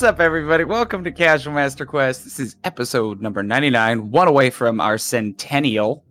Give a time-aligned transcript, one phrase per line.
[0.00, 0.64] Hi, what's up, everybody?
[0.64, 2.24] Welcome to Casual Master Quest.
[2.24, 6.06] This is episode number 99, one away from our centennial.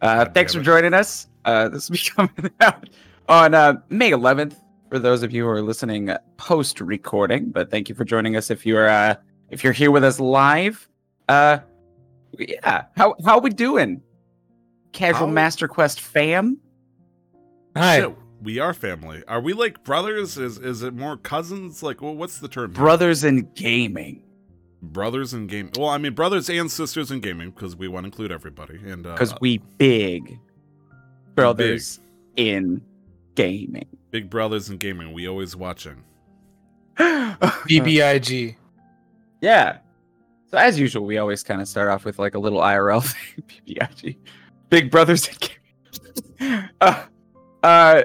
[0.00, 1.28] Uh, thanks for joining us.
[1.44, 2.88] Uh, this will be coming out
[3.28, 4.56] on uh, May 11th
[4.90, 7.52] for those of you who are listening post recording.
[7.52, 9.14] But thank you for joining us if you're uh,
[9.50, 10.88] if you're here with us live.
[11.28, 11.58] Uh,
[12.36, 14.02] yeah, how how we doing?
[14.90, 16.58] Casual How- Master Quest fam.
[17.76, 18.00] Hi.
[18.00, 18.16] Shit,
[18.46, 19.24] we are family.
[19.26, 20.38] Are we like brothers?
[20.38, 21.82] Is is it more cousins?
[21.82, 22.70] Like, well, what's the term?
[22.70, 22.76] here?
[22.76, 24.22] Brothers in gaming.
[24.80, 25.70] brothers in game.
[25.76, 28.78] Well, I mean brothers and sisters in gaming because we want to include everybody.
[28.86, 30.38] And uh, because we big
[31.34, 31.98] brothers
[32.36, 32.80] in
[33.34, 33.86] gaming.
[34.12, 36.04] big brothers in gaming, we always watching.
[36.96, 38.56] BBIG.
[39.40, 39.78] yeah.
[40.52, 43.42] So as usual, we always kind of start off with like a little IRL thing.
[43.66, 44.16] PBIG.
[44.70, 46.68] Big brothers in gaming.
[46.80, 47.02] uh,
[47.64, 48.02] uh,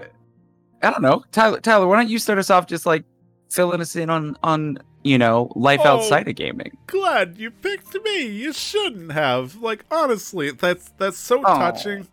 [0.83, 1.59] I don't know, Tyler.
[1.59, 3.03] Tyler, why don't you start us off just like
[3.49, 5.97] filling us in on on you know life Oh.
[5.97, 6.77] outside of gaming?
[6.88, 8.25] Glad you picked me.
[8.27, 9.55] You shouldn't have.
[9.57, 12.07] Like honestly, that's that's so touching.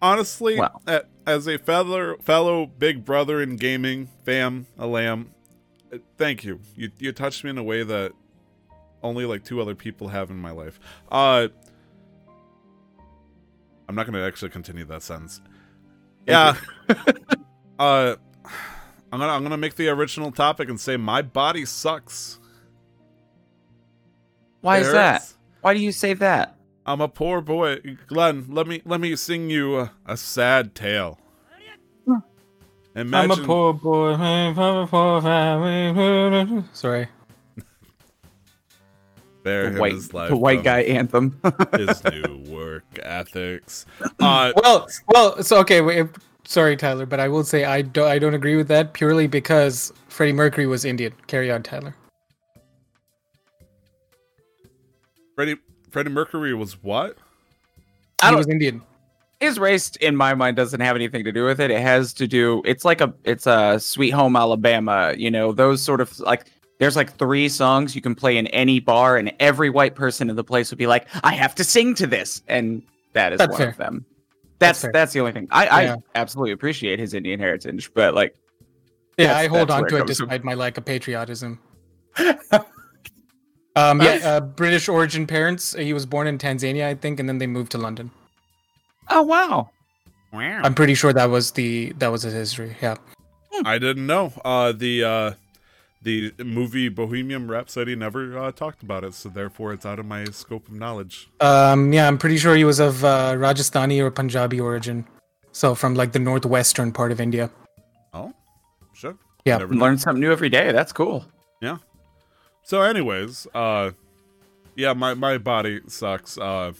[0.00, 0.60] Honestly,
[1.26, 5.30] as a fellow fellow big brother in gaming, fam, a lamb,
[5.92, 6.60] uh, thank you.
[6.76, 8.12] You you touched me in a way that
[9.02, 10.78] only like two other people have in my life.
[11.10, 11.48] Uh
[13.88, 15.40] I'm not going to actually continue that sentence.
[16.26, 16.56] Yeah.
[17.78, 18.16] uh
[19.10, 22.38] I'm going to I'm going to make the original topic and say my body sucks.
[24.60, 25.32] Why It is that?
[25.62, 26.56] Why do you say that?
[26.84, 27.80] I'm a poor boy.
[28.06, 31.18] Glenn, let me let me sing you a, a sad tale.
[32.96, 34.14] Imagine I'm a poor boy.
[34.14, 36.64] I'm a poor family.
[36.72, 37.08] Sorry.
[39.44, 41.40] there The white, life the white guy anthem.
[41.76, 43.86] his new work ethics.
[44.20, 45.42] Uh, Well, well.
[45.42, 45.80] So okay.
[45.80, 46.06] Wait,
[46.48, 48.08] sorry, Tyler, but I will say I don't.
[48.08, 51.12] I don't agree with that purely because Freddie Mercury was Indian.
[51.26, 51.94] Carry on, Tyler.
[55.34, 55.56] Freddie
[55.90, 57.16] Freddie Mercury was what?
[58.22, 58.82] I He don't- was Indian.
[59.40, 62.26] his race in my mind doesn't have anything to do with it it has to
[62.26, 66.46] do it's like a it's a sweet home alabama you know those sort of like
[66.80, 70.34] there's like three songs you can play in any bar and every white person in
[70.34, 72.82] the place would be like i have to sing to this and
[73.12, 73.68] that is That's one fair.
[73.68, 74.04] of them
[74.58, 75.94] That's that's that's, the only thing i Yeah.
[75.94, 78.34] i absolutely appreciate his indian heritage but like
[79.18, 80.28] Yeah, I hold on to it it comes from.
[80.28, 81.58] despite my lack of patriotism.
[83.76, 85.72] Um, yeah, uh, British origin parents.
[85.72, 88.10] He was born in Tanzania, I think, and then they moved to London.
[89.08, 89.70] oh wow
[90.32, 92.76] I'm pretty sure that was the that was his history.
[92.82, 92.96] Yeah.
[93.64, 94.32] I didn't know.
[94.44, 95.30] Uh, the uh,
[96.02, 100.24] the movie Bohemian Rhapsody never uh, talked about it, so therefore it's out of my
[100.26, 101.28] scope of knowledge.
[101.40, 105.06] Um, yeah, I'm pretty sure he was of uh, Rajasthani or Punjabi origin,
[105.52, 107.50] so from like the northwestern part of India.
[108.14, 108.32] Oh,
[108.94, 109.16] sure.
[109.44, 109.58] Yeah.
[109.58, 109.80] Never knew.
[109.80, 111.24] learn something new every day that's cool
[111.60, 111.78] Yeah.
[112.62, 113.92] So, anyways, uh,
[114.76, 116.36] yeah, my, my body sucks.
[116.36, 116.72] Uh,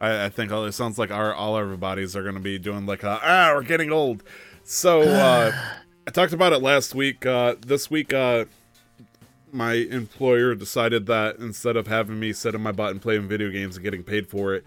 [0.00, 2.86] I, I think all- it sounds like our all our bodies are gonna be doing
[2.86, 4.24] like a, ah, we're getting old.
[4.64, 5.52] So, uh,
[6.08, 7.26] I talked about it last week.
[7.26, 8.44] Uh, this week, uh,
[9.50, 13.50] my employer decided that instead of having me sit in my butt and playing video
[13.50, 14.64] games and getting paid for it,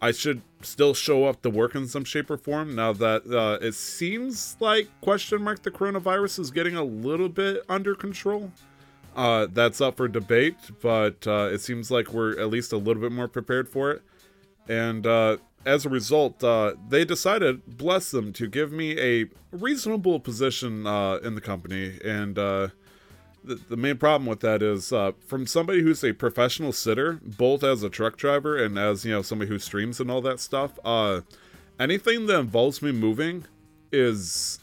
[0.00, 2.74] I should still show up to work in some shape or form.
[2.74, 7.64] Now that uh, it seems like question mark the coronavirus is getting a little bit
[7.68, 8.50] under control.
[9.14, 13.02] Uh, that's up for debate, but uh, it seems like we're at least a little
[13.02, 14.02] bit more prepared for it.
[14.68, 20.20] And uh, as a result, uh, they decided, bless them, to give me a reasonable
[20.20, 21.98] position uh, in the company.
[22.04, 22.68] And uh,
[23.44, 27.64] the, the main problem with that is uh, from somebody who's a professional sitter, both
[27.64, 30.78] as a truck driver and as you know somebody who streams and all that stuff.
[30.84, 31.22] Uh,
[31.78, 33.44] anything that involves me moving
[33.90, 34.60] is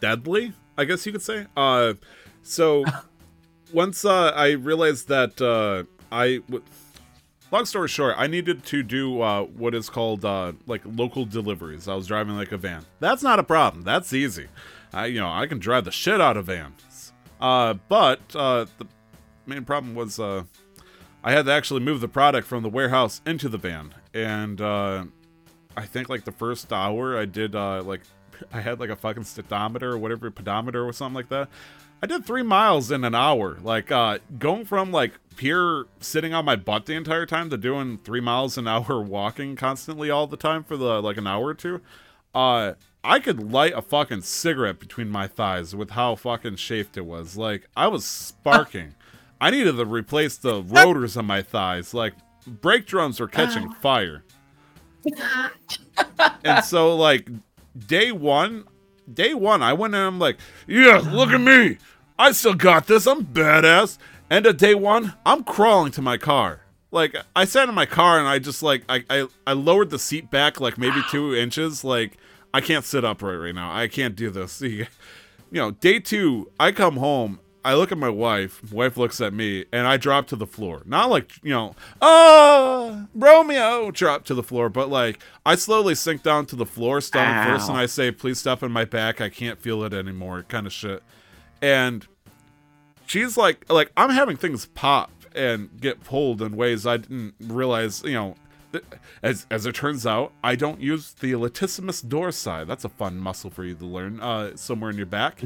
[0.00, 1.46] deadly, I guess you could say.
[1.56, 1.94] Uh,
[2.42, 2.84] so
[3.72, 6.64] once uh, I realized that uh, I, w-
[7.50, 11.88] long story short, I needed to do uh, what is called uh, like local deliveries.
[11.88, 12.84] I was driving like a van.
[13.00, 13.82] That's not a problem.
[13.82, 14.48] That's easy.
[14.92, 17.12] I, you know, I can drive the shit out of vans.
[17.40, 18.86] Uh, but uh, the
[19.46, 20.44] main problem was uh,
[21.24, 25.04] I had to actually move the product from the warehouse into the van, and uh,
[25.76, 28.02] I think like the first hour I did like
[28.52, 31.48] I had like a fucking speedometer or whatever pedometer or something like that.
[32.02, 33.58] I did three miles in an hour.
[33.62, 37.98] Like uh, going from like pure sitting on my butt the entire time to doing
[37.98, 41.54] three miles an hour walking constantly all the time for the like an hour or
[41.54, 41.80] two.
[42.34, 47.06] Uh, I could light a fucking cigarette between my thighs with how fucking chafed it
[47.06, 47.36] was.
[47.36, 48.94] Like I was sparking.
[49.40, 51.92] I needed to replace the rotors on my thighs.
[51.94, 52.14] Like
[52.46, 54.24] brake drums were catching fire.
[56.44, 57.28] and so like
[57.86, 58.64] day one
[59.14, 61.78] day one, I went in and I'm like, yeah, look at me.
[62.18, 63.06] I still got this.
[63.06, 63.98] I'm badass.
[64.28, 66.60] And at day one, I'm crawling to my car.
[66.92, 69.98] Like I sat in my car and I just like I I, I lowered the
[69.98, 71.84] seat back like maybe two inches.
[71.84, 72.16] Like
[72.52, 73.72] I can't sit upright right now.
[73.72, 74.60] I can't do this.
[74.60, 74.86] you
[75.52, 77.40] know, day two, I come home.
[77.64, 78.72] I look at my wife.
[78.72, 80.82] Wife looks at me, and I drop to the floor.
[80.86, 86.22] Not like you know, oh Romeo, drop to the floor, but like I slowly sink
[86.22, 87.52] down to the floor, stomach Ow.
[87.52, 89.20] first, and I say, "Please step in my back.
[89.20, 91.02] I can't feel it anymore." Kind of shit.
[91.60, 92.06] And
[93.06, 98.02] she's like, like I'm having things pop and get pulled in ways I didn't realize.
[98.02, 98.34] You know,
[99.22, 102.66] as as it turns out, I don't use the latissimus dorsi.
[102.66, 104.20] That's a fun muscle for you to learn.
[104.20, 105.40] Uh, somewhere in your back.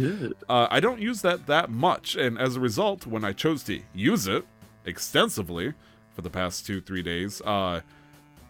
[0.49, 3.81] Uh, I don't use that that much, and as a result, when I chose to
[3.95, 4.45] use it
[4.85, 5.73] extensively
[6.15, 7.81] for the past two three days, uh,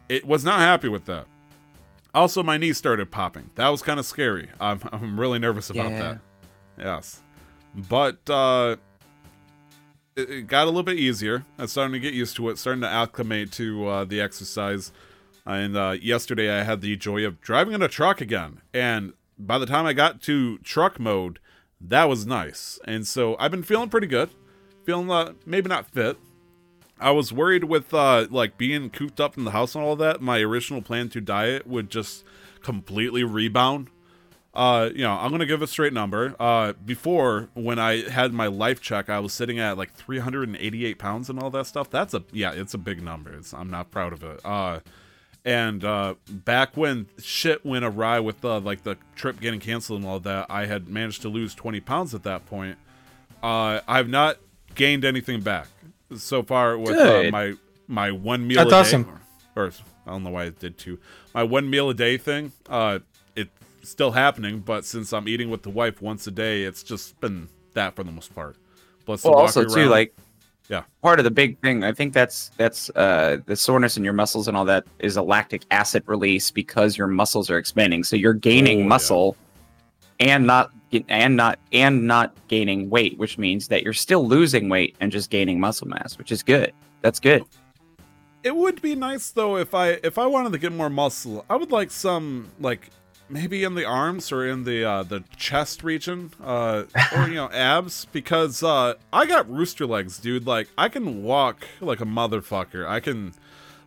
[0.09, 1.26] it was not happy with that.
[2.15, 3.50] Also, my knee started popping.
[3.56, 4.49] That was kind of scary.
[4.61, 5.99] I'm I'm really nervous about Yeah.
[6.00, 6.19] that.
[6.79, 7.23] Yes,
[7.75, 8.76] but uh,
[10.16, 11.44] it, got a little bit easier.
[11.58, 14.93] I'm starting to get used to it, starting to acclimate to uh, the exercise.
[15.46, 18.61] And uh, yesterday, I had the joy of driving in a truck again.
[18.72, 21.38] And by the time I got to truck mode,
[21.81, 22.78] that was nice.
[22.87, 24.31] And so I've been feeling pretty good,
[24.84, 26.19] feeling uh, maybe not fit.
[26.99, 30.22] I was worried with uh, like being cooped up in the house and all that.
[30.22, 32.25] My original plan to diet would just
[32.62, 33.90] completely rebound
[34.55, 36.35] uh you know i'm gonna give a straight number.
[36.39, 41.29] Uh before when i had my life check i was sitting at like 388 pounds
[41.29, 41.91] and all that stuff.
[41.91, 43.33] That's a yeah it's a big number.
[43.33, 44.41] It's, i'm not proud of it.
[44.45, 44.81] Uh
[45.45, 50.09] and uh back when shit went awry with uh, like the trip getting canceled and
[50.09, 52.79] all that i had managed to lose 20 pounds at that point.
[53.43, 54.39] Uh i've not
[54.75, 55.69] gained anything back.
[56.17, 57.55] So far with uh, my
[57.89, 59.21] my one meal That's a day awesome.
[59.57, 59.71] or
[60.07, 60.99] I don't know why I did two.
[61.35, 62.99] My one meal a day thing, uh,
[63.91, 67.49] still happening, but since I'm eating with the wife once a day, it's just been
[67.75, 68.57] that for the most part.
[69.05, 70.15] Plus, Well, also walking too, like
[70.69, 70.83] Yeah.
[71.03, 71.85] part of the big thing.
[71.85, 75.23] I think that's that's uh the soreness in your muscles and all that is a
[75.23, 78.03] lactic acid release because your muscles are expanding.
[78.05, 78.87] So you're gaining Oh, yeah.
[78.89, 79.37] muscle
[80.21, 80.71] and not
[81.09, 85.29] and not and not gaining weight, which means that you're still losing weight and just
[85.29, 86.73] gaining muscle mass, which is good.
[87.03, 87.45] That's good.
[88.45, 91.57] it would be nice though if I if I wanted to get more muscle, I
[91.57, 92.91] would like some like
[93.29, 96.85] maybe in the arms or in the uh, the chest region, uh,
[97.17, 100.47] or you know abs, because uh, I got rooster legs, dude.
[100.47, 102.87] Like I can walk like a motherfucker.
[102.87, 103.35] I can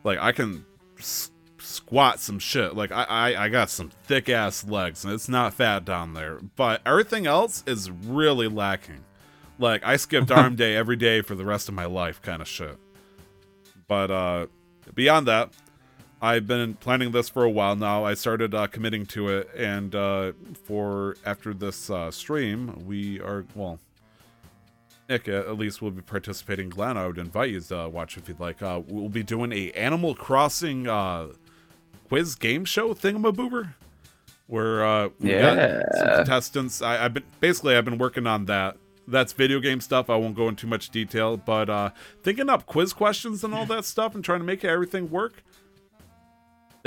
[0.04, 0.66] like I can
[0.98, 2.76] s- squat some shit.
[2.76, 6.40] Like I, I I got some thick ass legs, and it's not fat down there.
[6.56, 9.04] But everything else is really lacking.
[9.60, 12.48] Like I skipped arm day every day for the rest of my life, kind of
[12.48, 12.78] shit.
[13.88, 14.48] But uh,
[14.94, 15.52] beyond that,
[16.22, 18.04] I've been planning this for a while now.
[18.04, 20.32] I started uh, committing to it, and uh,
[20.64, 23.80] for after this uh, stream, we are well.
[25.08, 26.70] Nick, at least we'll be participating.
[26.70, 28.62] Glenn, I would invite you to watch if you'd like.
[28.62, 31.28] Uh, we'll be doing a Animal Crossing uh,
[32.10, 33.74] quiz game show thingamaboober,
[34.48, 36.82] where uh, we got some contestants.
[36.82, 38.78] I, I've been basically I've been working on that.
[39.08, 40.10] That's video game stuff.
[40.10, 41.92] I won't go into too much detail, but uh,
[42.24, 45.44] thinking up quiz questions and all that stuff and trying to make everything work.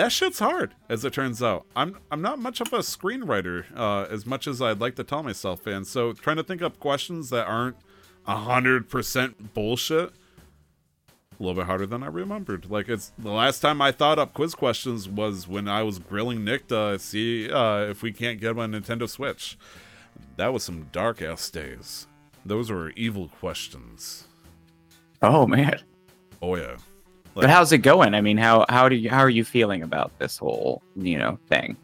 [0.00, 1.66] That shit's hard, as it turns out.
[1.76, 5.22] I'm I'm not much of a screenwriter, uh, as much as I'd like to tell
[5.22, 7.76] myself, and so trying to think up questions that aren't
[8.24, 10.08] hundred percent bullshit.
[10.08, 12.70] A little bit harder than I remembered.
[12.70, 16.46] Like it's the last time I thought up quiz questions was when I was grilling
[16.46, 19.58] Nick to see uh, if we can't get him a Nintendo Switch.
[20.36, 22.06] That was some dark ass days.
[22.46, 24.28] Those were evil questions.
[25.20, 25.80] Oh man.
[26.40, 26.76] Oh yeah.
[27.34, 28.14] But how's it going?
[28.14, 31.38] I mean, how how do you how are you feeling about this whole you know
[31.48, 31.76] thing?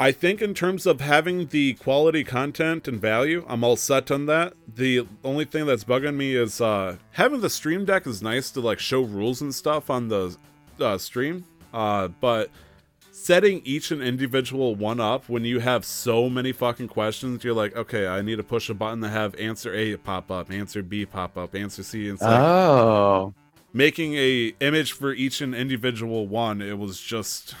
[0.00, 4.26] I think in terms of having the quality content and value, I'm all set on
[4.26, 4.52] that.
[4.72, 8.60] The only thing that's bugging me is uh having the stream deck is nice to
[8.60, 10.36] like show rules and stuff on the
[10.80, 11.44] uh, stream.
[11.74, 12.50] Uh but
[13.10, 17.74] setting each and individual one up when you have so many fucking questions, you're like,
[17.76, 21.04] okay, I need to push a button to have answer A pop up, answer B
[21.04, 22.08] pop up, answer C.
[22.08, 23.34] And like, Oh,
[23.72, 27.54] making a image for each and individual one, it was just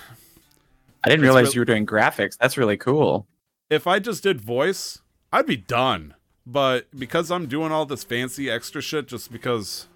[1.04, 2.36] I didn't realize real- you were doing graphics.
[2.38, 3.26] That's really cool.
[3.70, 5.00] if I just did voice,
[5.32, 6.14] I'd be done.
[6.46, 9.86] But because I'm doing all this fancy extra shit just because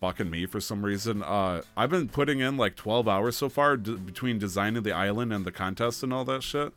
[0.00, 3.76] fucking me for some reason, uh I've been putting in like 12 hours so far
[3.76, 6.72] d- between designing the island and the contest and all that shit.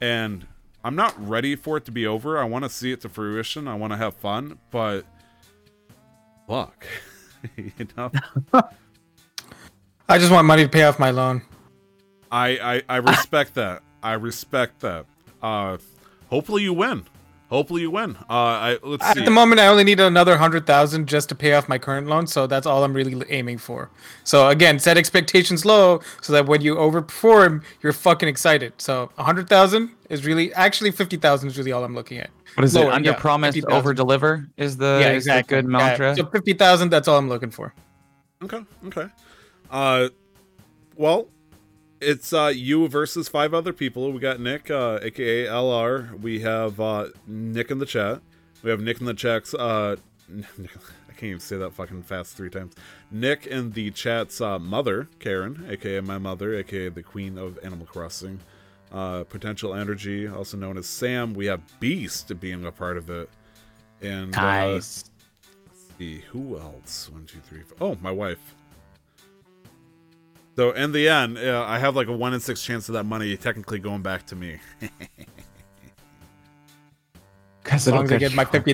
[0.00, 0.46] And
[0.84, 2.38] I'm not ready for it to be over.
[2.38, 3.66] I want to see it to fruition.
[3.66, 5.04] I want to have fun, but
[6.46, 6.86] fuck.
[7.96, 8.10] know?
[10.08, 11.42] I just want money to pay off my loan.
[12.30, 13.82] I, I I respect that.
[14.02, 15.06] I respect that.
[15.42, 15.78] Uh,
[16.28, 17.04] hopefully you win.
[17.48, 18.16] Hopefully you win.
[18.28, 19.24] Uh, I let's At see.
[19.24, 22.26] the moment, I only need another hundred thousand just to pay off my current loan,
[22.26, 23.88] so that's all I'm really aiming for.
[24.24, 28.72] So again, set expectations low so that when you overperform, you're fucking excited.
[28.78, 32.30] So a hundred thousand is really actually fifty thousand is really all I'm looking at.
[32.54, 32.94] What is Lower, it?
[32.94, 33.78] Under yeah, promise, 50,000.
[33.78, 35.56] over deliver is the yeah, is the exactly.
[35.62, 36.16] good Yeah, mantra.
[36.16, 37.72] So fifty thousand, that's all I'm looking for.
[38.42, 39.06] Okay, okay.
[39.70, 40.08] Uh,
[40.96, 41.28] well,
[42.00, 44.12] it's uh you versus five other people.
[44.12, 46.20] We got Nick, uh, aka LR.
[46.20, 48.20] We have uh Nick in the chat.
[48.62, 49.54] We have Nick in the chats.
[49.54, 49.96] Uh,
[50.38, 52.74] I can't even say that fucking fast three times.
[53.10, 57.86] Nick in the chat's uh, mother, Karen, aka my mother, aka the queen of Animal
[57.86, 58.40] Crossing.
[58.92, 61.34] Uh, potential energy, also known as Sam.
[61.34, 63.28] We have Beast being a part of it,
[64.00, 65.04] and uh, Nice.
[65.98, 67.76] see who else one two three four.
[67.80, 68.54] oh my wife
[70.56, 73.04] so in the end uh, i have like a one in six chance of that
[73.04, 74.58] money technically going back to me.
[77.62, 78.72] Because As long as I get my fifty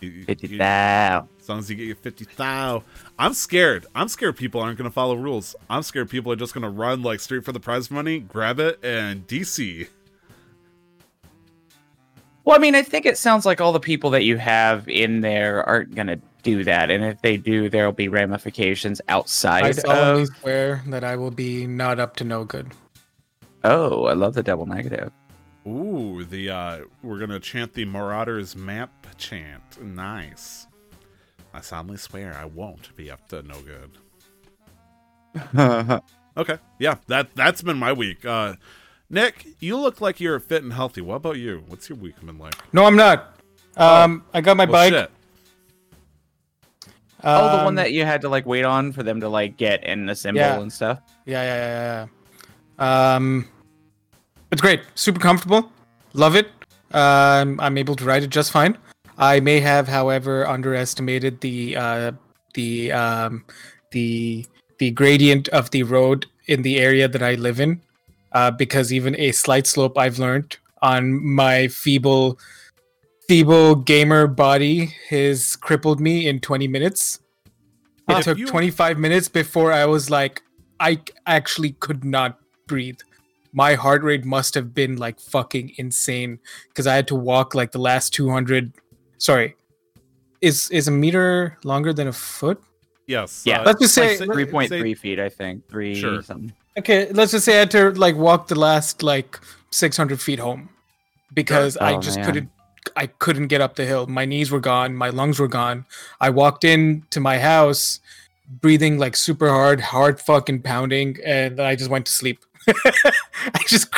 [0.00, 1.28] You- you- fifty thou.
[1.40, 2.82] as long as you get your 50 thou.
[3.18, 3.86] I'm scared.
[3.94, 5.56] I'm scared people aren't going to follow rules.
[5.68, 8.60] I'm scared people are just going to run like straight for the prize money grab
[8.60, 9.88] it and dc
[12.44, 15.20] Well, I mean, I think it sounds like all the people that you have in
[15.20, 16.18] there aren't gonna
[16.56, 20.28] do that, and if they do, there'll be ramifications outside I solemnly of.
[20.40, 22.72] swear that I will be not up to no good.
[23.64, 25.10] Oh, I love the double negative.
[25.66, 30.66] ooh the uh we're going to chant the marauders map chant nice
[31.52, 33.90] i solemnly swear i won't be up to no good
[36.36, 36.58] Okay.
[36.78, 38.24] Yeah, that that's been my week.
[38.24, 38.54] Uh
[39.10, 41.00] Nick, you look like you're fit and healthy.
[41.00, 41.64] What about you?
[41.66, 42.54] What's your week been like?
[42.72, 43.34] No, I'm not.
[43.76, 44.92] Um, I got my Well, bike.
[44.92, 45.10] shit.
[47.24, 49.56] Oh, the one Um, that you had to like wait on for them to like
[49.56, 50.60] get and assemble Yeah.
[50.60, 51.00] and stuff.
[51.26, 52.06] Yeah, yeah, yeah,
[52.78, 53.14] yeah.
[53.14, 53.48] Um,
[54.50, 54.80] it's great.
[54.94, 55.70] Super comfortable.
[56.14, 56.48] Love it.
[56.92, 58.78] Um, I'm able to ride it just fine.
[59.18, 62.12] I may have, however, underestimated the uh,
[62.54, 63.44] the um,
[63.90, 64.46] the
[64.78, 67.82] the gradient of the road in the area that I live in,
[68.32, 72.38] uh, because even a slight slope I've learned on my feeble
[73.32, 77.20] feeble gamer body has crippled me in 20 minutes.
[78.08, 80.42] It If took you- 25 minutes before I was like,
[80.80, 82.98] I actually could not breathe.
[83.52, 87.72] My heart rate must have been like fucking insane because I had to walk like
[87.72, 88.72] the last 200.
[89.18, 89.56] Sorry,
[90.40, 92.62] is is a meter longer than a foot?
[93.06, 93.42] Yes.
[93.44, 93.60] Yeah.
[93.60, 95.68] uh, Let's just say- say- Three point three say- feet, I think.
[95.68, 96.22] Three Sure.
[96.22, 96.52] something.
[96.78, 100.68] Okay, let's just say I had to like walk the last like 600 feet home
[101.34, 102.26] because I Oh, just man.
[102.26, 102.50] couldn't.
[102.96, 104.06] I couldn't get up the hill.
[104.06, 104.94] My knees were gone.
[104.94, 105.84] My lungs were gone.
[106.20, 108.00] I walked in to my house,
[108.48, 112.44] breathing like super hard, hard fucking pounding, and I just went to sleep.
[112.68, 113.88] I just,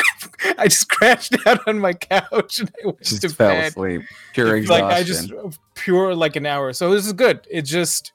[0.59, 3.68] I just crashed out on my couch and I went Just to fell bed.
[3.73, 4.02] asleep.
[4.32, 4.87] Pure It's exhaustion.
[4.87, 5.32] like I just
[5.75, 6.73] pure like an hour.
[6.73, 7.47] So this is good.
[7.50, 8.12] It just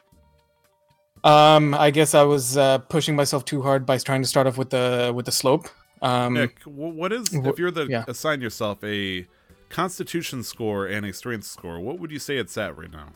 [1.24, 4.58] um I guess I was uh, pushing myself too hard by trying to start off
[4.58, 5.67] with the with the slope.
[6.01, 8.05] Um Nick, what is if you're the yeah.
[8.08, 9.25] assign yourself a
[9.69, 13.10] constitution score and a strength score, what would you say it's at right now?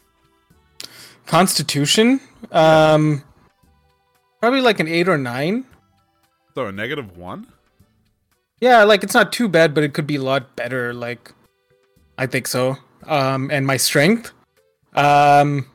[1.25, 2.19] constitution
[2.51, 3.23] um
[4.39, 5.65] probably like an 8 or 9.
[6.55, 7.45] So a negative one?
[8.61, 11.31] Yeah, like it's not too bad, but it could be a lot better like
[12.17, 12.77] I think so.
[13.05, 14.31] Um and my strength
[14.95, 15.67] um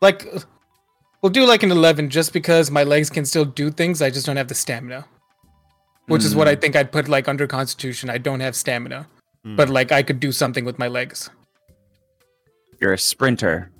[0.00, 0.26] like
[1.22, 4.26] we'll do like an 11 just because my legs can still do things i just
[4.26, 5.06] don't have the stamina
[6.08, 9.06] which is what i think i'd put like under constitution i don't have stamina
[9.44, 9.54] Hmm.
[9.56, 11.30] but like i could do something with my legs
[12.80, 13.70] You're a sprinter.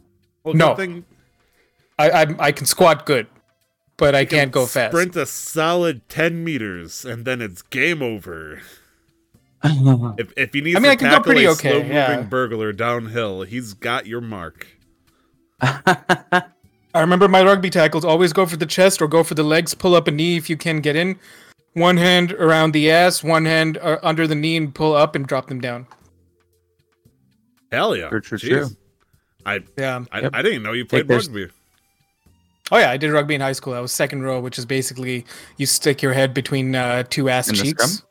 [0.44, 0.74] Well, No.
[0.76, 1.04] thing
[1.98, 3.26] i i, I can squat good
[3.96, 7.62] but i you can can't go fast Sprint a solid 10 meters and then it's
[7.62, 8.60] game over.
[9.64, 11.92] If, if he needs I mean, to I can go pretty a okay, slow moving
[11.92, 12.20] yeah.
[12.22, 14.68] burglar downhill, he's got your mark.
[15.60, 16.44] i
[16.94, 19.94] remember my rugby tackles always go for the chest or go for the legs pull
[19.96, 21.18] up a knee if you can get in
[21.76, 25.26] one hand around the ass one hand uh, under the knee and pull up and
[25.26, 25.86] drop them down
[27.70, 28.08] Hell yeah.
[28.08, 28.48] True, true, Jeez.
[28.48, 28.68] true.
[29.44, 30.30] I, yeah I, Yep.
[30.34, 31.48] I didn't know you played rugby.
[32.72, 33.74] Oh yeah, I did rugby in high school.
[33.74, 35.24] I was second row, which is basically
[35.56, 38.02] you stick your head between uh, two ass In the cheeks.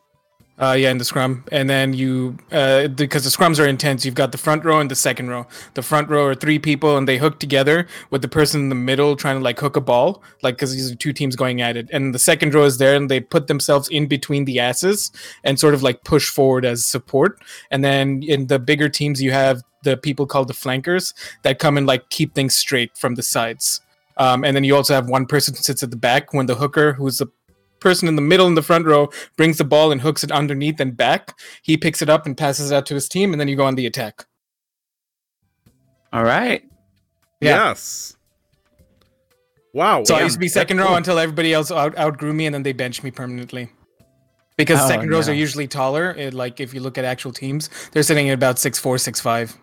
[0.58, 4.06] Uh, yeah, in the scrum, and then you uh, because the scrums are intense.
[4.06, 5.46] You've got the front row and the second row.
[5.74, 8.76] The front row are three people, and they hook together with the person in the
[8.76, 11.76] middle trying to like hook a ball, like because these are two teams going at
[11.76, 11.90] it.
[11.92, 15.12] And the second row is there, and they put themselves in between the asses
[15.44, 17.38] and sort of like push forward as support.
[17.70, 21.78] And then in the bigger teams, you have the people called the flankers that come
[21.78, 23.82] and like keep things straight from the sides.
[24.16, 26.56] Um, and then you also have one person who sits at the back when the
[26.56, 27.28] hooker, who's the
[27.80, 30.80] person in the middle in the front row brings the ball and hooks it underneath
[30.80, 33.48] and back, he picks it up and passes it out to his team, and then
[33.48, 34.26] you go on the attack.
[36.14, 36.64] All right.
[37.42, 37.68] Yeah.
[37.70, 38.16] Yes.
[39.74, 40.04] Wow.
[40.06, 40.96] So I used to be second row cool.
[40.96, 43.70] until everybody else out outgrew me, and then they benched me permanently.
[44.58, 45.34] Because Oh, second rows no.
[45.34, 46.12] are usually taller.
[46.12, 49.20] It, like if you look at actual teams, they're sitting at about six four, six
[49.20, 49.58] five.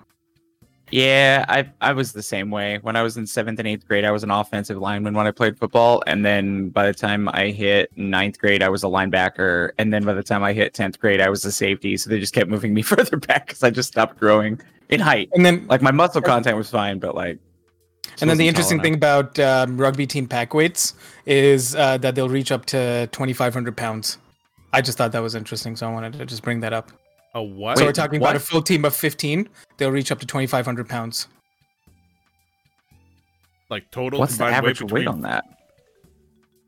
[0.93, 2.79] Yeah, I I was the same way.
[2.83, 5.31] When I was in seventh and eighth grade, I was an offensive lineman when I
[5.31, 9.71] played football, and then by the time I hit ninth grade, I was a linebacker,
[9.79, 11.97] and then by the time I hit tenth grade, I was a safety.
[11.97, 15.31] So they just kept moving me further back because I just stopped growing in height.
[15.33, 17.39] And then Like my muscle content was fine, but like.
[18.21, 20.93] And then the interesting thing about um, rugby team pack weights
[21.25, 24.19] is uh, that they'll reach up to 2,500 pounds.
[24.75, 26.93] I just thought that was interesting, so I wanted to just bring that up.
[27.35, 27.79] A what?
[27.79, 29.49] so Wait, we're talking about a full team of 15.
[29.77, 31.29] They'll reach up to 2,500 pounds.
[33.71, 35.45] like total What's the combined average weight weight on that?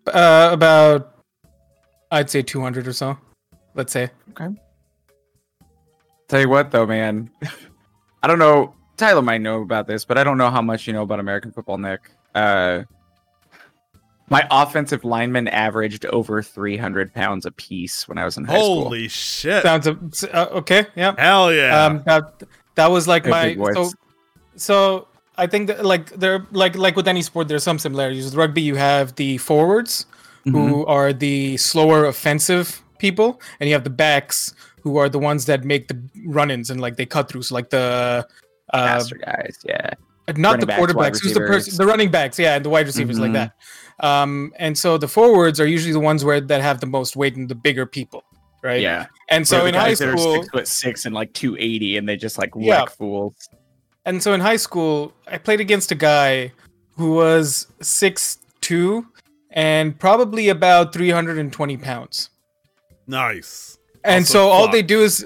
[0.07, 1.17] Uh, about,
[2.11, 3.19] I'd say 200 or so.
[3.75, 4.11] Let's say.
[4.31, 4.55] Okay.
[6.29, 7.31] Tell you what, though, man.
[8.23, 8.75] I don't know.
[8.97, 11.53] Tyler might know about this, but I don't know how much you know about American
[11.53, 12.11] football, Nick.
[12.35, 12.85] Uh,
[14.35, 18.85] my offensive linemen averaged over 300 pounds apiece when I was in high school.
[18.85, 19.63] Holy shit.
[19.63, 19.97] Sounds a,
[20.33, 20.87] uh, okay.
[20.97, 21.15] Yeah.
[21.19, 21.85] Hell yeah.
[21.85, 22.43] Um, that
[22.75, 23.91] that was like They're my so.
[24.57, 28.25] So I think that like there like like with any sport, there's some similarities.
[28.25, 30.07] With rugby, you have the forwards
[30.47, 30.69] Mm-hmm.
[30.69, 35.47] who are the slower offensive people, and you have the backs who are the ones
[35.47, 37.45] that make the run-ins and like they cut through.
[37.45, 38.27] So like the
[38.75, 39.95] uh, Faster guys, yeah.
[40.37, 43.19] Not the backs, quarterbacks, who's the person, the running backs, yeah, and the wide receivers
[43.19, 43.51] like Mhm.
[44.01, 44.07] that.
[44.07, 47.37] Um, and so the forwards are usually the ones where that have the most weight
[47.37, 48.25] and the bigger people,
[48.63, 48.81] right?
[48.81, 49.07] Yeah.
[49.29, 52.09] And so in high guys that are school, six foot six and like 280, and
[52.09, 52.85] they just like wreck Yeah.
[52.87, 53.49] fools.
[54.07, 56.53] And so in high school, I played against a guy
[56.97, 59.07] who was six two
[59.51, 62.31] and probably about 320 pounds.
[63.07, 63.79] nice.
[64.03, 65.25] And Also so all they do is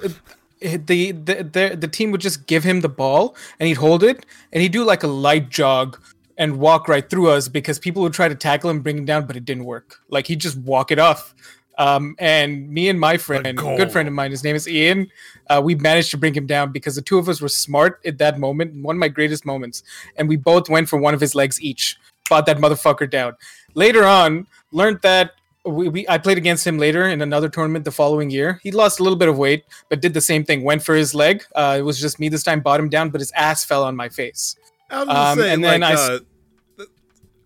[0.61, 4.27] the, the the the team would just give him the ball and he'd hold it
[4.53, 5.99] and he'd do like a light jog
[6.37, 9.27] and walk right through us because people would try to tackle him, bring him down,
[9.27, 9.99] but it didn't work.
[10.09, 11.35] Like he'd just walk it off.
[11.79, 15.09] Um, and me and my friend, a good friend of mine, his name is Ian,
[15.49, 18.19] uh, we managed to bring him down because the two of us were smart at
[18.19, 19.85] that moment, one of my greatest moments.
[20.17, 23.37] And we both went for one of his legs each, fought that motherfucker down.
[23.75, 25.35] Later on, learned that
[25.69, 28.61] we, we I played against him later in another tournament the following year.
[28.63, 30.63] He lost a little bit of weight, but did the same thing.
[30.65, 31.45] Went for his leg.
[31.55, 34.09] Uh, it was just me this time, him down, but his ass fell on my
[34.09, 34.57] face.
[34.91, 36.19] I was Um, say, and like, then I uh,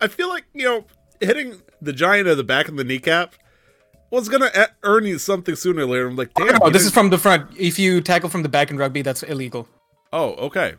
[0.00, 0.84] I feel like you know,
[1.20, 3.34] hitting the giant in the back of the kneecap
[4.10, 4.50] was gonna
[4.82, 6.06] earn you something sooner or later.
[6.06, 6.62] I'm like, damn.
[6.62, 7.50] Oh, this is from the front.
[7.58, 9.68] If you tackle from the back in rugby, that's illegal.
[10.12, 10.74] Oh, okay.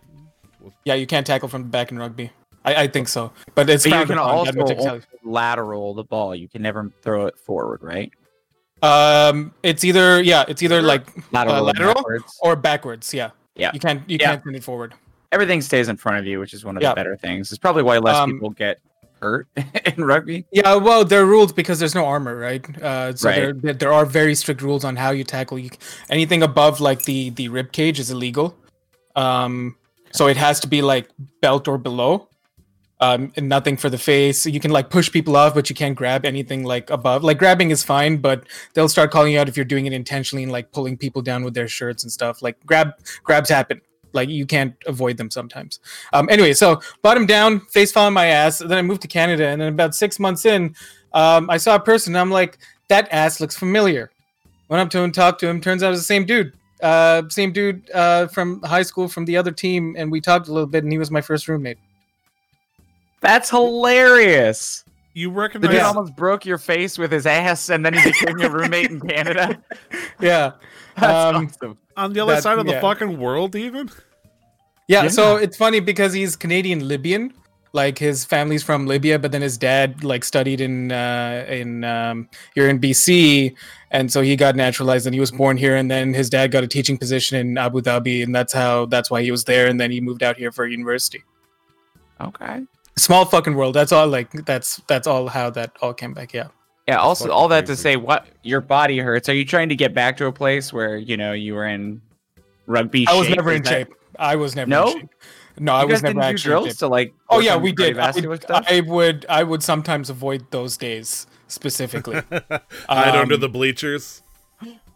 [0.86, 2.32] Yeah, you can't tackle from the back in rugby.
[2.66, 4.96] I, I think so, but it's But you can also that much I can tell
[4.98, 5.02] you.
[5.24, 6.34] lateral the ball.
[6.36, 8.12] You can never throw it forward, right?
[8.82, 12.40] Um, it's either yeah, it's either like Lateral, and lateral backwards.
[12.42, 13.14] or backwards.
[13.14, 13.72] Yeah, Yeah.
[13.74, 14.32] You can't you Yeah.
[14.32, 14.94] can't turn it forward.
[15.32, 16.90] Everything stays in front of you, which is one of Yeah.
[16.90, 17.52] the better things.
[17.52, 18.80] It's probably why less Um, people get
[19.22, 19.48] hurt
[19.98, 20.46] in rugby.
[20.52, 22.64] Yeah, well, there are rules because there's no armor, right?
[22.82, 23.36] Uh, so Right.
[23.36, 25.58] there there there are very strict rules on how you tackle.
[25.60, 25.70] You,
[26.10, 28.56] anything above like the the rib cage is illegal.
[29.16, 29.76] Um,
[30.12, 31.10] so it has to be like
[31.42, 32.28] belt or below.
[33.04, 34.46] Um, and nothing for the face.
[34.46, 37.22] You can like push people off, but you can't grab anything like above.
[37.22, 40.44] Like grabbing is fine, but they'll start calling you out if you're doing it intentionally
[40.44, 42.42] and like pulling people down with their shirts and stuff.
[42.42, 42.94] Like grab
[43.26, 43.82] grabs happen.
[44.14, 45.82] Like you can't avoid them sometimes.
[46.14, 48.60] Um, anyway, so bottom down, face fell on my ass.
[48.60, 50.74] Then I moved to Canada, and then about six months in,
[51.12, 52.16] um, I saw a person.
[52.16, 54.12] I'm like, that ass looks familiar.
[54.70, 55.60] Went up to him, talked to him.
[55.60, 56.54] Turns out it's the same dude.
[56.82, 60.54] Uh, same dude uh, from high school, from the other team, and we talked a
[60.54, 60.84] little bit.
[60.84, 61.80] And he was my first roommate.
[63.24, 64.84] That's hilarious.
[65.16, 68.50] You The dude almost broke your face with his ass, and then he became your
[68.52, 69.58] roommate in Canada.
[70.20, 70.52] Yeah,
[70.98, 71.78] That's Um, awesome.
[71.98, 72.82] on the other that- side of the yeah.
[72.82, 73.90] fucking world, even.
[74.88, 75.04] yeah.
[75.04, 75.08] Yeah.
[75.10, 77.34] So it's funny because he's Canadian Libyan.
[77.76, 82.30] Like his family's from Libya, but then his dad like studied in uh, in um,
[82.54, 83.56] here in BC,
[83.90, 85.76] and so he got naturalized and he was born here.
[85.76, 89.10] And then his dad got a teaching position in Abu Dhabi, and that's how that's
[89.10, 89.66] why he was there.
[89.68, 91.24] And then he moved out here for university.
[92.22, 92.62] Okay.
[92.96, 93.74] Small fucking world.
[93.76, 94.08] That's all.
[94.08, 96.34] Like that's that's all how that all came back.
[96.34, 96.48] Yeah.
[96.88, 96.98] Yeah.
[96.98, 99.30] Also, all that to say, what your body hurts.
[99.30, 102.02] Are you trying to get back to a place where you know you were in
[102.68, 103.08] rugby?
[103.08, 103.36] I was shape?
[103.38, 103.94] never Is in that- shape.
[104.20, 104.88] I was never No?
[104.92, 105.10] in shape.
[105.60, 106.78] No, I was never didn't do actually in drills shape.
[106.80, 107.14] to like.
[107.30, 107.98] Oh yeah, we did.
[107.98, 108.46] I would.
[108.50, 112.22] I would I would sometimes avoid those days specifically.
[112.90, 114.22] Hide under Um, the bleachers.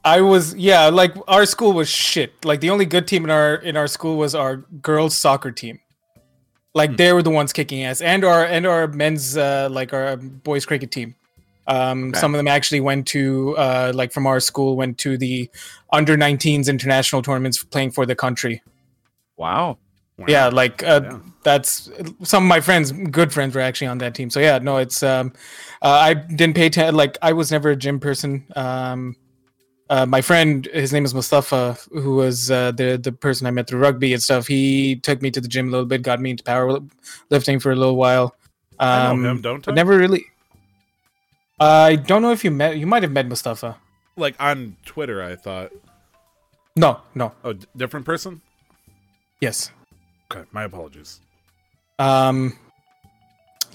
[0.03, 2.43] I was yeah, like our school was shit.
[2.45, 5.79] Like the only good team in our in our school was our girls soccer team.
[6.73, 6.95] Like Hmm.
[6.97, 10.65] they were the ones kicking ass, and our and our men's uh, like our boys
[10.65, 11.15] cricket team.
[11.67, 12.19] Um, Okay.
[12.19, 15.49] Some of them actually went to, uh, like from our school, went to the
[15.91, 18.61] under 19s international tournaments playing for the country.
[19.35, 19.77] Wow.
[20.17, 20.25] Wow.
[20.27, 21.19] Yeah, like uh, Yeah.
[21.43, 21.89] that's
[22.23, 24.29] some of my friends, good friends, were actually on that team.
[24.29, 25.33] So yeah, no, it's um,
[25.81, 26.95] uh, I didn't pay attention.
[26.95, 28.45] Like I was never a gym person.
[28.55, 29.15] Um,
[29.89, 33.67] uh, my friend, his name is Mustafa, who was uh, the the person I met
[33.67, 34.47] through rugby and stuff.
[34.47, 36.79] He took me to the gym a little bit, got me into power
[37.29, 38.35] lifting for a little while.
[38.79, 39.71] I Um, know him, don't I?
[39.71, 40.25] never really.
[41.59, 42.77] I don't know if you met.
[42.77, 43.77] You might have met Mustafa.
[44.15, 45.71] Like on Twitter, I thought.
[46.75, 48.41] No, no, Oh, d- different person.
[49.41, 49.71] yes.
[50.31, 51.21] Okay, my apologies.
[51.97, 52.53] Um,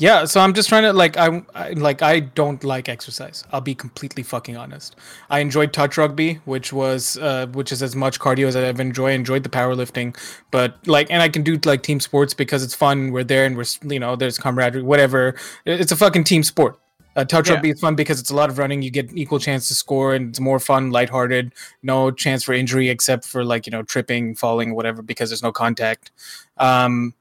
[0.02, 0.24] yeah.
[0.24, 3.44] So I'm just trying to like I, I like I don't like exercise.
[3.52, 4.96] I'll be completely fucking honest.
[5.30, 9.10] I enjoyed touch rugby, which was uh, which is as much cardio as I've enjoyed.
[9.10, 10.16] I enjoyed the powerlifting,
[10.50, 13.12] but like, and I can do like team sports because it's fun.
[13.12, 15.36] We're there and we're you know there's camaraderie, whatever.
[15.64, 16.78] It's a fucking team sport.
[17.14, 17.54] Uh, touch Yeah.
[17.54, 18.80] rugby is fun because it's a lot of running.
[18.82, 21.52] You get equal chance to score, and it's more fun, lighthearted.
[21.82, 25.52] No chance for injury except for like you know tripping, falling, whatever, because there's no
[25.52, 26.10] contact.
[26.56, 27.14] Um,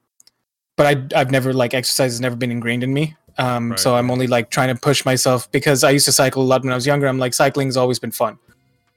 [0.82, 3.14] but I, I've never like exercise has never been ingrained in me.
[3.38, 3.78] Um, Right.
[3.80, 6.62] so I'm only like trying to push myself because I used to cycle a lot
[6.62, 7.06] when I was younger.
[7.06, 8.38] I'm like cycling has always been fun.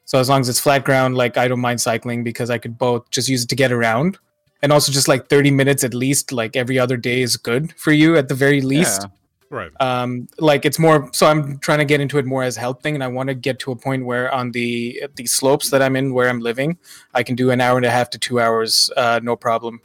[0.06, 2.78] So as long as it's flat ground, like I don't mind cycling because I could
[2.78, 4.18] both just use it to get around,
[4.62, 7.92] and also just like 30 minutes at least, like every other day is good for
[7.92, 9.10] you at the very least Yeah.
[9.52, 9.72] Right.
[9.80, 12.96] um like it's more so i'm trying to get into it more as health thing
[12.96, 15.96] and i want to get to a point where on the the slopes that i'm
[15.96, 16.78] in where i'm living
[17.14, 19.80] i can do an hour and a half to two hours uh no problem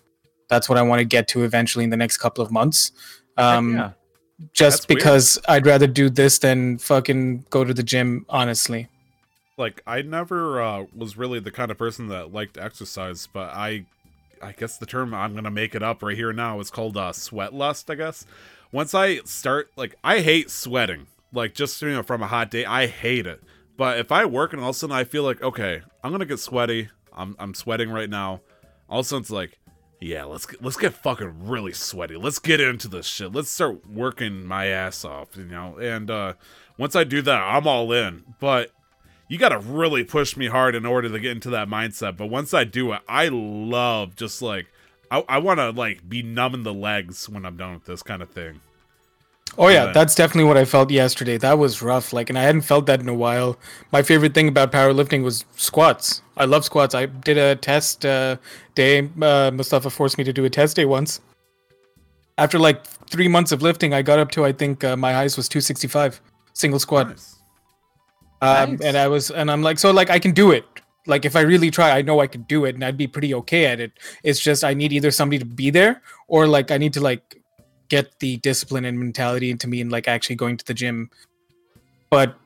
[0.50, 2.92] that's what i want to get to eventually in the next couple of months
[3.38, 3.90] um yeah.
[4.52, 4.98] just That's weird.
[4.98, 8.88] because i'd rather do this than fucking go to the gym honestly
[9.56, 13.84] Like I never uh, was really the kind of person that liked exercise, but I,
[14.40, 17.12] I guess the term I'm gonna make it up right here now is called uh,
[17.12, 17.90] sweat lust.
[17.90, 18.24] I guess.
[18.72, 21.08] Once I start, like, I hate sweating.
[21.30, 23.42] Like, just you know, from a hot day, I hate it.
[23.76, 26.24] But if I work and all of a sudden I feel like, okay, I'm gonna
[26.24, 26.88] get sweaty.
[27.12, 28.40] I'm I'm sweating right now.
[28.88, 29.58] All of a sudden it's like,
[30.00, 32.16] yeah, let's get, let's get fucking really sweaty.
[32.16, 33.32] Let's get into this shit.
[33.32, 35.76] Let's start working my ass off, you know.
[35.76, 36.34] And uh,
[36.78, 38.34] once I do that, I'm all in.
[38.40, 38.72] But
[39.28, 42.16] you got to really push me hard in order to get into that mindset.
[42.16, 44.68] But once I do it, I love just like
[45.10, 48.22] I, I want to like be numbing the legs when I'm done with this kind
[48.22, 48.60] of thing.
[49.58, 49.92] Oh yeah, Yeah.
[49.92, 51.36] that's definitely what I felt yesterday.
[51.36, 52.12] That was rough.
[52.12, 53.58] Like, and I hadn't felt that in a while.
[53.92, 56.22] My favorite thing about powerlifting was squats.
[56.36, 56.94] I love squats.
[56.94, 58.36] I did a test uh,
[58.74, 59.08] day.
[59.20, 61.20] Uh, Mustafa forced me to do a test day once.
[62.38, 65.36] After like three months of lifting, I got up to I think uh, my highest
[65.36, 66.20] was 265
[66.54, 67.08] single squat.
[67.08, 67.36] Nice.
[68.42, 68.80] Um, Nice.
[68.80, 70.64] and I was, and I'm like, so like I can do it.
[71.06, 73.34] Like if I really try, I know I could do it, and I'd be pretty
[73.34, 73.92] okay at it.
[74.22, 77.39] It's just I need either somebody to be there, or like I need to like
[77.90, 81.10] get the discipline and mentality into me, and like actually going to the gym.
[82.08, 82.36] But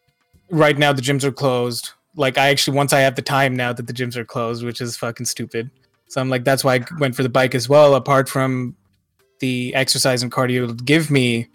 [0.50, 1.90] right now the gyms are closed.
[2.16, 4.80] Like I actually once I have the time now that the gyms are closed, which
[4.80, 5.70] is fucking stupid.
[6.08, 7.94] So I'm like, that's why I went for the bike as well.
[7.94, 8.76] Apart from
[9.40, 11.48] the exercise and cardio it'll give me,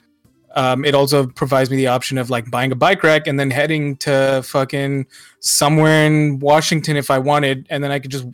[0.56, 3.52] um, it also provides me the option of like buying a bike rack and then
[3.52, 5.06] heading to fucking
[5.40, 8.26] somewhere in Washington if I wanted, and then I could just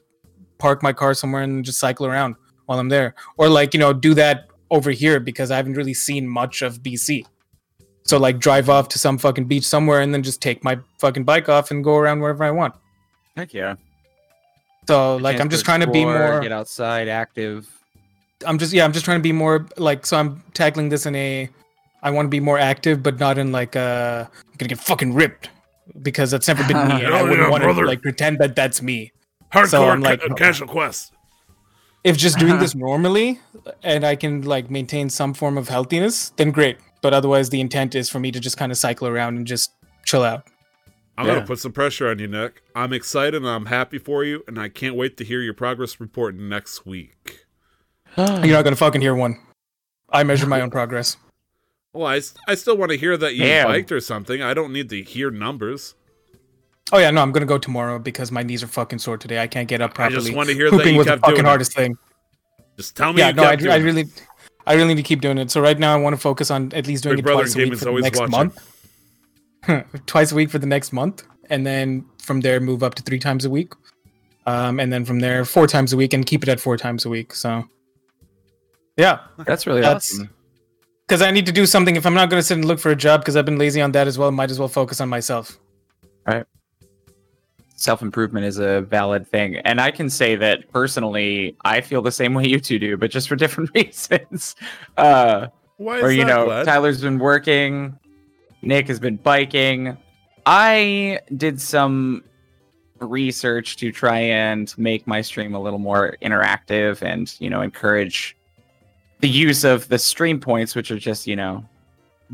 [0.57, 3.93] park my car somewhere and just cycle around while I'm there, or like you know
[3.93, 7.25] do that over here because I haven't really seen much of BC.
[8.03, 11.23] So like drive off to some fucking beach somewhere and then just take my fucking
[11.23, 12.75] bike off and go around wherever I want.
[13.35, 13.75] Heck yeah.
[14.87, 16.39] So like I'm just to trying to be more.
[16.41, 17.67] get outside, active.
[18.45, 21.15] I'm just yeah, I'm just trying to be more like so I'm tackling this in
[21.15, 21.49] a
[22.03, 25.13] I want to be more active but not in like uh I'm gonna get fucking
[25.13, 25.49] ripped
[26.03, 28.55] because that's never been me and I Oh, wouldn't yeah, want to like pretend that
[28.55, 29.11] that's me.
[29.51, 31.11] Hardcore So I'm ca- like- uh, casual quest.
[32.05, 33.39] If just doing this normally
[33.83, 36.77] and I can like maintain some form of healthiness, then great.
[37.01, 39.71] But otherwise the intent is for me to just kind of cycle around and just
[40.05, 40.47] chill out.
[41.17, 41.35] I'm Yeah.
[41.35, 42.61] gonna put some pressure on you, Nick.
[42.75, 45.99] I'm excited and I'm happy for you, and I can't wait to hear your progress
[45.99, 47.45] report next week.
[48.17, 49.39] You're not gonna fucking hear one.
[50.09, 51.17] I measure my own progress.
[51.93, 53.67] Well, I, I still want to hear that you Damn.
[53.67, 54.41] biked or something.
[54.41, 55.95] I don't need to hear numbers.
[56.91, 59.39] Oh yeah, no, I'm gonna go tomorrow because my knees are fucking sore today.
[59.41, 60.17] I can't get up properly.
[60.17, 60.25] I properly.
[60.29, 61.49] just want to hear that Pooping you was the fucking doing it.
[61.49, 61.97] hardest thing.
[62.77, 64.05] Just tell me Yeah, you no, I, doing I really,
[64.67, 65.49] I really need to keep doing it.
[65.49, 67.55] So right now, I want to focus on at least doing Big it Brother twice
[67.55, 68.31] a week for the next watching.
[68.31, 68.71] month.
[70.05, 73.17] twice a week for the next month, and then from there move up to three
[73.19, 73.73] times a week,
[74.45, 77.03] um, and then from there four times a week, and keep it at four times
[77.05, 77.33] a week.
[77.33, 77.63] So,
[78.97, 80.29] yeah, That's really That's- awesome.
[81.07, 81.95] because I need to do something.
[81.95, 83.81] If I'm not going to sit and look for a job, because I've been lazy
[83.81, 85.57] on that as well, might as well focus on myself.
[87.75, 89.57] Self improvement is a valid thing.
[89.57, 93.11] And I can say that personally, I feel the same way you two do, but
[93.11, 94.55] just for different reasons.
[94.97, 96.63] Uh, Why is or, you know?
[96.63, 97.97] Tyler's been working.
[98.61, 99.97] Nick has been biking.
[100.45, 102.23] I did some
[102.99, 108.37] research to try and make my stream a little more interactive and, you know, encourage
[109.19, 111.65] the use of the stream points, which are just, you know,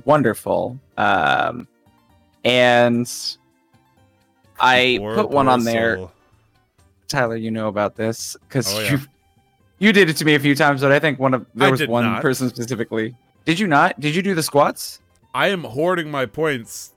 [0.06, 0.80] wonderful.
[0.98, 1.68] Um,
[2.44, 3.12] and
[4.62, 5.98] I Poor, put one on there.
[5.98, 6.12] soul.
[7.08, 8.92] Tyler, you know about this because Oh, yeah.
[8.94, 9.00] you
[9.80, 11.72] you did it to me a few times, but I think one of there I
[11.72, 12.22] was one not.
[12.22, 13.16] person specifically.
[13.46, 14.00] Did you not?
[14.00, 15.00] Did you do the squats
[15.34, 16.94] I am hoarding my points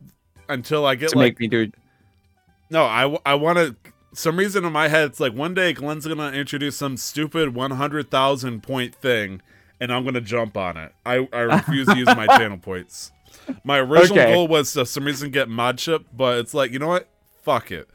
[0.48, 1.70] until I get to like make me do?
[2.70, 2.84] no.
[2.84, 3.76] I, I want to.
[4.12, 7.72] Some reason in my head, it's like one day Glenn's gonna introduce some stupid one
[7.72, 9.42] hundred thousand point thing,
[9.80, 10.92] and I'm gonna jump on it.
[11.04, 13.10] I I refuse to use my channel points.
[13.64, 14.32] My original Okay.
[14.32, 17.08] goal was to some reason get mod chip, but it's like you know what?
[17.44, 17.88] Fuck it.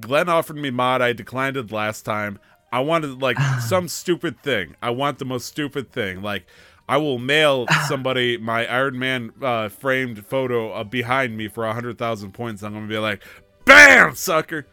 [0.00, 1.02] Glenn offered me mod.
[1.02, 2.38] I declined it last time.
[2.72, 4.74] I wanted like some stupid thing.
[4.82, 6.22] I want the most stupid thing.
[6.22, 6.46] Like
[6.88, 11.72] I will mail somebody my Iron Man uh, framed photo uh, behind me for a
[11.72, 12.62] hundred thousand points.
[12.62, 13.22] I'm gonna be like,
[13.64, 14.66] "Bam, sucker!"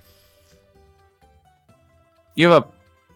[2.35, 2.67] You have a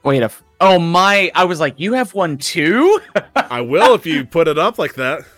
[0.07, 0.25] wait a.
[0.25, 1.29] f- Oh my!
[1.35, 3.01] I was like, you have one too.
[3.35, 5.21] I will if you put it up like that.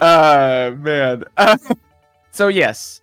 [0.00, 1.22] Uh man.
[1.36, 1.56] Uh,
[2.32, 3.01] so yes,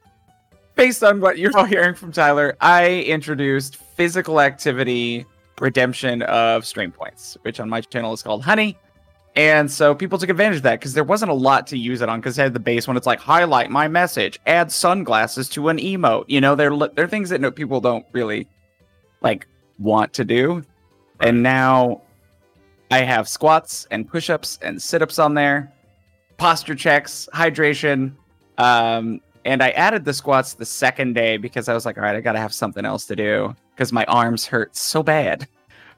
[0.80, 5.26] based on what you're all hearing from Tyler, I introduced physical activity
[5.60, 8.78] redemption of stream points, which on my channel is called Honey.
[9.36, 12.08] And so people took advantage of that because there wasn't a lot to use it
[12.08, 12.96] on because it had the base one.
[12.96, 16.24] It's like highlight my message, add sunglasses to an emote.
[16.30, 18.48] You know, they're they're things that no, people don't really
[19.20, 19.48] like
[19.80, 20.64] want to do.
[21.20, 22.04] And now
[22.90, 25.74] I have squats and push-ups and sit-ups on there
[26.38, 28.14] posture checks, hydration.
[28.58, 32.16] Um, and I added the squats the second day because I was like, all right,
[32.16, 35.48] I got to have something else to do because my arms hurt so bad.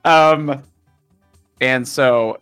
[0.05, 0.63] Um,
[1.59, 2.39] and so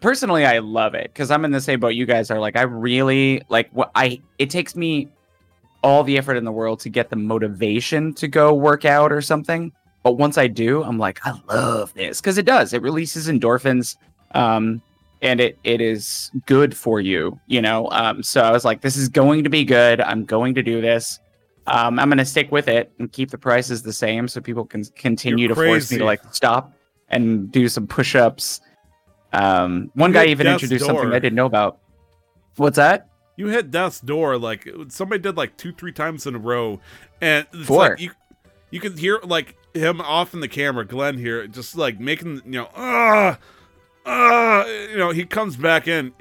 [0.00, 2.38] personally, I love it because I'm in the same boat you guys are.
[2.38, 5.08] Like, I really like what I, it takes me
[5.82, 9.20] all the effort in the world to get the motivation to go work out or
[9.20, 9.72] something.
[10.02, 12.72] But once I do, I'm like, I love this because it does.
[12.72, 13.96] It releases endorphins.
[14.32, 14.82] Um,
[15.22, 17.88] and it it is good for you, you know.
[17.90, 20.00] Um, so I was like, this is going to be good.
[20.00, 21.18] I'm going to do this.
[21.66, 24.66] Um, I'm going to stick with it and keep the prices the same so people
[24.66, 26.72] can continue You're to force me to like stop
[27.08, 28.60] and do some push-ups.
[29.32, 31.12] Um, one You guy even introduced something.
[31.12, 31.78] I didn't know about.
[32.56, 33.08] What's that?
[33.36, 36.80] You hit death's door like somebody did like two, three times in a row,
[37.20, 37.90] and it's Four.
[37.90, 38.12] like you
[38.70, 42.52] you can hear like him off in the camera, Glenn here, just like making you
[42.52, 43.38] know, ah,
[44.06, 46.12] ah, you know, he comes back in.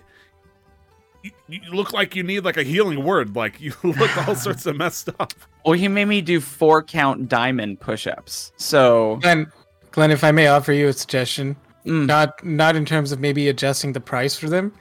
[1.23, 4.65] You, you look like you need like a healing word, like you look all sorts
[4.65, 5.33] of messed up.
[5.65, 8.51] Well, he made me do four count diamond push-ups.
[8.57, 9.51] So Glenn,
[9.91, 13.47] Glenn, if I may offer you a suggestion, mm, not not in terms of maybe
[13.47, 14.73] adjusting the price for them,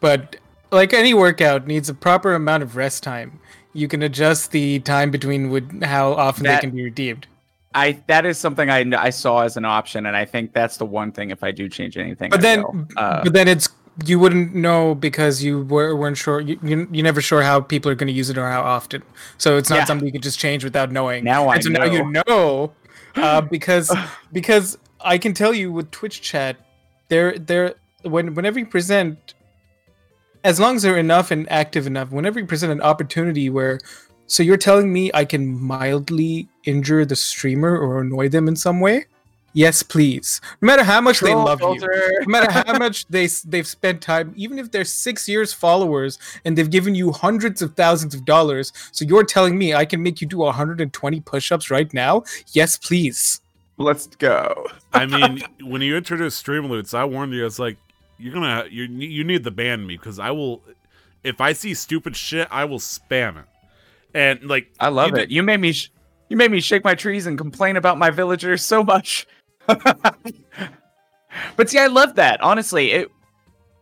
[0.00, 0.36] but
[0.70, 3.38] like any workout needs a proper amount of rest time.
[3.72, 7.26] You can adjust the time between would how often That- they can be redeemed.
[7.74, 10.86] I that is something I I saw as an option, and I think that's the
[10.86, 12.30] one thing if I do change anything.
[12.30, 12.88] But I then.
[12.96, 13.68] Uh, but then it's
[14.06, 16.40] you wouldn't know because you were, weren't sure.
[16.40, 19.02] You, you you're never sure how people are going to use it or how often.
[19.38, 19.84] So it's not Yeah.
[19.84, 21.22] something you could just change without knowing.
[21.24, 22.72] Now I and so now you know
[23.14, 23.92] uh, because
[24.32, 26.56] because I can tell you with Twitch chat,
[27.08, 29.34] they're they're when whenever you present,
[30.42, 33.78] as long as they're enough and active enough, whenever you present an opportunity where.
[34.30, 38.78] So you're telling me I can mildly injure the streamer or annoy them in some
[38.78, 39.06] way?
[39.54, 40.40] Yes, please.
[40.62, 44.00] No matter how much they Troll love you, no matter how much they they've spent
[44.00, 48.24] time, even if they're six years followers and they've given you hundreds of thousands of
[48.24, 52.22] dollars, so you're telling me I can make you do 120 push-ups right now?
[52.52, 53.40] Yes, please.
[53.78, 54.68] Let's go.
[54.92, 57.40] I mean, when you introduced stream Streamloots, I warned you.
[57.40, 57.78] I was like,
[58.16, 60.62] you're gonna you you need to ban me because I will.
[61.24, 63.46] If I see stupid shit, I will spam it.
[64.14, 65.30] And like, I love you it.
[65.30, 65.90] You made me sh-
[66.28, 69.26] you made me shake my trees and complain about my villagers so much.
[69.66, 72.40] but see, I love that.
[72.40, 73.10] Honestly, it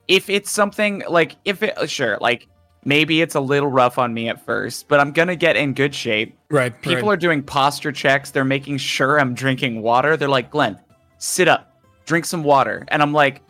[0.06, 2.46] if it's something like if it sure, like
[2.84, 5.94] maybe it's a little rough on me at first, but I'm gonna get in good
[5.94, 6.36] shape.
[6.50, 6.80] Right.
[6.82, 8.30] People are doing posture checks.
[8.30, 10.16] They're making sure I'm drinking water.
[10.16, 10.78] They're like, Glenn,
[11.18, 12.84] sit up, drink some water.
[12.88, 13.42] And I'm like,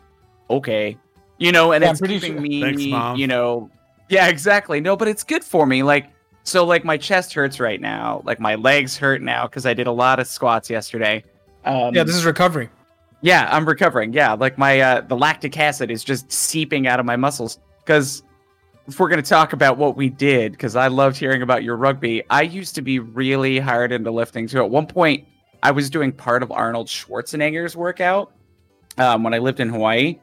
[0.49, 0.97] okay.
[1.37, 3.69] You know, and Yeah, I'm it's keeping sure- me, Thanks, you know,
[4.09, 4.81] yeah, exactly.
[4.81, 5.83] No, but it's good for me.
[5.83, 6.09] Like,
[6.43, 8.21] so like my chest hurts right now.
[8.25, 11.23] Like my legs hurt now because I did a lot of squats yesterday.
[11.65, 12.69] Um, yeah, this is recovery.
[13.21, 14.13] yeah, I'm recovering.
[14.13, 17.59] Yeah, like my uh, the lactic acid is just seeping out of my muscles.
[17.83, 18.23] Because
[18.87, 22.23] if we're gonna talk about what we did, because I loved hearing about your rugby.
[22.29, 24.59] I used to be really hard into lifting too.
[24.59, 25.27] At one point,
[25.61, 28.31] I was doing part of Arnold Schwarzenegger's workout
[28.97, 30.17] um, when I lived in Hawaii,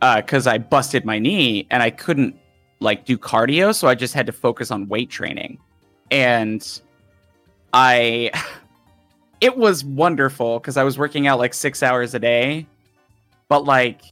[0.00, 2.36] because I busted my knee and I couldn't
[2.80, 5.58] like do cardio, so I just had to focus on weight training.
[6.10, 6.80] And
[7.72, 8.30] I
[9.40, 12.66] it was wonderful because I was working out like 6 hours a day.
[13.48, 14.02] But like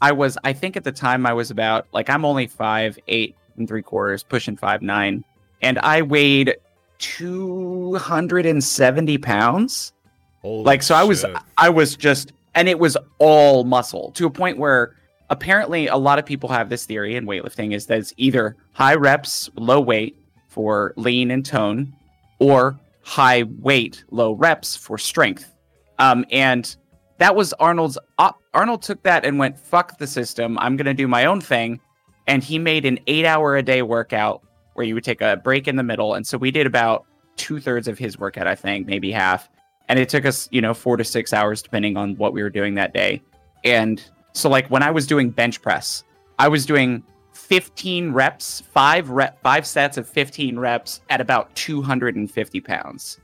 [0.00, 3.34] I was I think at the time I was about like I'm only five, eight
[3.56, 5.24] and three quarters, pushing five nine,
[5.60, 6.54] and I weighed
[6.98, 9.92] 270 pounds.
[10.42, 11.24] Holy like so I was.
[11.58, 14.94] I was just and it was all muscle to a point where
[15.30, 18.94] apparently a lot of people have this theory in weightlifting is that it's either high
[18.94, 20.16] reps, low weight
[20.48, 21.94] for lean and tone,
[22.40, 25.54] or high weight, low reps for strength.
[25.98, 26.76] Um, and
[27.18, 27.98] that was Arnold's.
[28.18, 30.58] Op- Arnold took that and went, "Fuck the system.
[30.58, 31.80] I'm gonna do my own thing."
[32.26, 34.42] And he made an eight-hour a day workout
[34.74, 36.14] where you would take a break in the middle.
[36.14, 37.04] And so we did about
[37.36, 39.48] two thirds of his workout, I think, maybe half.
[39.88, 42.50] And it took us, you know, four to six hours depending on what we were
[42.50, 43.20] doing that day.
[43.64, 46.04] And so, like when I was doing bench press,
[46.38, 52.60] I was doing 15 reps, five rep, five sets of 15 reps at about 250
[52.60, 53.18] pounds.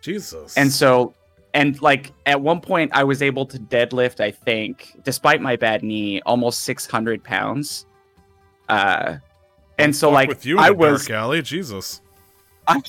[0.00, 0.56] Jesus.
[0.56, 1.14] And so,
[1.54, 5.82] and like at one point, I was able to deadlift, I think, despite my bad
[5.82, 7.86] knee, almost 600 pounds.
[8.68, 9.16] Uh,
[9.78, 12.01] and so like with you in I was, dark alley, Jesus.
[12.68, 12.82] I'm,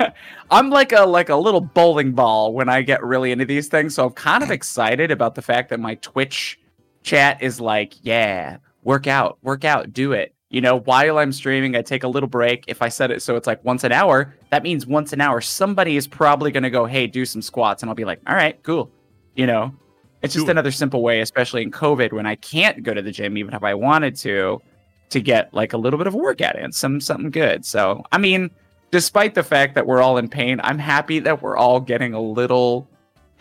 [0.50, 3.94] I'm like a like a little bowling ball when I get really into these things.
[3.94, 6.58] So I'm kind of excited about the fact that my Twitch
[7.02, 10.34] chat is like, yeah, work out, work out, do it.
[10.50, 12.64] You know, while I'm streaming, I take a little break.
[12.68, 15.42] If I set it so it's like once an hour, that means once an hour,
[15.42, 17.82] somebody is probably going to go, hey, do some squats.
[17.82, 18.90] And I'll be like, all right, cool.
[19.36, 19.74] You know,
[20.22, 20.50] it's just it.
[20.50, 23.62] another simple way, especially in COVID when I can't go to the gym, even if
[23.62, 24.62] I wanted to,
[25.10, 27.66] to get like a little bit of a workout in, some something good.
[27.66, 28.50] So, I mean,
[28.90, 32.20] despite the fact that we're all in pain, I'm happy that we're all getting a
[32.20, 32.88] little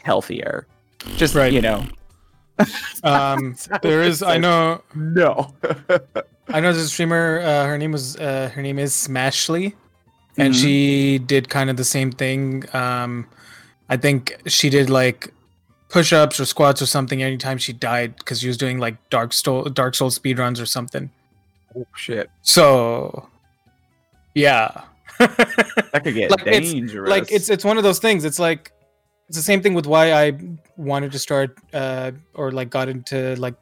[0.03, 0.67] healthier.
[1.17, 1.51] Just, Right.
[1.53, 1.85] you know,
[3.03, 4.23] Um, there is.
[4.23, 4.81] I know.
[4.95, 5.53] no.
[6.49, 7.39] I know there's a streamer.
[7.39, 8.15] Uh, her name was.
[8.17, 9.73] Uh, her name is Smashly,
[10.37, 10.61] and Mhm.
[10.61, 12.63] she did kind of the same thing.
[12.73, 13.27] Um,
[13.89, 15.31] I think she did like
[15.89, 19.65] push-ups or squats or something anytime she died because she was doing like Dark Soul
[19.65, 21.11] Dark Soul speedruns or something.
[21.77, 22.29] oh, shit.
[22.41, 23.29] So,
[24.33, 24.81] yeah.
[25.19, 27.09] That could get Like, it's- dangerous.
[27.09, 28.25] like it's it's one of those things.
[28.25, 28.71] It's like
[29.27, 30.33] it's the same thing with why I
[30.77, 33.55] wanted to start uh or like got into like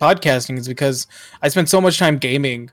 [0.00, 1.06] podcasting is because
[1.42, 2.70] I spent so much time gaming,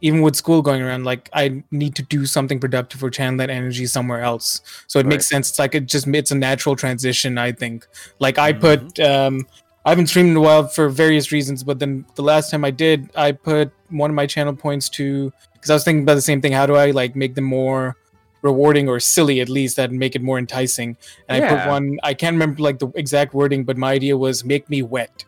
[0.00, 1.04] even with school going around.
[1.04, 4.60] Like I need to do something productive or channel that energy somewhere else.
[4.88, 5.50] So it makes sense.
[5.50, 7.38] It's like it just it's a natural transition.
[7.38, 7.86] I think.
[8.18, 9.46] Like I put um.
[9.84, 12.72] I haven't streamed in a while for various reasons, but then the last time I
[12.72, 15.32] did, I put one of my channel points to
[15.66, 16.52] because I was thinking about the same thing.
[16.52, 17.96] How do I like make them more
[18.42, 20.96] rewarding or silly at least that make it more enticing?
[21.28, 21.98] And I put one.
[22.04, 25.24] I can't remember like the exact wording, but my idea was make me wet,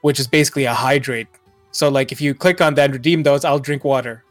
[0.00, 1.28] which is basically a hydrate.
[1.70, 4.24] So like if you click on that and redeem those, I'll drink water.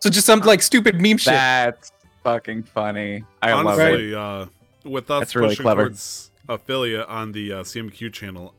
[0.00, 1.34] So just some like stupid meme shit.
[1.34, 1.92] That's
[2.24, 3.22] fucking funny.
[3.40, 3.82] I love it.
[3.82, 4.46] Honestly, uh,
[4.84, 5.82] with us That's really pushing clever.
[5.84, 8.54] towards affiliate on the uh, CMQ channel,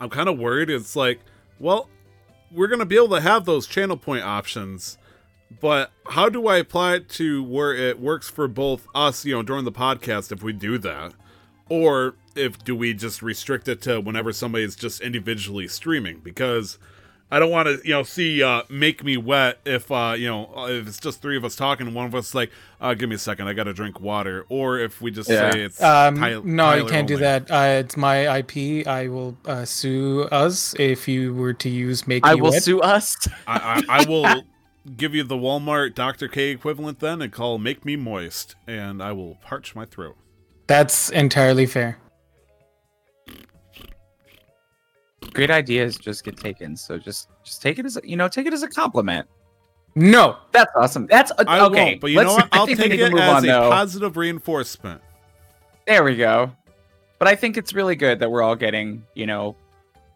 [0.00, 0.70] I'm kind of worried.
[0.70, 1.20] It's like,
[1.60, 1.88] well,
[2.50, 4.98] we're gonna be able to have those channel point options,
[5.60, 9.42] but how do I apply it to where it works for both us, you know,
[9.42, 11.12] during the podcast if we do that,
[11.68, 16.20] or if do we just restrict it to whenever somebody's just individually streaming?
[16.20, 16.78] Because
[17.30, 20.66] I don't want to, you know, see uh, make me wet if uh, you know
[20.68, 22.50] if it's just three of us talking, one of us like,
[22.80, 25.50] uh, give me a second, I got to drink water, or if we just Yeah.
[25.52, 27.50] say it's Um, Tyler- no, you can't do that.
[27.50, 28.86] Uh, it's my IP.
[28.86, 32.52] I will uh, sue us if you were to use make me I me will
[32.52, 32.62] wet.
[32.62, 33.14] sue us.
[33.46, 34.44] I, I, I will
[34.96, 36.28] give you the Walmart Dr.
[36.28, 40.16] K equivalent then and call "Make Me Moist," and I will parch my throat.
[40.66, 41.98] That's entirely fair.
[45.32, 46.76] Great ideas just get taken.
[46.76, 49.26] So just just take it as a, you know take it as a compliment.
[49.94, 51.06] No, That's awesome.
[51.06, 51.84] That's uh, I okay.
[51.84, 52.48] won't, but you let's- know what?
[52.52, 53.70] I I'll take it as on, a though.
[53.70, 55.00] positive reinforcement.
[55.86, 56.52] There we go.
[57.18, 59.56] But I think it's really good that we're all getting, you know,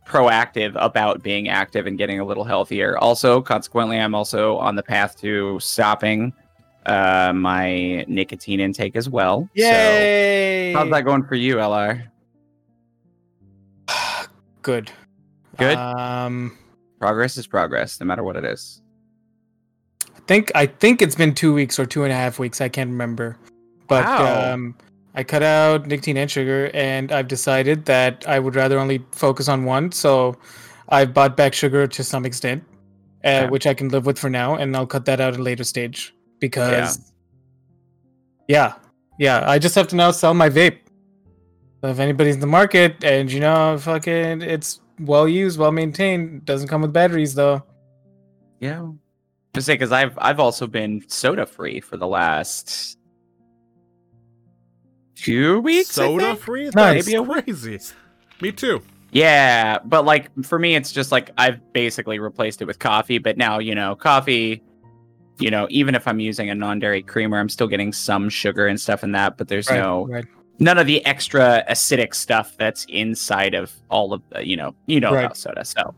[0.07, 2.97] proactive about being active and getting a little healthier.
[2.99, 6.33] Also, consequently, I'm also on the path to stopping
[6.87, 9.49] uh, my nicotine intake as well.
[9.55, 10.73] yay!
[10.73, 12.05] So, how's that going for you, LR?
[14.63, 14.93] Good.
[15.59, 15.77] Good?
[15.79, 16.57] Um,
[16.99, 18.81] Progress is progress, no matter what it is.
[20.17, 22.61] I think I think it's been two weeks or two and a half weeks.
[22.61, 23.37] I can't remember,
[23.89, 24.53] but Wow.
[24.53, 24.77] um,
[25.15, 29.49] I cut out nicotine and sugar, and I've decided that I would rather only focus
[29.49, 29.91] on one.
[29.93, 30.37] So
[30.89, 32.63] I've bought back sugar to some extent,
[33.25, 33.51] uh, Okay.
[33.51, 35.65] which I can live with for now, and I'll cut that out at a later
[35.65, 37.13] stage because,
[38.49, 38.75] yeah,
[39.19, 40.79] yeah, I just have to now sell my vape.
[41.83, 46.45] So if anybody's in the market and you know, fucking, it's well used, well maintained,
[46.45, 47.63] doesn't come with batteries though.
[48.61, 48.91] Yeah.
[49.55, 52.99] to say because I've I've also been soda free for the last
[55.17, 55.91] two weeks.
[55.91, 56.41] Soda think?
[56.41, 56.71] free?
[56.75, 57.07] Nice.
[57.07, 57.79] Maybe crazy.
[58.41, 58.83] Me too.
[59.13, 63.19] Yeah, but like for me, it's just like I've basically replaced it with coffee.
[63.19, 64.63] But now you know, coffee.
[65.39, 68.81] You know, even if I'm using a non-dairy creamer, I'm still getting some sugar and
[68.81, 69.39] stuff in that.
[69.39, 70.25] But there's Right, no right.
[70.59, 75.01] None of the extra acidic stuff that's inside of all of the, you know, you
[75.01, 75.25] know Right.
[75.25, 75.65] about soda.
[75.65, 75.95] So,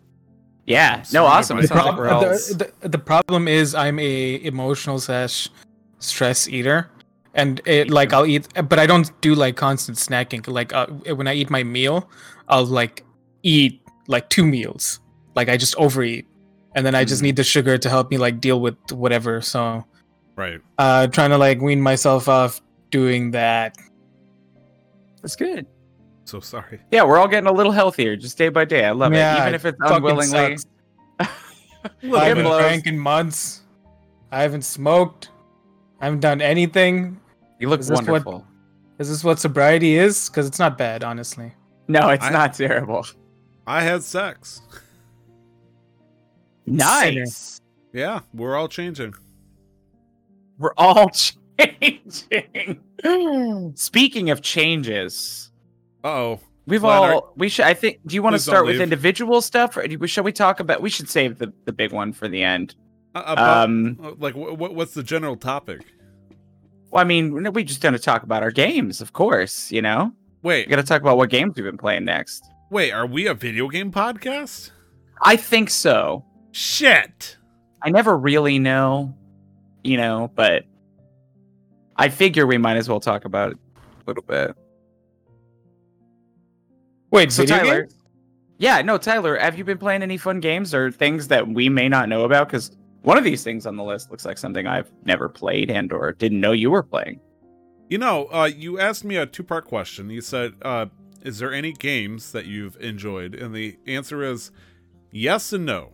[0.66, 1.58] yeah, So no, awesome.
[1.58, 5.48] buy It like Prob- the, the, the problem is I'm a emotional slash
[5.98, 6.88] stress eater,
[7.34, 10.46] and it like I'll eat, but I don't do like constant snacking.
[10.48, 12.08] Like uh, when I eat my meal,
[12.48, 13.04] I'll like
[13.42, 15.00] eat like two meals.
[15.34, 16.26] Like I just overeat,
[16.74, 17.24] and then I just Mm.
[17.24, 19.40] need the sugar to help me like deal with whatever.
[19.42, 19.84] So,
[20.36, 20.60] Right.
[20.78, 23.76] uh, trying to like wean myself off doing that.
[25.24, 25.66] That's good.
[26.26, 26.80] So sorry.
[26.90, 28.84] Yeah, we're all getting a little healthier just day by day.
[28.84, 30.58] I love Yeah, it, even if it's fucking unwillingly.
[30.58, 30.66] sucks.
[31.18, 32.48] A I little haven't bit.
[32.48, 32.60] blows.
[32.62, 33.62] drank in months.
[34.30, 35.30] I haven't smoked.
[36.00, 37.18] I haven't done anything.
[37.58, 38.46] You look Is wonderful.
[38.98, 40.28] Is this what sobriety is?
[40.28, 41.52] Because it's not bad, honestly.
[41.88, 43.06] No, it's I- not terrible.
[43.66, 44.60] I had sex.
[46.66, 47.60] Nice.
[47.92, 49.14] Yeah, we're all changing.
[50.58, 51.10] We're all
[51.58, 52.80] changing.
[53.76, 55.50] Speaking of changes,
[56.02, 56.40] Uh-oh.
[56.66, 57.64] we've Glenn, all are- we should.
[57.66, 58.00] I think.
[58.06, 58.82] Do you want to start with leave.
[58.82, 60.80] individual stuff, or do we, shall we talk about?
[60.82, 62.74] We should save the the big one for the end.
[63.14, 65.82] Uh, about, Um, uh, like, wh- wh- what's the general topic?
[66.90, 69.70] well, I mean, we just going to talk about our games, of course.
[69.70, 72.44] You know, we Wait, got to talk about what games we've been playing next.
[72.70, 74.70] wait, are we a video game podcast?
[75.22, 76.24] I think so.
[76.52, 77.36] Shit.
[77.82, 79.14] I never really know,
[79.84, 80.64] you know, but
[81.96, 84.56] I figure we might as well talk about it a little bit.
[87.10, 87.94] Wait, So Tyler, games?
[88.58, 91.88] yeah, no, Tyler, have you been playing any fun games or things that we may
[91.88, 92.48] not know about?
[92.48, 92.72] Because
[93.02, 96.12] one of these things on the list looks like something I've never played and or
[96.12, 97.20] didn't know you were playing.
[97.88, 100.10] You know, uh, you asked me a two-part question.
[100.10, 100.86] You said, uh,
[101.22, 104.50] "Is there any games that you've enjoyed?" And the answer is
[105.12, 105.92] yes and no.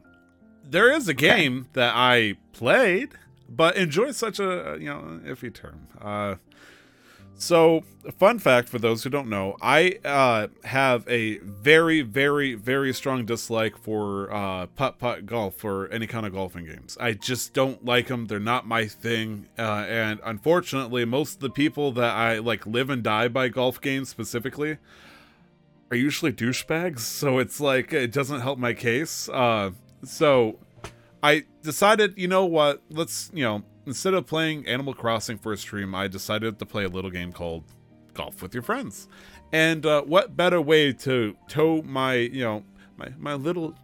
[0.65, 3.11] There is a game that I played,
[3.51, 5.89] but enjoy such a you know iffy term.
[6.01, 6.37] Uh,
[7.41, 7.85] so,
[8.19, 13.25] fun fact for those who don't know, I uh, have a very, very, very strong
[13.25, 16.99] dislike for uh, putt putt golf or any kind of golfing games.
[17.01, 18.27] I just don't like them.
[18.27, 19.49] They're not my thing.
[19.59, 23.81] Uh, and unfortunately, most of the people that I like live and die by golf
[23.81, 24.77] games specifically
[25.91, 27.01] are usually douchebags.
[27.01, 29.31] So it's like it doesn't help my case.
[29.31, 29.71] Uh,
[30.05, 30.59] so
[31.23, 32.83] I decided, you know what?
[32.91, 36.85] Let's you know instead of playing Animal Crossing for a stream, I decided to play
[36.85, 37.65] a little game called
[38.15, 39.09] Golf with Your Friends.
[39.53, 42.63] And uh, what better way to tow my, you know,
[42.97, 43.75] my, my little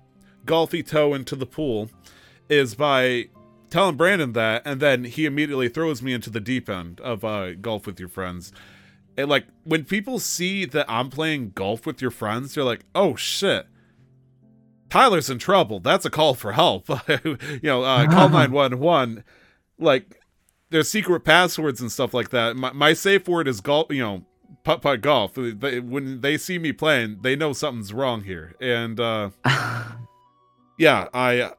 [0.45, 1.91] golfy toe into the pool
[2.49, 3.28] is by
[3.68, 7.55] telling Brandon that, and then he immediately throws me into the deep end of uh,
[7.55, 8.53] Golf with Your Friends.
[9.16, 13.16] And like when people see that I'm playing golf with your friends, they're like, "Oh
[13.16, 13.66] shit,
[14.91, 15.80] Tyler's in trouble.
[15.80, 19.24] That's a call for help." you know, uh, call nine one one
[19.78, 20.20] like
[20.70, 22.57] there's secret passwords and stuff like that.
[22.57, 23.87] My, my safe word is golf.
[23.91, 24.26] You know,
[24.64, 25.34] putt putt golf.
[25.34, 28.55] They, when they see me playing, they know something's wrong here.
[28.61, 29.30] And uh,
[30.78, 31.53] yeah, I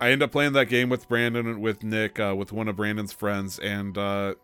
[0.00, 2.76] I end up playing that game with Brandon and with Nick, uh, with one of
[2.76, 4.34] Brandon's friends, and uh,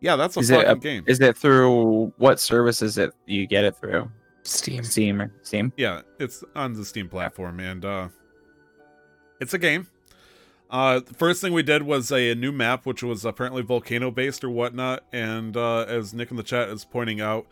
[0.00, 1.04] yeah, that's a Is it fucking a- game.
[1.06, 4.10] Is it through what service is it you get it through?
[4.46, 4.84] Steam.
[4.84, 5.72] Steam or Steam?
[5.76, 8.08] Yeah, it's on the Steam platform, and uh,
[9.40, 9.88] it's a game.
[10.68, 14.10] Uh, the first thing we did was a, a new map, which was apparently volcano
[14.10, 15.04] based or whatnot.
[15.12, 17.46] And uh, as Nick in the chat is pointing out,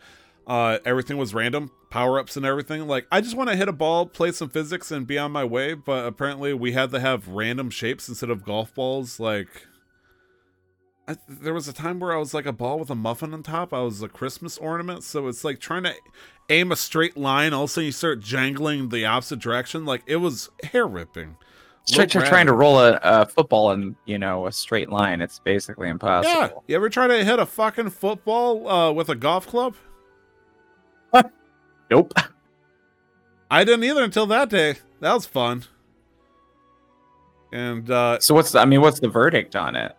[0.47, 2.87] uh, everything was random, power ups and everything.
[2.87, 5.45] Like, I just want to hit a ball, play some physics, and be on my
[5.45, 5.73] way.
[5.73, 9.19] But apparently, we had to have random shapes instead of golf balls.
[9.19, 9.65] Like,
[11.07, 13.43] I, there was a time where I was like a ball with a muffin on
[13.43, 13.73] top.
[13.73, 15.03] I was a Christmas ornament.
[15.03, 15.93] So it's like trying to
[16.49, 17.53] aim a straight line.
[17.53, 19.85] All of a sudden, you start jangling the opposite direction.
[19.85, 21.37] Like, it was hair ripping.
[21.87, 25.21] Try, try, trying to roll a, a football in you know a straight line.
[25.21, 26.33] It's basically impossible.
[26.33, 26.49] Yeah.
[26.65, 29.75] You ever try to hit a fucking football uh, with a golf club?
[31.91, 32.13] Nope.
[33.51, 34.77] I didn't either until that day.
[35.01, 35.65] That was fun.
[37.53, 39.95] And uh So what's the, I mean, what's the verdict on it?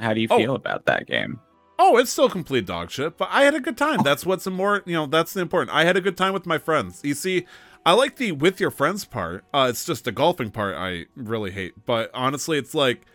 [0.00, 0.38] How do you Oh.
[0.38, 1.38] feel about that game?
[1.82, 4.02] oh, it's still complete dog shit, but I had a good time.
[4.02, 5.74] That's what's more you know, that's the important.
[5.74, 7.00] I had a good time with my friends.
[7.02, 7.46] You see,
[7.86, 9.44] I like the with your friends part.
[9.54, 11.86] Uh it's just the golfing part I really hate.
[11.86, 13.06] But honestly, it's like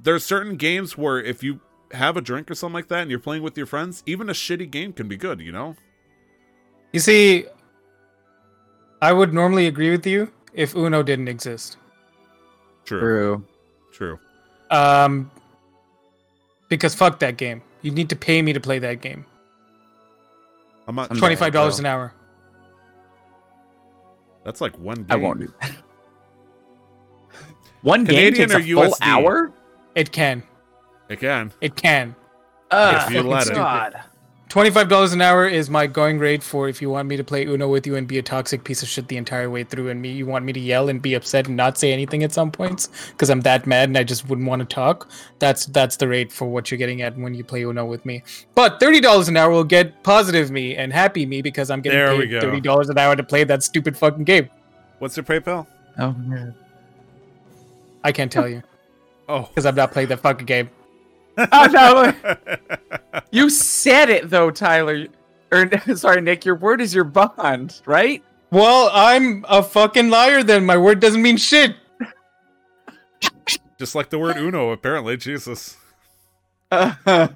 [0.00, 1.60] there's certain games where if you
[1.92, 4.32] have a drink or something like that and you're playing with your friends, even a
[4.32, 5.76] shitty game can be good, you know?
[6.94, 7.44] You see,
[9.02, 11.76] I would normally agree with you if Uno didn't exist.
[12.86, 13.00] True.
[13.00, 13.44] True.
[13.92, 14.18] True.
[14.70, 15.30] Um,
[16.76, 17.62] because fuck that game.
[17.82, 19.24] You need to pay me to play that game.
[20.86, 21.14] I'm not.
[21.16, 22.12] Twenty five dollars an hour.
[24.44, 24.96] That's like one.
[24.98, 25.06] Game.
[25.10, 25.72] I won't do that.
[27.82, 28.98] One Canadian game takes a or full USD?
[29.02, 29.52] hour.
[29.96, 30.44] It can.
[31.08, 31.52] It can.
[31.60, 32.14] It can.
[32.70, 33.54] Uh, If you let it.
[33.54, 34.00] God.
[34.52, 37.46] Twenty-five dollars an hour is my going rate for if you want me to play
[37.46, 40.02] Uno with you and be a toxic piece of shit the entire way through, and
[40.02, 42.52] me you want me to yell and be upset and not say anything at some
[42.52, 45.08] points because I'm that mad and I just wouldn't want to talk.
[45.38, 48.24] That's that's the rate for what you're getting at when you play Uno with me.
[48.54, 51.98] But thirty dollars an hour will get positive me and happy me because I'm getting
[51.98, 54.50] There paid thirty dollars an hour to play that stupid fucking game.
[54.98, 55.66] What's your PayPal?
[55.98, 56.54] Oh, man.
[58.04, 58.62] I can't tell you
[59.30, 59.44] Oh.
[59.44, 60.68] because I've not played that fucking game.
[61.52, 62.14] oh no!
[63.30, 65.06] You said it though, Tyler.
[65.50, 66.44] Or sorry, Nick.
[66.44, 68.22] Your word is your bond, right?
[68.50, 70.66] Well, I'm a fucking liar then.
[70.66, 71.76] My word doesn't mean shit.
[73.78, 75.16] Just like the word Uno, apparently.
[75.16, 75.76] Jesus.
[76.70, 77.34] oh, But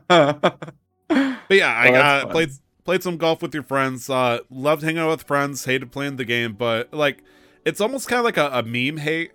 [1.51, 2.51] yeah, I Well, that's uh, played
[2.85, 4.09] played some golf with your friends.
[4.11, 5.65] Uh, loved hanging out with friends.
[5.65, 7.23] Hated playing the game, but like,
[7.65, 9.33] it's almost kind of like a, a meme hate.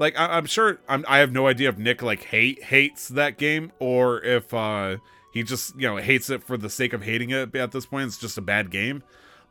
[0.00, 3.36] Like I, I'm sure I'm, I have no idea if Nick like hate hates that
[3.36, 4.96] game or if uh,
[5.32, 7.54] he just you know hates it for the sake of hating it.
[7.54, 9.02] At this point, it's just a bad game.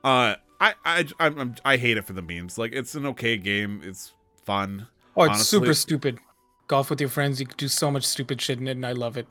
[0.04, 2.58] Uh, I I I'm, I hate it for the memes.
[2.58, 3.82] Like it's an okay game.
[3.84, 4.88] It's fun.
[5.16, 6.20] Oh, it's Honestly- super stupid.
[6.68, 8.91] Golf with your friends, you could do so much stupid shit in it, and I
[8.91, 9.28] love it.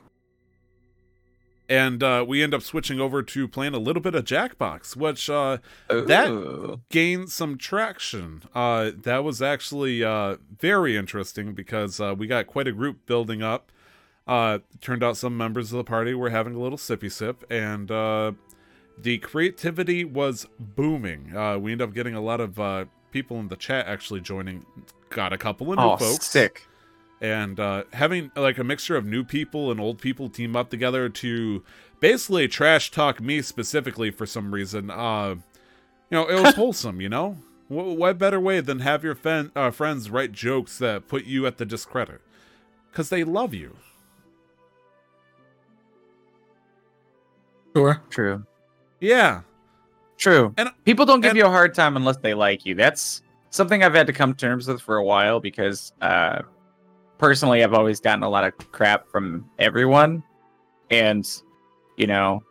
[1.69, 5.29] And uh, we end up switching over to playing a little bit of Jackbox, which
[5.29, 5.59] uh,
[5.89, 8.43] That- gained some traction.
[8.55, 13.43] Uh, that was actually uh, very interesting because uh, we got quite a group building
[13.43, 13.71] up.
[14.27, 17.91] Uh, turned out some members of the party were having a little sippy sip, and
[17.91, 18.33] uh,
[18.97, 21.35] the creativity was booming.
[21.37, 24.64] Uh, we ended up getting a lot of uh, people in the chat actually joining.
[25.11, 26.68] Got a couple of new Oh, folks sick.
[27.21, 31.09] And uh, having like a mixture of new people and old people team up together
[31.09, 31.62] to
[32.01, 34.91] basically trash talk me specifically for some reason.
[34.91, 35.37] Uh,
[36.11, 37.01] you know, it was wholesome.
[37.01, 37.37] You know,
[37.69, 41.47] what, what better way than have your fen- uh, friends write jokes that put you
[41.47, 42.21] at the discredit
[42.91, 43.77] because they love you.
[47.77, 48.01] Sure.
[48.11, 48.45] True.
[49.01, 49.43] Yeah,
[50.16, 50.53] True.
[50.57, 52.75] And- people don't give and- you a hard time unless they like you.
[52.75, 56.41] That's something I've had to come to terms with for a while because uh
[57.19, 60.23] personally I've always gotten a lot of crap from everyone.
[60.91, 61.29] And
[61.97, 62.43] you know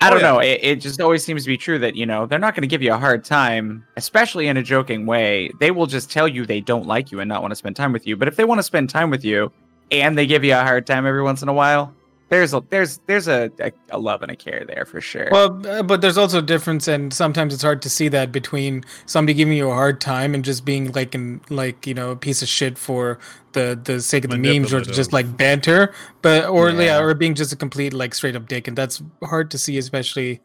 [0.00, 0.32] I Oh, don't yeah.
[0.32, 0.38] know.
[0.40, 2.66] It, it just always seems to be true that, you know, they're not going to
[2.66, 5.48] give you a hard time, especially in a joking way.
[5.60, 7.92] They will just tell you they don't like you and not want to spend time
[7.92, 8.16] with you.
[8.16, 9.52] But if they want to spend time with you
[9.92, 11.94] and they give you a hard time every once in a while,
[12.32, 15.28] there's a there's there's a, a, a love and a care there for sure.
[15.30, 18.84] Well, uh, but there's also a difference, and sometimes it's hard to see that between
[19.04, 22.16] somebody giving you a hard time and just being like an like you know a
[22.16, 23.18] piece of shit for
[23.52, 26.80] the the sake of the memes or just like banter, but or yeah.
[26.80, 27.00] Yeah.
[27.00, 30.40] or being just a complete like straight up dick, and that's hard to see, especially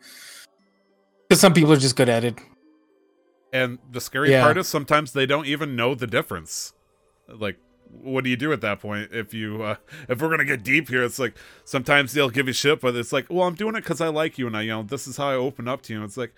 [1.30, 2.38] because some people are just good at it.
[3.54, 4.44] and the scary Yeah.
[4.44, 6.74] part is sometimes they don't even know the difference.
[7.30, 7.58] Like,
[7.92, 9.76] what do you do at that point if you uh,
[10.10, 11.04] if we're gonna get deep here?
[11.04, 11.36] It's like
[11.66, 14.38] sometimes they'll give you shit, but it's like, well, I'm doing it because I like
[14.38, 16.00] you, and I you know this is how I open up to you.
[16.00, 16.34] And it's like,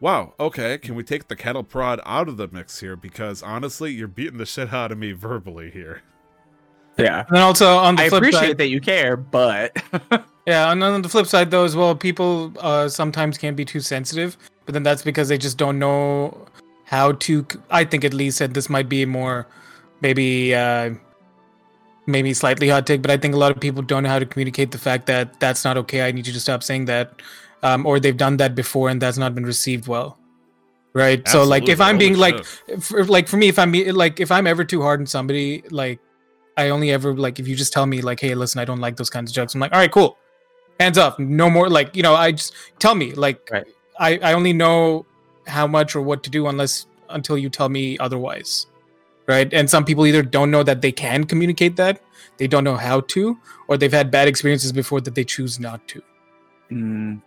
[0.00, 2.96] wow, okay, can we take the cattle prod out of the mix here?
[2.96, 6.02] Because honestly, you're beating the shit out of me verbally here.
[6.98, 7.24] yeah.
[7.28, 9.76] And also on the I flip appreciate side, that you care, but
[10.46, 13.80] Yeah, and on the flip side though as well, people uh, sometimes can be too
[13.80, 16.46] sensitive, but then that's because they just don't know
[16.84, 17.44] how to.
[17.70, 19.48] i think at least that this might be more,
[20.00, 20.90] maybe, uh,
[22.06, 24.26] maybe slightly hot take, but I think a lot of people don't know how to
[24.26, 26.06] communicate the fact that that's not okay.
[26.06, 27.20] I need you to stop saying that,
[27.62, 30.18] um, or they've done that before and that's not been received well.
[30.94, 31.26] Right.
[31.28, 32.44] So like, if I'm being holy like,
[32.80, 36.00] for, like for me if i'm like if i'm ever too hard on somebody like
[36.56, 38.96] i only ever like if you just tell me like hey listen i don't like
[38.96, 40.16] those kinds of jokes i'm like all right cool
[40.80, 43.66] hands off no more like you know i just tell me like Right.
[43.98, 45.04] i i only know
[45.46, 48.66] how much or what to do unless until you tell me otherwise
[49.26, 52.00] right and some people either don't know that they can communicate that
[52.38, 55.86] they don't know how to or they've had bad experiences before that they choose not
[55.88, 56.02] to
[56.70, 57.22] Mm,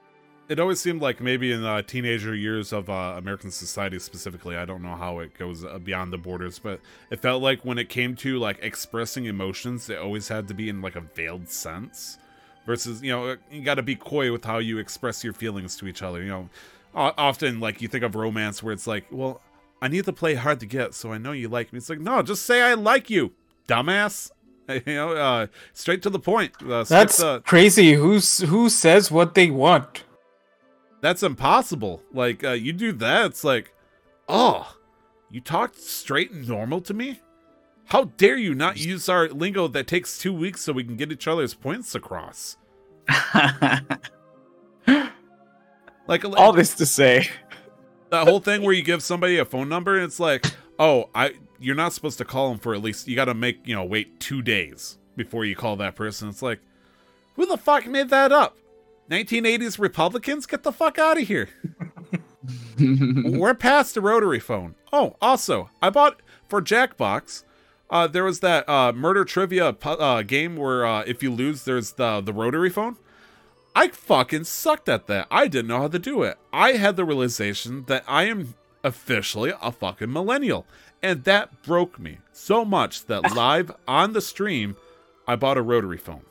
[0.50, 4.66] it always seemed like maybe in uh, teenager years of uh, American society specifically, I
[4.66, 6.80] don't know how it goes uh, beyond the borders, but
[7.12, 10.70] it felt like when it came to like expressing emotions, it always had to be
[10.70, 12.18] in like a veiled sense.
[12.66, 15.88] Versus, you know, you got to be coy with how you express your feelings to
[15.88, 16.22] each other.
[16.22, 16.50] You know,
[16.94, 19.42] often like you think of romance where it's like, well,
[19.82, 21.78] I need to play hard to get, so I know you like me.
[21.78, 23.34] It's like, no, just say I like you,
[23.68, 24.32] dumbass.
[24.86, 26.52] You know, uh, straight to the point.
[26.62, 30.04] Uh, that's the- crazy who's who says what they want
[31.02, 32.02] that's impossible.
[32.14, 33.74] Like uh, you do that, it's like,
[34.28, 34.76] oh,
[35.30, 37.22] you talked straight and normal to me.
[37.86, 41.12] How dare you not use our lingo that takes two weeks so we can get
[41.12, 42.58] each other's points across?
[46.08, 47.30] Like All this to say,
[48.12, 50.46] that whole thing where you give somebody a phone number and it's like,
[50.78, 53.66] oh, I you're not supposed to call them for at least you got to make
[53.66, 56.30] you know wait two days before you call that person.
[56.30, 56.60] It's like,
[57.36, 58.58] who the fuck made that up?
[59.10, 61.50] 1980s Republicans, get the fuck out of here.
[62.80, 64.76] We're past the rotary phone.
[64.94, 67.44] Oh, also, I bought for Jackbox.
[67.90, 71.94] Uh, there was that uh, murder trivia uh, game where uh, if you lose, there's
[71.94, 72.98] the the rotary phone.
[73.76, 75.28] I fucking sucked at that.
[75.32, 76.38] I didn't know how to do it.
[76.52, 80.66] I had the realization that I am officially a fucking millennial,
[81.02, 84.76] and that broke me so much that live on the stream,
[85.28, 86.22] I bought a rotary phone.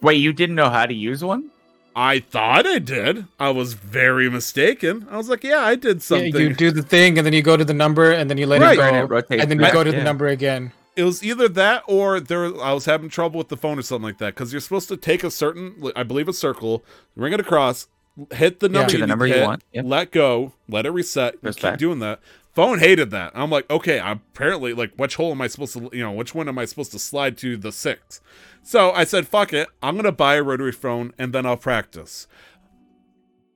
[0.00, 1.50] wait, you didn't know how to use one?
[1.94, 3.26] I thought I did.
[3.38, 5.06] I was very mistaken.
[5.10, 6.34] I was like, yeah, I did Yeah, something.
[6.36, 8.60] you do the thing, and then you go to the number, and then you let
[8.62, 8.78] Right.
[8.78, 10.72] it oh, And go, rotates and then you go to the number again.
[10.96, 14.04] It was either that or there I was having trouble with the phone or something
[14.04, 16.84] like that because you're supposed to take a certain I believe a circle,
[17.16, 17.88] ring it across,
[18.32, 19.84] hit the number, To you, the number to you want, yep.
[19.86, 21.78] let go, let it reset, Goes keep back.
[21.78, 22.20] doing that.
[22.54, 23.32] Phone hated that.
[23.34, 26.34] I'm like, okay, I'm apparently like which hole am I supposed to you know, which
[26.34, 28.20] one am I supposed to slide to the six?
[28.62, 32.26] So I said, fuck it, I'm gonna buy a rotary phone and then I'll practice.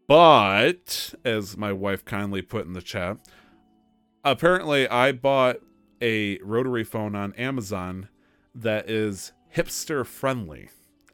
[0.09, 3.18] But as my wife kindly put in the chat,
[4.24, 5.57] apparently I bought
[6.01, 8.09] a rotary phone on Amazon
[8.55, 10.70] that is hipster friendly,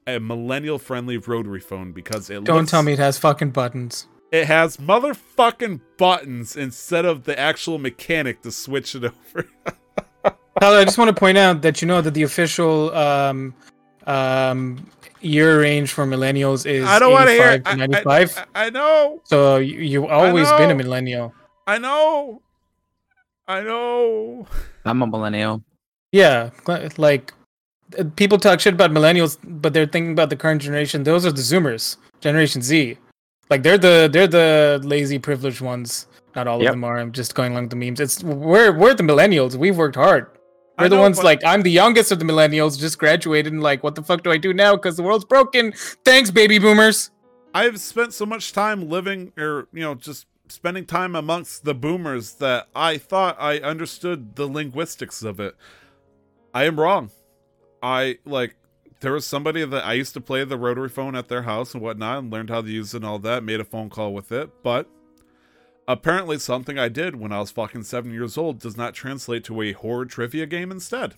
[0.06, 4.06] a millennial friendly rotary phone because it Don't looks- tell me it has fucking buttons.
[4.32, 9.04] it has motherfucking buttons instead of the actual mechanic to switch it
[9.34, 9.46] over.
[10.60, 13.54] Tyler, I just want to point out that you know that the official um,
[14.06, 14.86] um,
[15.20, 18.38] year range for millennials is I don't want to hear 85 to I- 95.
[18.54, 21.34] I, I know, so you, you've always been a millennial.
[21.66, 22.42] I know,
[23.48, 24.46] I know.
[24.84, 25.62] I'm a millennial.
[26.12, 26.50] Yeah,
[26.98, 27.32] like
[27.98, 31.02] uh, people talk shit about millennials, but they're thinking about the current generation.
[31.04, 32.98] Those are the Zoomers, Generation Z.
[33.50, 36.06] Like they're the they're the lazy, privileged ones.
[36.34, 36.68] Not all Yep.
[36.70, 36.98] of them are.
[36.98, 38.00] I'm just going along the memes.
[38.00, 39.54] It's we're we're the millennials.
[39.56, 40.26] We've worked hard.
[40.78, 43.62] We're the know, ones but- like I'm the youngest of the millennials, just graduated and
[43.62, 44.74] like, what the fuck do I do now?
[44.74, 45.72] Because the world's broken.
[46.04, 47.10] Thanks, baby boomers.
[47.54, 52.34] I've spent so much time living or you know just spending time amongst the boomers
[52.34, 55.56] that I thought I understood the linguistics of it.
[56.54, 57.10] I am wrong.
[57.82, 58.54] I like
[59.00, 61.82] there was somebody that I used to play the rotary phone at their house and
[61.82, 64.30] whatnot and learned how to use it and all that, made a phone call with
[64.30, 64.88] it, but
[65.88, 69.60] apparently something I did when I was fucking seven years old does not translate to
[69.60, 71.16] a horror trivia game instead.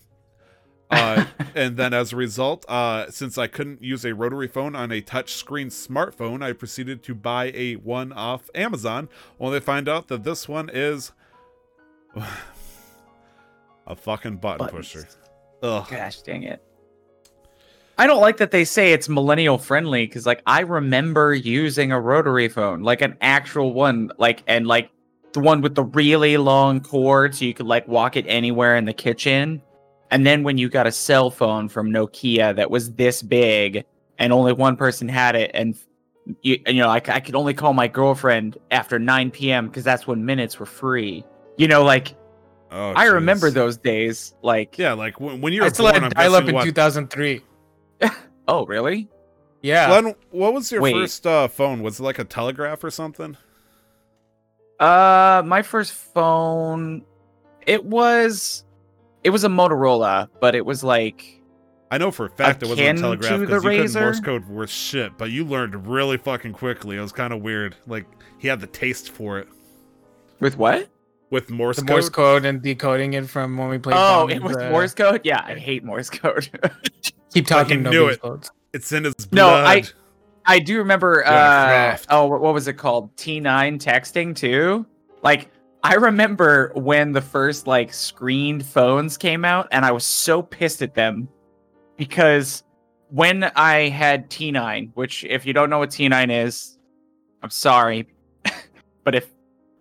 [0.89, 1.25] Uh,
[1.55, 5.01] and then as a result, uh, since I couldn't use a rotary phone on a
[5.01, 9.09] touchscreen smartphone, I proceeded to buy a one off Amazon,
[9.39, 11.11] only to find out that this one is
[13.87, 14.93] a fucking button Buttons.
[14.93, 15.07] pusher.
[15.63, 15.87] Ugh.
[15.89, 16.61] Gosh dang it.
[17.97, 21.99] I don't like that they say it's millennial friendly because, like, I remember using a
[21.99, 24.89] rotary phone, like an actual one, like, and like
[25.35, 28.85] the one with the really long cord so you could like walk it anywhere in
[28.85, 29.61] the kitchen.
[30.11, 33.85] And then when you got a cell phone from Nokia that was this big
[34.17, 35.77] and only one person had it, and
[36.41, 39.67] you, you know, I could only call my girlfriend after 9 p.m.
[39.67, 41.23] because that's when minutes were free.
[41.57, 42.15] You know, like,
[42.71, 44.35] Oh, I remember those days.
[44.41, 46.55] Like, Yeah, like when, when you were I still born, had I'm dial up in
[46.55, 47.41] what, 2003.
[48.47, 49.07] oh, really?
[49.61, 49.87] Yeah.
[49.87, 50.93] Glenn, what was your Wait.
[50.93, 51.83] first uh, phone?
[51.83, 53.37] Was it like a telegraph or something?
[54.79, 57.05] Uh, my first phone,
[57.65, 58.65] it was,
[59.25, 61.41] it was a Motorola, but it was like,
[61.89, 64.47] I know for a fact it wasn't a telegraph to because you couldn't Morse code
[64.47, 66.95] worth shit, but you learned really fucking quickly.
[66.97, 67.75] It was kind of weird.
[67.87, 68.05] Like
[68.37, 69.47] he had the taste for it
[70.39, 70.89] with what?
[71.31, 71.89] with Morse the code.
[71.89, 73.95] Morse code and decoding it from when we played.
[73.95, 75.21] Oh, Bomb it was uh, Morse code.
[75.23, 76.47] Yeah, I hate Morse code.
[77.33, 77.81] Keep talking.
[77.81, 78.21] knew nobody's it.
[78.21, 78.51] codes.
[78.73, 79.33] It's in his blood.
[79.33, 79.49] No.
[79.49, 79.83] I-
[80.47, 81.25] I do remember.
[81.25, 83.15] Uh, oh, what what was it called?
[83.15, 84.85] T9 texting too.
[85.23, 85.49] Like,
[85.85, 90.81] I remember when the first like screened phones came out, and I was so pissed
[90.81, 91.29] at them
[91.95, 92.63] because
[93.11, 96.79] when I had T9, which if you don't know what T9 is,
[97.43, 98.07] I'm sorry,
[99.03, 99.29] but if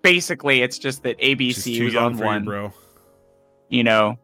[0.02, 2.72] basically it's just that ABC was on one, you, bro.
[3.70, 4.18] you know,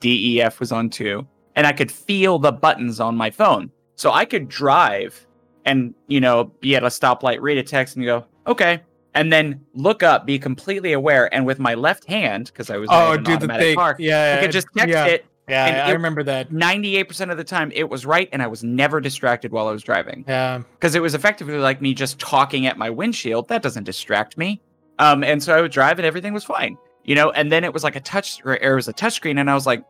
[0.00, 3.70] DEF was on two, and I could feel the buttons on my phone.
[3.94, 5.24] So I could drive
[5.64, 8.82] and, you know, be at a stoplight, read a text, and go, okay.
[9.16, 12.88] And then look up, be completely aware, and with my left hand, because I was
[12.92, 13.74] Oh, do the thing.
[13.76, 15.24] car, Yeah, I could just text yeah, it.
[15.48, 16.50] Yeah, and I it- remember that.
[16.50, 19.82] 98% of the time, it was right, and I was never distracted while I was
[19.82, 23.48] driving Yeah, because it was effectively like me just talking at my windshield.
[23.48, 24.60] That doesn't distract me.
[24.98, 26.76] Um, and so I would drive, and everything was fine.
[27.04, 27.30] you know.
[27.30, 29.54] And then it was like a touch, or it was a touch screen, and I
[29.54, 29.84] was like,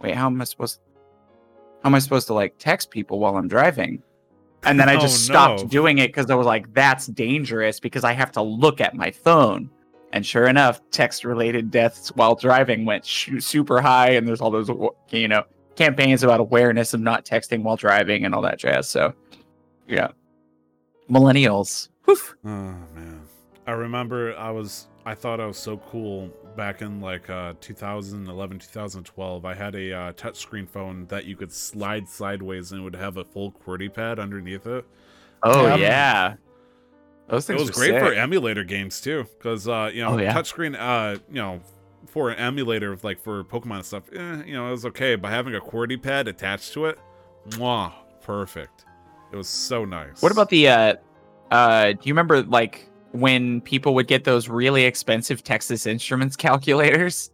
[0.00, 0.78] wait, how am I supposed?
[1.82, 4.02] How am I supposed to like text people while I'm driving?
[4.64, 5.68] And then I Oh, just stopped no.
[5.68, 9.10] doing it because I was like, that's dangerous because I have to look at my
[9.10, 9.70] phone.
[10.12, 14.10] And sure enough, text related deaths while driving went sh- super high.
[14.10, 14.68] And there's all those,
[15.10, 15.44] you know,
[15.76, 18.88] campaigns about awareness of not texting while driving and all that jazz.
[18.88, 19.14] So,
[19.88, 20.08] yeah.
[21.08, 21.88] Millennials.
[22.08, 23.22] Oh man,
[23.66, 28.58] I remember I was I thought I was so cool back in like uh 2011
[28.58, 32.96] 2012 I had a uh, touchscreen phone that you could slide sideways and it would
[32.96, 34.84] have a full QWERTY pad underneath it.
[35.42, 35.76] Oh, Yeah.
[35.76, 36.34] yeah.
[37.28, 40.34] Those It was were great for emulator games too cuz uh you know Oh, yeah.
[40.34, 41.60] touchscreen uh you know
[42.06, 45.30] for an emulator like for Pokemon and stuff, eh, you know, it was okay, but
[45.30, 46.98] having a QWERTY pad attached to it,
[47.50, 47.92] mwah,
[48.22, 48.84] perfect.
[49.32, 50.20] It was so nice.
[50.20, 50.94] What about the uh
[51.52, 57.30] uh do you remember like when people would get those really expensive Texas Instruments calculators?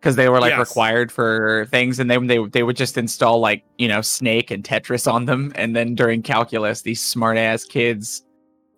[0.00, 0.60] Because they were like Yes.
[0.60, 4.62] required for things, and then they they would just install like you know Snake and
[4.62, 8.24] Tetris on them, and then during calculus, these smart ass kids,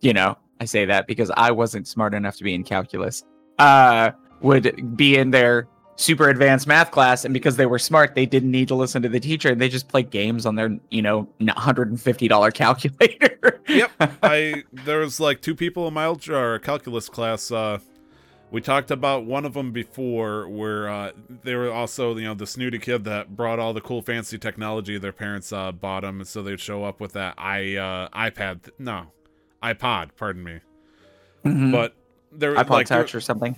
[0.01, 3.23] you know, I say that because I wasn't smart enough to be in calculus,
[3.59, 8.27] uh, would be in their super advanced math class, and because they were smart, they
[8.27, 11.03] didn't need to listen to the teacher, and they just played games on their you
[11.03, 13.61] know hundred and fifty dollar calculator.
[13.69, 13.91] Yep.
[14.23, 17.51] I there was like two people in my algebra or calculus class.
[17.51, 17.79] Uh,
[18.53, 21.13] we talked about one of them before, where uh,
[21.45, 24.99] they were also you know the snooty kid that brought all the cool fancy technology
[24.99, 28.69] their parents uh, bought them, and so they'd show up with that i uh, iPad,
[28.79, 29.07] no,
[29.63, 30.61] iPod, pardon me.
[31.45, 31.71] Mhm.
[31.71, 31.95] But
[32.33, 33.57] there iPod like there- Touch or something.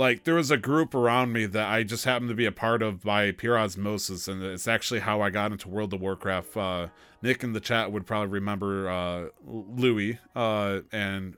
[0.00, 2.80] Like there was a group around me that I just happened to be a part
[2.80, 6.56] of by pure osmosis, and it's actually how I got into World of Warcraft.
[6.56, 6.86] Uh,
[7.20, 11.36] Nick in the chat would probably remember uh, Louis, uh, and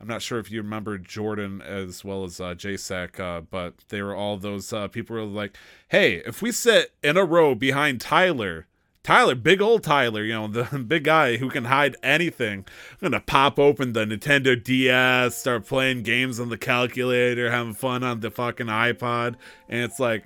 [0.00, 4.02] I'm not sure if you remember Jordan as well as uh, JSAC, uh, but they
[4.02, 5.56] were all those uh, people who were like,
[5.86, 8.66] "Hey, if we sit in a row behind Tyler."
[9.02, 12.66] Tyler, big old Tyler, you know, the big guy who can hide anything.
[12.92, 18.02] I'm gonna pop open the Nintendo DS, start playing games on the calculator, having fun
[18.04, 19.36] on the fucking iPod,
[19.68, 20.24] and it's like,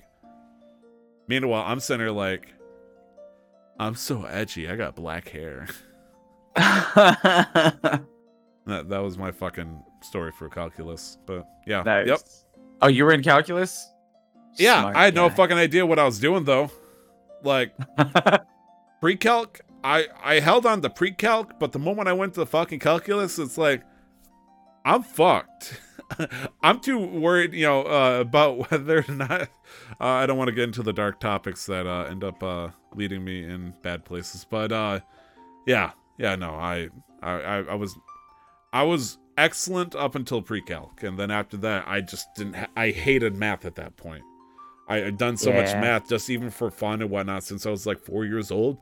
[1.27, 2.53] meanwhile, I'm sitting there like,
[3.79, 4.69] I'm so edgy.
[4.69, 5.67] I got black hair.
[8.67, 11.19] That that was my fucking story for calculus.
[11.27, 12.07] But yeah, nice.
[12.07, 12.19] yep,
[12.81, 13.87] Oh, you were in calculus?
[14.57, 14.79] yeah.
[14.81, 16.71] Smart I had no fucking idea what I was doing though.
[17.43, 17.73] Like
[19.05, 22.79] pre-calc, I I held on to pre-calc, but the moment I went to the fucking
[22.79, 23.83] calculus, it's like
[24.83, 25.79] I'm fucked.
[26.63, 29.45] I'm too worried, you know, uh, about whether or not uh,
[29.99, 33.23] I don't want to get into the dark topics that uh, end up uh, leading
[33.23, 34.43] me in bad places.
[34.49, 35.01] But uh,
[35.67, 36.89] yeah, yeah, no, I,
[37.21, 37.95] I, I, was,
[38.73, 42.55] I was excellent up until pre-calc, and then after that, I just didn't.
[42.55, 44.23] Ha- I hated math at that point.
[44.87, 47.87] I had done so much math just even for fun and whatnot since I was
[47.87, 48.77] like four years old.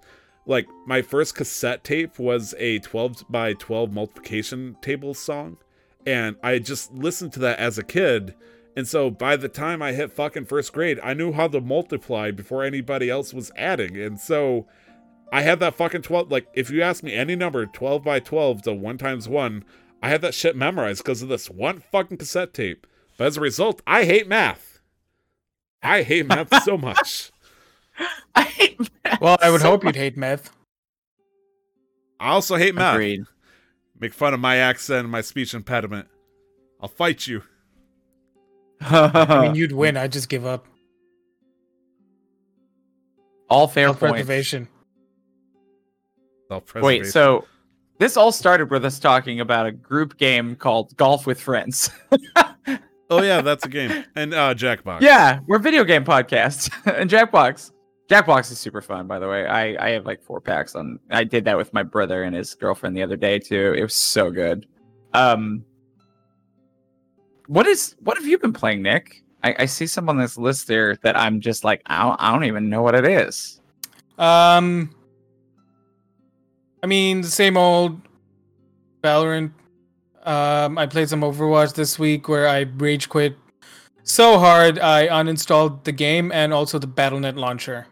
[0.45, 5.57] Like my first cassette tape was a 12 by 12 multiplication table song,
[6.05, 8.35] and I just listened to that as a kid.
[8.75, 12.31] And so by the time I hit fucking first grade, I knew how to multiply
[12.31, 13.97] before anybody else was adding.
[13.97, 14.67] And so
[15.31, 16.31] I had that fucking 12.
[16.31, 19.63] Like, if you ask me any number, 12 by 12 to 1 times 1,
[20.01, 22.87] I had that shit memorized because of this one fucking cassette tape.
[23.17, 24.72] But as a result, I hate math.
[25.83, 27.31] I hate math so much.
[28.35, 29.95] I hate math Well, I would so hope much.
[29.95, 30.51] you'd hate meth.
[32.19, 32.95] I also hate math.
[32.95, 33.23] Agreed.
[33.99, 36.07] Make fun of my accent and my speech impediment.
[36.81, 37.43] I'll fight you.
[38.81, 39.95] I mean, you'd win.
[39.97, 40.65] I'd just give up.
[43.49, 43.99] All fair points.
[43.99, 44.67] Self-preservation.
[46.49, 47.03] Self-preservation.
[47.03, 47.45] Wait, so
[47.99, 51.89] this all started with us talking about a group game called Golf with Friends.
[53.09, 54.05] Oh yeah, that's a game.
[54.15, 55.01] And uh Jackbox.
[55.01, 56.71] yeah, we're a video game podcast.
[56.99, 57.71] and Jackbox.
[58.09, 59.47] Jackbox is super fun, by the way.
[59.47, 60.99] I, I have like four packs on.
[61.09, 63.73] I did that with my brother and his girlfriend the other day too.
[63.77, 64.67] It was so good.
[65.13, 65.63] Um,
[67.47, 69.23] what is what have you been playing, Nick?
[69.43, 72.31] I, I see some on this list there that I'm just like I don't, I
[72.31, 73.59] don't even know what it is.
[74.17, 74.93] Um,
[76.81, 78.01] I mean, the same old
[79.03, 79.51] Valorant.
[80.23, 83.35] Um, I played some Overwatch this week where I rage quit
[84.03, 87.87] so hard I uninstalled the game and also the Battle.net launcher.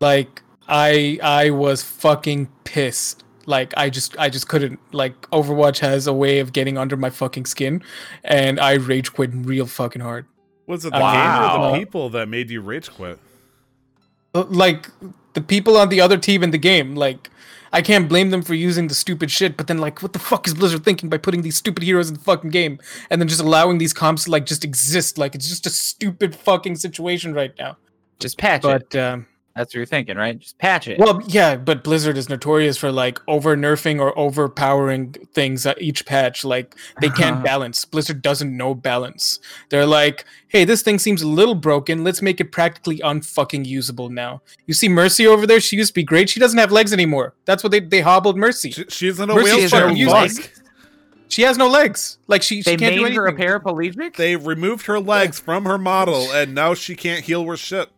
[0.00, 3.24] Like I I was fucking pissed.
[3.46, 7.10] Like I just I just couldn't like Overwatch has a way of getting under my
[7.10, 7.82] fucking skin
[8.22, 10.26] and I rage quit real fucking hard.
[10.66, 11.12] Was it the Wow.
[11.56, 13.18] game or the people that made you rage quit?
[14.34, 14.90] Like
[15.34, 17.30] the people on the other team in the game like
[17.74, 19.56] I can't blame them for using the stupid shit.
[19.56, 22.14] But then, like, what the fuck is Blizzard thinking by putting these stupid heroes in
[22.14, 22.78] the fucking game
[23.10, 25.18] and then just allowing these comps to like just exist?
[25.18, 27.76] Like, it's just a stupid fucking situation right now.
[28.20, 28.88] Just patch it.
[28.90, 29.26] But um,
[29.56, 30.36] That's what you're thinking, right?
[30.36, 30.98] Just patch it.
[30.98, 36.04] well, yeah, but Blizzard is notorious for like over nerfing or overpowering things at each
[36.06, 36.44] patch.
[36.44, 37.84] Like they can't balance.
[37.84, 39.38] Blizzard doesn't know balance.
[39.68, 42.02] They're like, hey, this thing seems a little broken.
[42.02, 44.42] Let's make it practically unfucking usable now.
[44.66, 45.60] You see Mercy over there?
[45.60, 46.28] She used to be great.
[46.30, 47.34] She doesn't have legs anymore.
[47.44, 48.72] That's what they they hobbled Mercy.
[48.72, 49.88] She, she's in a Mercy wheelchair.
[49.88, 50.50] her used- Fuck.
[51.28, 52.18] She has no legs.
[52.28, 53.48] Like she, they she can't do made her a anything.
[53.48, 54.16] paraplegic.
[54.16, 57.88] They removed her legs from her model, and now she can't heal worth shit.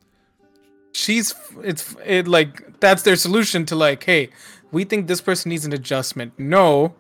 [0.97, 4.31] She's it's it like that's their solution to like hey
[4.73, 6.95] we think this person needs an adjustment no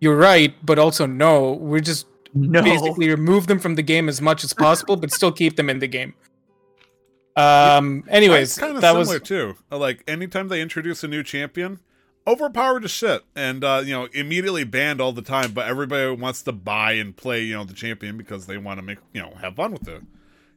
[0.00, 2.62] you're right but also no we're just no.
[2.62, 5.78] basically remove them from the game as much as possible but still keep them in
[5.78, 6.14] the game
[7.36, 9.56] um anyways kind of that similar was too.
[9.70, 11.80] Like anytime they introduce a new champion,
[12.26, 15.52] overpowered as shit, and uh, you know immediately banned all the time.
[15.52, 18.82] But everybody wants to buy and play, you know, the champion because they want to
[18.82, 20.02] make you know have fun with it.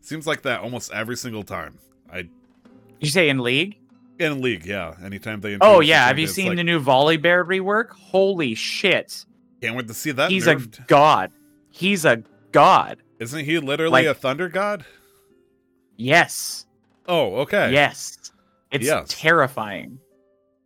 [0.02, 1.80] Seems like that almost every single time.
[2.12, 2.28] I
[3.00, 3.78] you say in league?
[4.20, 4.96] in league, yeah.
[5.04, 6.08] Anytime they Oh yeah.
[6.08, 7.92] Have you seen like, the new Volibear rework?
[7.92, 9.26] Holy shit!
[9.62, 10.32] Can't wait to see that.
[10.32, 10.80] He's nerfed.
[10.80, 11.32] a god.
[11.70, 12.98] He's a god.
[13.20, 14.86] Isn't he literally like- a thunder god?
[15.96, 16.66] Yes.
[17.08, 17.72] Oh, okay.
[17.72, 18.32] Yes.
[18.72, 19.06] It's Yes.
[19.10, 20.00] terrifying.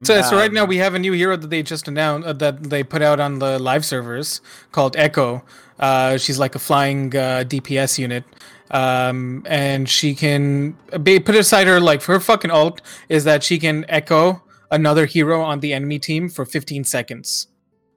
[0.04, 2.34] so, so right now Um, we have a new hero that they just announced uh,
[2.34, 5.44] that they put out on the live servers called Echo.
[5.80, 8.24] Uh, she's like a flying uh, DPS unit,
[8.72, 13.60] um, and she can be put aside her like her fucking ult is that she
[13.60, 14.42] can echo
[14.72, 17.48] another hero on the enemy team for 15 seconds,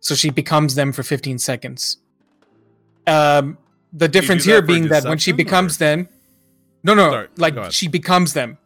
[0.00, 1.98] so she becomes them for 15 seconds.
[3.06, 3.56] Um,
[3.92, 6.08] the difference here being that when she becomes or- then,
[6.82, 8.58] no, no, Sorry, like she becomes them.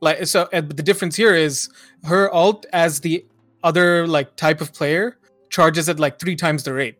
[0.00, 1.70] Like so uh, the difference here is
[2.04, 3.24] her ult as the
[3.64, 5.18] other like type of player
[5.50, 6.97] charges at like three times the rate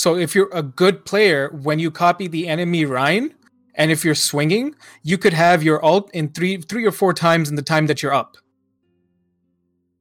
[0.00, 3.34] so if you're a good player when you copy the enemy Rein,
[3.74, 7.48] and if you're swinging you could have your ult in three three or four times
[7.50, 8.36] in the time that you're up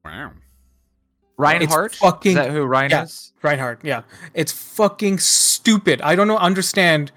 [0.06, 0.32] Wow.
[1.38, 1.96] Reinhardt.
[1.96, 3.04] fucking- is that who Rein yeah.
[3.04, 3.32] is?
[3.42, 4.02] Reinhardt, yeah.
[4.34, 6.02] It's fucking stupid.
[6.02, 7.12] I don't know understand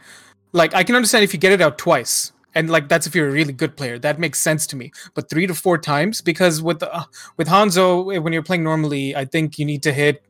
[0.52, 2.32] like I can understand if you get it out twice.
[2.54, 3.98] And like that's if you're a really good player.
[3.98, 4.92] That makes sense to me.
[5.14, 7.04] But 3 to 4 times because with uh,
[7.36, 10.22] with Hanzo eh, when you're playing normally, I think you need to hit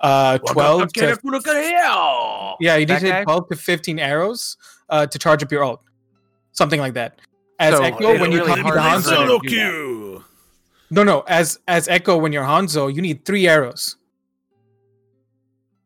[0.00, 1.00] uh 12 to
[2.60, 3.18] Yeah, you need That to guy?
[3.18, 4.56] hit 12 to 15 arrows
[4.88, 5.82] uh to charge up your ult.
[6.52, 7.20] Something like that.
[7.58, 9.26] As So, Echo when you really copy the Hanzo.
[10.90, 11.20] No, no.
[11.26, 13.96] As as Echo, when you're Hanzo, you need three arrows.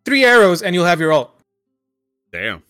[0.04, 1.40] Three arrows, and you'll have your ult.
[2.32, 2.62] Damn.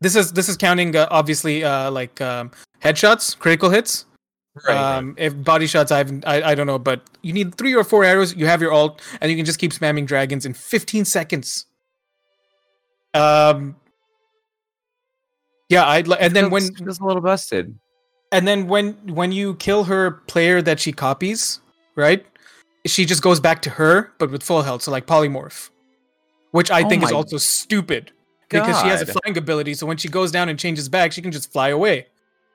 [0.00, 2.50] This is this is counting uh, obviously uh, like um,
[2.80, 4.06] headshots, critical hits.
[4.68, 4.76] Right.
[4.76, 7.84] Um, if body shots, I haven't, I, I don't know, but you need three or
[7.84, 8.34] four arrows.
[8.34, 11.66] You have your ult, and you can just keep spamming dragons in 15 seconds.
[13.14, 13.76] Um,
[15.68, 17.78] yeah, I would and then when feels a little busted.
[18.30, 21.60] and then when when you kill her player that she copies,
[21.94, 22.26] right?
[22.84, 25.70] She just goes back to her, but with full health, so like polymorph,
[26.50, 28.12] which I Oh think is also stupid
[28.50, 29.74] because she has a flying ability.
[29.74, 32.08] So when she goes down and changes back, she can just fly away.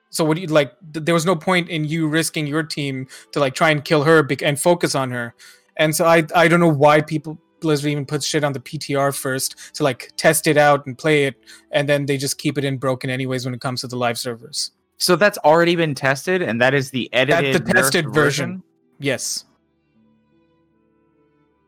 [0.09, 0.73] So what do you like?
[0.93, 4.03] th- There was no point in you risking your team to like try and kill
[4.03, 5.33] her bec- and focus on her.
[5.77, 9.15] And so I I don't know why people Blizzard even puts shit on the PTR
[9.15, 11.35] first to like test it out and play it,
[11.71, 14.17] and then they just keep it in broken anyways when it comes to the live
[14.17, 14.71] servers.
[14.97, 18.63] So that's already been tested, and that is the edited, That's the tested nerfed version.
[18.99, 19.45] Yes.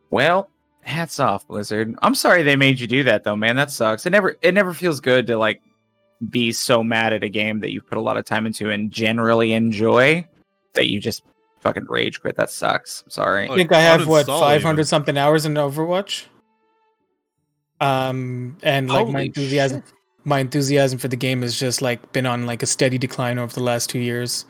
[0.09, 0.49] Well,
[0.81, 1.95] hats off, Blizzard.
[2.01, 3.55] I'm sorry they made you do that, though, man.
[3.55, 4.05] That sucks.
[4.05, 5.61] It never, it never feels good to like
[6.29, 8.91] be so mad at a game that you put a lot of time into and
[8.91, 10.27] generally enjoy
[10.73, 11.23] that you just
[11.61, 12.35] fucking rage quit.
[12.35, 13.03] That sucks.
[13.05, 13.49] I'm sorry.
[13.49, 16.25] I think I have what 500 something hours in Overwatch.
[17.81, 19.93] Um, and like my enthusiasm, shit.
[20.25, 23.53] my enthusiasm for the game has just like been on like a steady decline over
[23.53, 24.45] the last two years.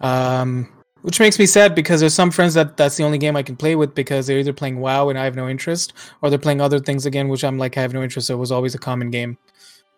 [0.00, 0.68] Um,
[1.02, 3.56] which makes me sad because there's some friends that that's the only game I can
[3.56, 6.60] play with because they're either playing WoW and I have no interest, or they're playing
[6.60, 8.28] other things again, which I'm like I have no interest.
[8.28, 9.36] So it was always a common game,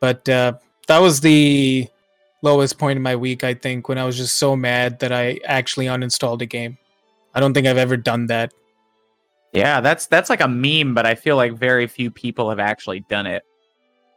[0.01, 0.55] but uh,
[0.87, 1.89] that was the
[2.43, 3.43] lowest point in my week.
[3.45, 6.76] I think when I was just so mad that I actually uninstalled a game.
[7.35, 8.53] I don't think I've ever done that.
[9.53, 13.01] Yeah, that's that's like a meme, but I feel like very few people have actually
[13.09, 13.45] done it.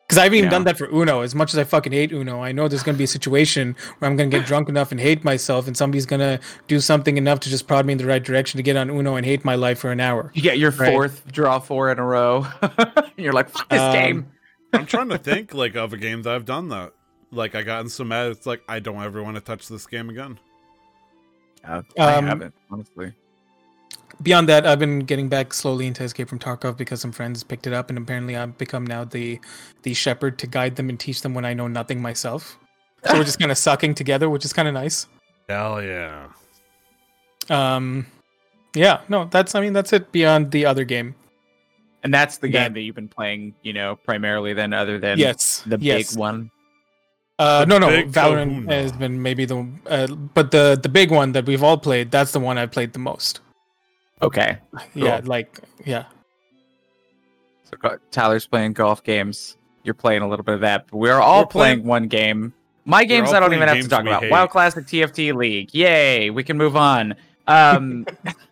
[0.07, 1.21] Because I haven't even done that for Uno.
[1.21, 4.09] As much as I fucking hate Uno, I know there's gonna be a situation where
[4.09, 7.49] I'm gonna get drunk enough and hate myself, and somebody's gonna do something enough to
[7.49, 9.79] just prod me in the right direction to get on Uno and hate my life
[9.79, 10.31] for an hour.
[10.33, 10.91] You get your Right.
[10.91, 12.47] fourth draw four in a row.
[13.17, 14.27] You're like, fuck this Um, game.
[14.73, 16.93] I'm trying to think like of a game that I've done that.
[17.31, 20.09] Like I gotten so mad, it's like I don't ever want to touch this game
[20.09, 20.39] again.
[21.63, 23.13] Uh, I um, haven't, honestly.
[24.21, 27.67] beyond that, I've been getting back slowly into Escape from Tarkov because some friends picked
[27.67, 29.39] it up, and apparently I've become now the
[29.83, 32.57] the shepherd to guide them and teach them when I know nothing myself.
[33.05, 35.07] So we're just kind of sucking together, which is kind of nice.
[35.49, 36.27] Hell yeah.
[37.49, 38.05] Um,
[38.73, 40.11] yeah, no, that's I mean that's it.
[40.11, 41.15] Beyond the other game,
[42.07, 42.63] And that's the Yeah.
[42.63, 46.11] game that you've been playing, you know, primarily then other than yes, the yes.
[46.13, 46.51] big one.
[47.37, 48.73] Uh, The no, no, big Valorant kahuna.
[48.75, 52.09] has been maybe the, uh, but the the big one that we've all played.
[52.09, 53.41] That's the one I played the most.
[54.21, 54.57] Okay.
[54.95, 56.05] Yeah, like yeah,
[57.65, 59.57] So Tyler's playing golf games.
[59.83, 60.85] You're playing a little bit of that.
[60.89, 62.53] But we're all We're playing- playing, one game.
[62.85, 64.23] My games I don't even have to talk about.
[64.23, 64.31] hate.
[64.31, 65.73] WoW Classic TFT League.
[65.73, 67.15] Yay, we can move on.
[67.47, 68.05] Um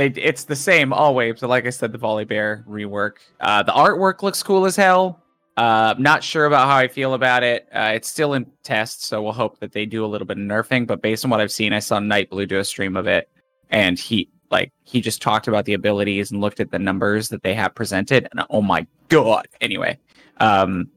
[0.00, 3.16] they it's the same always, but like I said, the Volibear rework.
[3.40, 5.22] Uh the artwork looks cool as hell.
[5.56, 7.68] Uh not sure about how I feel about it.
[7.74, 10.44] Uh it's still in test, so we'll hope that they do a little bit of
[10.44, 13.06] nerfing, but based on what I've seen, I saw Night Blue do a stream of
[13.06, 13.28] it
[13.70, 17.42] and he like he just talked about the abilities and looked at the numbers that
[17.42, 19.98] they have presented and oh my god anyway
[20.38, 20.88] um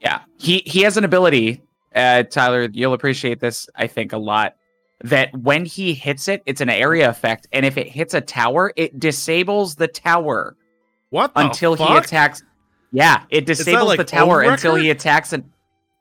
[0.00, 1.62] yeah he he has an ability
[1.94, 4.56] uh tyler you'll appreciate this i think a lot
[5.02, 8.72] that when he hits it it's an area effect and if it hits a tower
[8.76, 10.56] it disables the tower
[11.10, 12.42] What the until he attacks
[12.90, 15.50] yeah it disables like the tower until he attacks and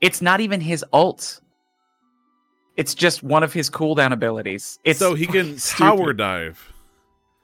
[0.01, 1.41] it's not even his ult
[2.75, 5.83] it's just one of his cooldown abilities it's so he can stupid.
[5.83, 6.73] tower dive.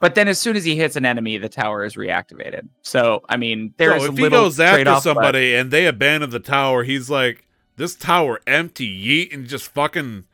[0.03, 2.67] But then as soon as he hits an enemy, the tower is reactivated.
[2.81, 5.85] So I mean, there's so a if he goes after trade-off, but somebody and they
[5.85, 7.47] abandon the tower, he's like,
[7.77, 10.25] "This tower empty, yeet," and just fucking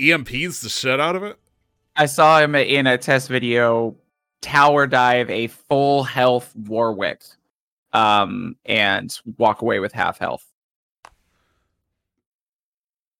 [0.00, 1.38] EMPs the shit out of it.
[1.96, 3.96] I saw him in a test video
[4.40, 7.22] tower dive a full health Warwick,
[7.92, 10.44] um, and walk away with half health.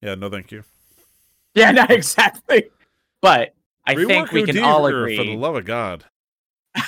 [0.00, 0.64] Yeah, no, thank you.
[1.54, 2.70] Yeah, not exactly.
[3.20, 3.52] But
[3.84, 5.16] I Rework think we can all agree.
[5.16, 6.04] for the love of God.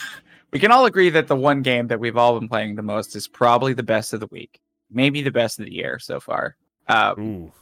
[0.52, 3.14] We can all agree that the one game that we've all been playing the most
[3.14, 4.60] is probably the best of the week,
[4.90, 6.56] maybe the best of the year so far.
[6.88, 7.52] Uh, Ooh,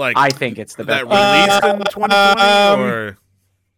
[0.00, 1.62] like I think it's the that best.
[1.62, 3.18] released in 2020, um, or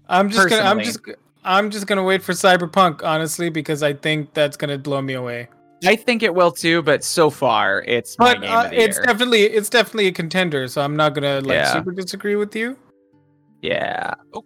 [0.09, 1.01] I'm just gonna I'm just
[1.45, 5.49] I'm just gonna wait for Cyberpunk honestly because I think that's gonna blow me away.
[5.85, 8.81] I think it will too, but so far it's my But game uh, of the
[8.81, 9.05] it's year.
[9.07, 11.73] definitely it's definitely a contender, so I'm not gonna like Yeah.
[11.73, 12.79] super disagree with you.
[13.61, 14.15] Yeah.
[14.33, 14.45] Oh,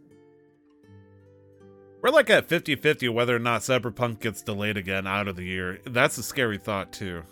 [2.02, 5.80] we're like at 50-50 whether or not Cyberpunk gets delayed again out of the year.
[5.84, 7.22] That's a scary thought too.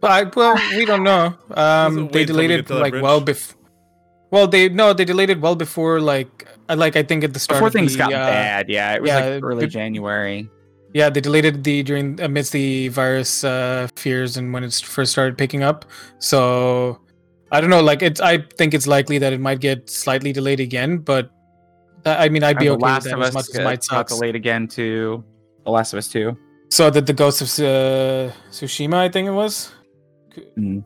[0.00, 1.34] But I, well, we don't know.
[1.56, 3.02] Um, they until we delayed it like bridge?
[3.02, 3.56] well before.
[4.30, 7.40] Well, they no, they delayed it well before like uh, like I think at the
[7.40, 8.68] start before of things the, got uh, bad.
[8.68, 10.48] Yeah, it was yeah, like early it- January.
[10.92, 15.38] Yeah, they deleted the during amidst the virus uh, fears and when it first started
[15.38, 15.84] picking up.
[16.18, 16.98] So
[17.52, 17.80] I don't know.
[17.82, 20.98] Like it's, I think it's likely that it might get slightly delayed again.
[20.98, 21.30] But
[22.06, 23.60] uh, I mean, I'd be the okay Last with that Us as much as got-
[23.60, 24.18] it might got suck.
[24.18, 25.22] delayed again to
[25.64, 26.36] The Last of Us Two.
[26.70, 29.72] So that the Ghost of uh, Tsushima, I think it was.
[30.58, 30.84] Mm.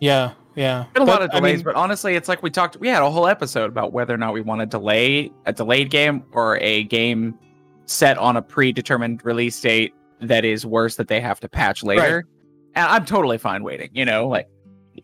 [0.00, 0.84] Yeah, yeah.
[0.92, 2.76] Been a But, lot of I delays, mean, but honestly, it's like we talked.
[2.76, 5.90] We had a whole episode about whether or not we want to delay a delayed
[5.90, 7.38] game or a game
[7.86, 12.26] set on a predetermined release date that is worse that they have to patch later.
[12.74, 13.90] And I'm totally fine waiting.
[13.92, 14.48] You know, like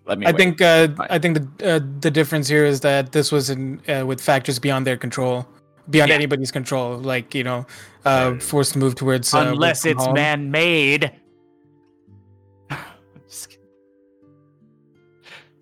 [0.07, 0.27] let me.
[0.27, 0.37] I wait.
[0.37, 1.07] think uh, Fine.
[1.11, 4.59] I think the uh, the difference here is that this was in uh, with factors
[4.59, 5.47] beyond their control,
[5.91, 6.15] beyond Yeah.
[6.17, 6.99] anybody's control.
[6.99, 7.67] Like you know,
[8.05, 10.15] uh, forced to move towards uh, unless it's home.
[10.15, 11.13] man-made.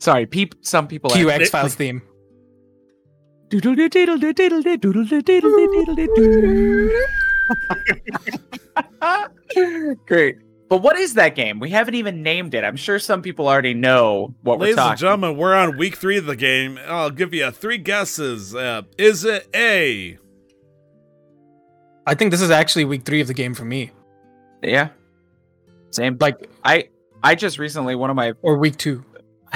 [0.07, 0.55] Sorry, peep.
[0.61, 1.11] Some people.
[1.11, 2.01] Q actually- X Files theme.
[10.07, 10.37] Great.
[10.69, 11.59] But what is that game?
[11.59, 12.63] We haven't even named it.
[12.63, 14.91] I'm sure some people already know what Ladies we're talking.
[14.91, 16.79] Ladies and gentlemen, we're on week three of the game.
[16.87, 18.55] I'll give you three guesses.
[18.55, 20.19] Uh, is it A?
[22.07, 23.91] I think this is actually week three of the game for me.
[24.63, 24.91] Yeah.
[25.91, 26.17] Same.
[26.21, 26.91] Like I
[27.25, 29.05] I just recently one of my or week two.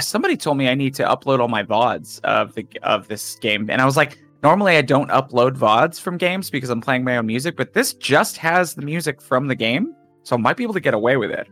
[0.06, 3.70] Somebody told me I need to upload all my VODs of the of this game.
[3.70, 7.16] And I was like, normally I don't upload VODs from games because I'm playing my
[7.16, 9.94] own music, but this just has the music from the game.
[10.22, 11.48] So I might be able to get away with it.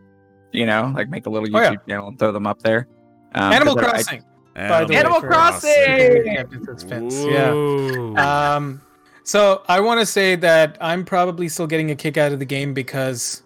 [0.53, 1.73] You know, like make a little Oh, yeah.
[1.75, 2.89] YouTube channel and throw them up there.
[3.35, 4.23] Um, Animal 'cause I- I- Crossing.
[4.55, 6.27] By the way, Animal for- Crossing!
[6.27, 7.53] Yeah, participants, yeah.
[7.53, 8.17] Ooh.
[8.17, 8.81] Um,
[9.23, 12.45] so I want to say that I'm probably still getting a kick out of the
[12.45, 13.43] game because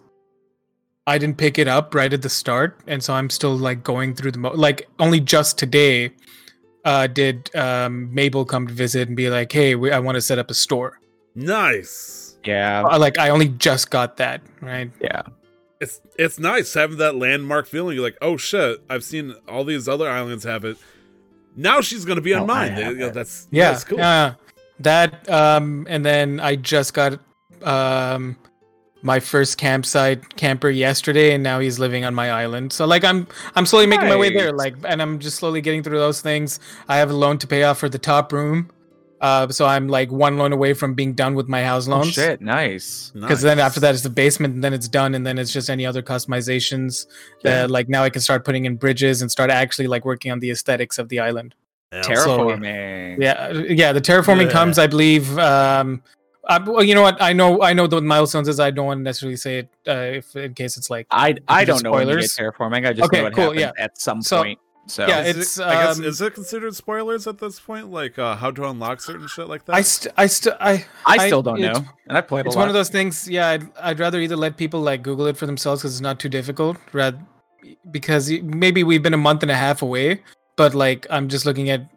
[1.05, 4.15] I didn't pick it up right at the start, and so I'm still like going
[4.15, 6.11] through the mo- like only just today
[6.85, 10.21] uh, did um, Mabel come to visit and be like, "Hey, we, I want to
[10.21, 10.99] set up a store."
[11.35, 12.37] nice.
[12.45, 14.91] yeah, Uh, like I only just got that right.
[15.01, 15.21] yeah.
[15.81, 17.95] It's it's nice having that landmark feeling.
[17.95, 20.77] You're like, oh shit, I've seen all these other islands have it.
[21.57, 22.71] Now she's gonna be on Now I mine.
[22.81, 23.97] have You know, that's Yeah, that's cool.
[23.97, 24.35] yeah.
[24.79, 27.19] that um and then i just got
[27.61, 28.35] um
[29.03, 33.27] my first campsite camper yesterday and now he's living on my island so like i'm
[33.55, 36.59] i'm slowly making my way there like and i'm just slowly getting through those things
[36.87, 38.69] i have a loan to pay off for the top room
[39.21, 42.41] uh so i'm like one loan away from being done with my house Oh shit,
[42.41, 43.11] nice.
[43.13, 43.81] because then after Nice.
[43.81, 47.05] that it's the basement and then it's done and then it's just any other customizations
[47.43, 50.39] that like now i can start putting in bridges and start actually like working on
[50.39, 51.55] the aesthetics of the island
[51.93, 52.01] Yeah.
[52.01, 53.17] Terraforming.
[53.21, 53.91] yeah, uh, yeah.
[53.93, 54.51] The terraforming Yeah.
[54.57, 55.37] comes, I believe.
[55.37, 56.01] Um,
[56.47, 57.21] uh, well, you know what?
[57.21, 58.59] I know, I know the milestones is.
[58.59, 61.07] I don't want to necessarily say it uh, if in case it's like.
[61.11, 62.35] I I do don't know when spoilers?
[62.37, 62.87] terraforming.
[62.87, 63.71] I just Okay, know it cool, happens yeah.
[63.77, 64.59] at some So- point.
[64.85, 67.89] So Yeah, Is it's, it, I guess um, is it considered spoilers at this point?
[67.89, 69.75] Like uh, how to unlock certain shit like that?
[69.75, 72.57] I st- I st- I I still don't it's- know, and I played a It's
[72.57, 72.63] lot.
[72.63, 73.25] one of those things.
[73.29, 76.19] Yeah, I'd, I'd rather either let people like Google it for themselves because it's not
[76.19, 77.17] too difficult, rather
[77.91, 80.21] because maybe we've been a month and a half away,
[80.57, 81.87] but like I'm just looking at.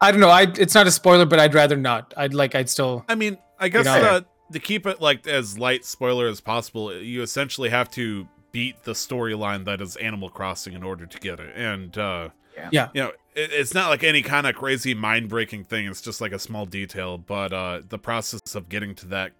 [0.00, 0.28] I don't know.
[0.28, 2.14] I it's not a spoiler, but I'd rather not.
[2.16, 2.54] I'd like.
[2.54, 3.04] I'd still.
[3.08, 4.20] I mean, I guess know- uh,
[4.52, 8.92] to keep it like as light spoiler as possible, you essentially have to beat the
[8.92, 11.52] storyline that is Animal Crossing in order to get it.
[11.54, 12.68] And uh Yeah.
[12.72, 12.88] Yeah.
[12.94, 15.86] you know, it, it's not like any kind of crazy mind breaking thing.
[15.86, 19.32] It's just like a small detail, but uh the process of getting to that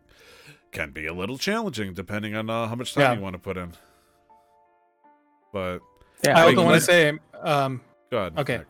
[0.73, 3.15] can be a little challenging depending on uh, how much time Yeah.
[3.15, 3.73] you want to put in.
[5.55, 5.79] But
[6.23, 7.19] yeah, I like, also want to say.
[7.41, 7.81] Um,
[8.11, 8.39] go ahead.
[8.39, 8.59] Okay.
[8.59, 8.67] Nick.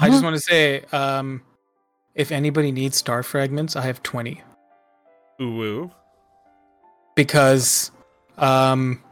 [0.00, 1.42] I just want to say, um,
[2.14, 4.42] if anybody needs star fragments, I have 20
[5.40, 5.90] Ooh, woo.
[7.14, 7.90] because
[8.36, 9.02] um,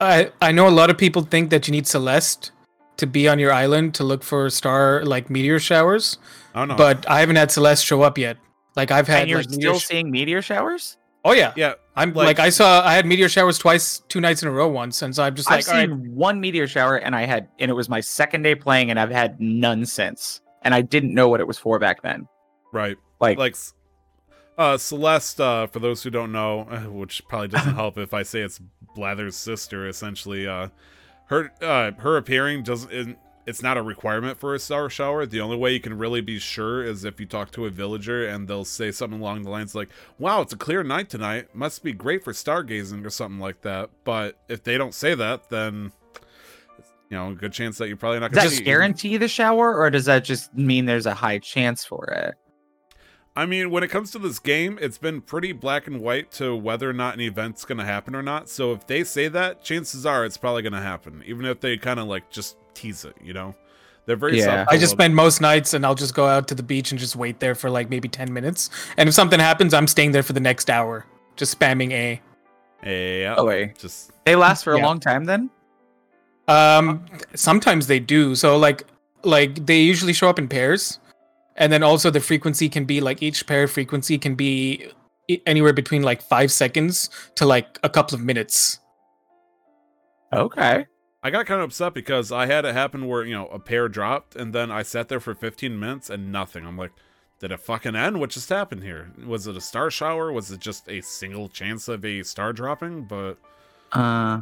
[0.00, 2.50] I I know a lot of people think that you need Celeste
[2.98, 6.18] to be on your island to look for star like meteor showers,
[6.54, 6.74] Oh no.
[6.76, 8.36] but I haven't had Celeste show up yet.
[8.76, 10.96] Like I've had and you're like meteor still sh- seeing meteor showers.
[11.24, 14.42] Oh yeah, yeah, I'm like- like, I saw I had meteor showers twice, two nights
[14.42, 16.40] in a row once, and so I'm just like I've like, all right, seen one
[16.40, 19.40] meteor shower, and I had, and it was my second day playing, and I've had
[19.40, 22.26] none since, and I didn't know what it was for back then.
[22.72, 22.96] right.
[23.20, 23.56] Like, like
[24.58, 28.22] uh celeste uh for those who don't know uh, which probably doesn't help if i
[28.22, 28.60] say it's
[28.94, 30.68] Blathers' sister essentially uh
[31.26, 35.26] her uh her appearing doesn't isn't- it's not a requirement for a star shower.
[35.26, 38.26] The only way you can really be sure is if you talk to a villager
[38.26, 39.88] and they'll say something along the lines like
[40.18, 41.54] wow it's a clear night tonight.
[41.54, 43.90] Must be great for stargazing or something like that.
[44.04, 45.92] But if they don't say that then
[47.10, 49.76] you know a good chance that you're probably not does gonna that guarantee the shower,
[49.76, 52.34] or does that just mean there's a high chance for it?
[53.34, 56.54] I mean, when it comes to this game, it's been pretty black and white to
[56.54, 58.48] whether or not an event's going to happen or not.
[58.50, 61.78] So if they say that, chances are it's probably going to happen, even if they
[61.78, 63.54] kind of like just tease it, you know?
[64.04, 64.66] They're very Yeah.
[64.68, 67.16] I just spend most nights and I'll just go out to the beach and just
[67.16, 68.68] wait there for like maybe 10 minutes.
[68.98, 71.06] And if something happens, I'm staying there for the next hour,
[71.36, 72.20] just spamming A.
[72.84, 74.84] Yeah, Oh wait, just they last for a Yeah.
[74.86, 75.48] long time then.
[76.48, 78.34] Um sometimes they do.
[78.34, 78.82] So like
[79.22, 80.98] like they usually show up in pairs.
[81.56, 84.90] And then also the frequency can be like each pair frequency can be
[85.46, 88.78] anywhere between like 5 seconds to like a couple of minutes.
[90.32, 90.86] Okay.
[91.22, 93.88] I got kind of upset because I had it happen where, you know, a pair
[93.88, 96.66] dropped and then I sat there for 15 minutes and nothing.
[96.66, 96.90] I'm like,
[97.38, 98.18] did it fucking end?
[98.18, 99.12] What just happened here?
[99.26, 100.32] Was it a star shower?
[100.32, 103.04] Was it just a single chance of a star dropping?
[103.04, 103.36] But
[103.92, 104.40] Uh,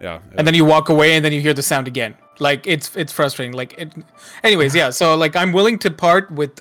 [0.00, 0.20] yeah.
[0.36, 2.14] And then you walk away and then you hear the sound again.
[2.38, 3.54] Like it's it's frustrating.
[3.54, 3.92] Like it
[4.44, 4.90] anyways, yeah.
[4.90, 6.60] So like I'm willing to part with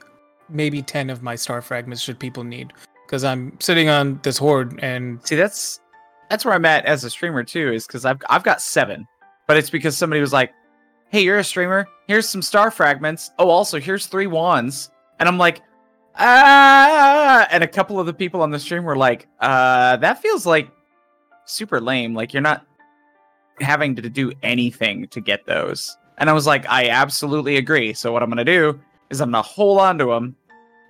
[0.50, 2.74] maybe 10 of my star fragments should people need
[3.06, 5.80] because I'm sitting on this horde and see, that's
[6.30, 9.08] that's where I'm at as a streamer too, is because I've I've got seven,
[9.48, 10.52] but it's because somebody was like,
[11.10, 11.88] "Hey, you're a streamer.
[12.08, 13.32] Here's some star fragments.
[13.40, 15.62] Oh, also here's three wands," and I'm like,
[16.16, 20.46] "Ah!" And a couple of the people on the stream were like, "Uh, that feels
[20.46, 20.70] like
[21.46, 22.14] super lame.
[22.14, 22.66] Like you're not
[23.60, 27.94] having to do anything to get those." And I was like, "I absolutely agree.
[27.94, 28.80] So what I'm gonna do
[29.10, 30.36] is I'm gonna hold on to them."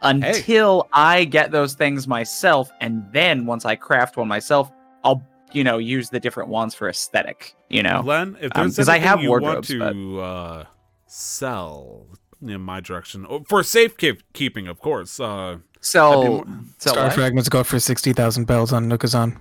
[0.04, 4.72] Until I get those things myself, and then once I craft one myself,
[5.04, 5.24] I'll
[5.54, 7.56] you know use the different wands for aesthetic.
[7.70, 10.64] You know, Len, if Um, there's 'cause I have you wardrobes, want to uh,
[11.08, 12.06] sell
[12.46, 15.20] in my direction oh, for safekeeping, of course.
[15.20, 16.46] Uh, sell, more-
[16.78, 17.14] sell star what?
[17.14, 19.38] fragments go for 60,000 bells on Nookazon.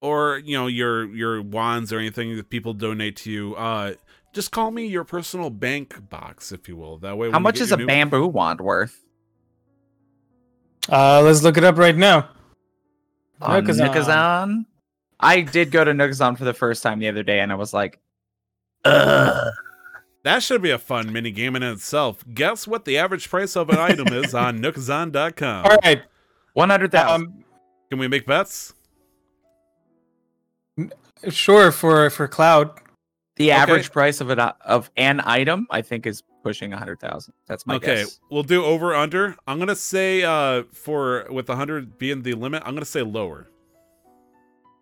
[0.00, 3.54] Or you know your your wands or anything that people donate to you.
[3.56, 3.94] Uh,
[4.34, 6.98] just call me your personal bank box, if you will.
[6.98, 9.04] That way, How much is a new- bamboo wand worth?
[10.90, 12.28] Uh let's look it up right now.
[13.40, 13.92] On Nookazon.
[13.94, 14.64] Nookazon?
[15.20, 17.72] I did go to Nookazon for the first time the other day, and I was
[17.74, 17.98] like,
[18.84, 19.52] Ugh.
[20.24, 22.24] That should be a fun mini game in itself.
[22.34, 25.64] Guess what the average price of an item is on Nookazon.com.
[25.66, 26.02] All right.
[26.54, 27.26] one hundred thousand.
[27.28, 27.44] Um
[27.90, 28.74] Can we make bets?
[31.30, 32.70] Sure for for cloud.
[33.36, 33.60] the okay.
[33.60, 37.34] average price of an of an item, I think, is pushing a hundred thousand.
[37.46, 38.20] That's my okay, guess.
[38.30, 39.36] we'll do over under.
[39.46, 43.48] I'm gonna say uh for with a 100 being the limit, I'm gonna say lower.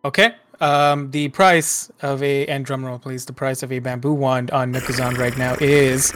[0.05, 0.35] Okay.
[0.61, 3.27] Um, the price of a and drum roll, please.
[3.27, 6.13] The price of a bamboo wand on Nookazon right now is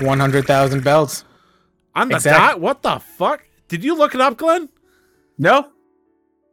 [0.00, 1.24] one hundred thousand bells.
[1.94, 2.60] On the Exact- dot?
[2.60, 3.46] What the fuck?
[3.68, 4.68] Did you look it up, Glenn?
[5.38, 5.70] No,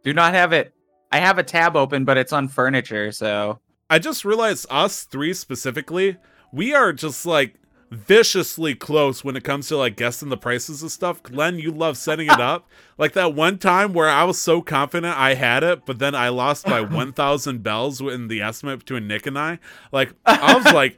[0.03, 0.73] do not have it.
[1.13, 3.11] I have a tab open, but it's on furniture.
[3.11, 3.59] So
[3.89, 6.17] I just realized us three specifically,
[6.51, 7.55] we are just like
[7.91, 11.21] viciously close when it comes to like guessing the prices of stuff.
[11.21, 12.67] Glenn, you love setting it up.
[12.97, 16.29] Like that one time where I was so confident I had it, but then I
[16.29, 19.59] lost by 1,000 bells in the estimate between Nick and I.
[19.91, 20.97] Like, I was like,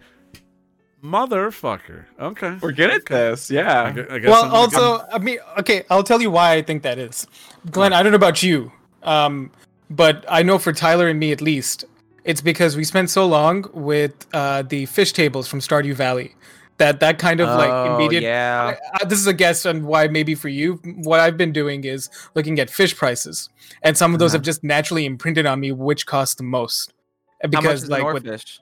[1.04, 2.06] motherfucker.
[2.20, 2.58] Okay.
[2.62, 3.52] we're good at this.
[3.52, 3.92] I Yeah.
[3.92, 6.84] gu- I guess Well, I'm- also, I mean, okay, I'll tell you why I think
[6.84, 7.28] that is.
[7.70, 8.72] Glenn, I don't know about you,
[9.04, 9.52] um,
[9.90, 11.86] but I know for Tyler and me at least,
[12.24, 16.36] it's because we spent so long with uh, the fish tables from Stardew Valley
[16.78, 18.24] that that kind of like Oh, immediate.
[18.24, 18.76] yeah.
[18.94, 20.74] I, I, this is a guess on why maybe for you.
[21.04, 23.50] What I've been doing is looking at fish prices,
[23.84, 24.38] and some of those Uh-huh.
[24.40, 26.94] have just naturally imprinted on me which cost the most.
[27.42, 28.60] And How much Because is like with oarfish?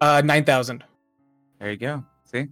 [0.00, 0.84] uh, nine thousand.
[1.60, 2.04] There you go.
[2.32, 2.46] See.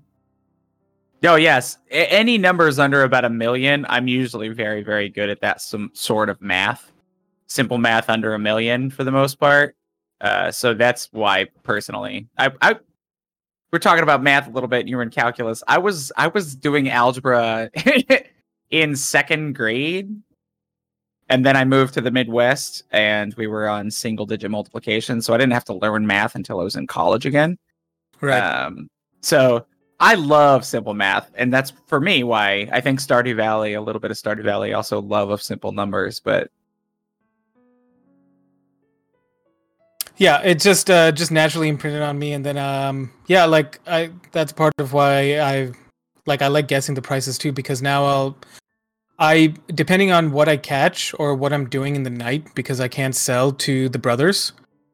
[1.25, 5.41] Oh yes, A- any numbers under about a million, I'm usually very, very good at
[5.41, 5.61] that.
[5.63, 6.92] Some sort of math,
[7.53, 9.77] simple math under a million for the most part.
[10.21, 12.77] Uh, so that's why personally, I, I,
[13.73, 14.81] we're talking about math a little bit.
[14.81, 15.63] And you were in calculus.
[15.67, 17.71] I was, I was doing algebra
[18.71, 20.15] in second grade,
[21.29, 25.23] and then I moved to the Midwest, and we were on single digit multiplication.
[25.23, 27.59] So I didn't have to learn math until I was in college again.
[28.21, 28.39] Right.
[28.39, 28.89] Um,
[29.23, 29.67] so
[29.99, 34.01] I love simple math, and that's for me why I think Stardew Valley, a little
[34.01, 36.21] bit of Stardew Valley, also love of simple numbers.
[36.21, 36.51] But
[40.23, 44.09] yeah it just uh just naturally imprinted on me and then um yeah like i
[44.31, 45.73] that's part of why i
[46.27, 48.37] like i like guessing the prices too because now i'll
[49.19, 52.87] i depending on what i catch or what i'm doing in the night because i
[52.87, 54.53] can't sell to the brothers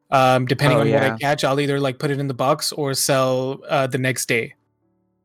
[0.09, 2.71] um depending Oh, on what i catch i'll either like put it in the box
[2.71, 4.55] or sell uh the next day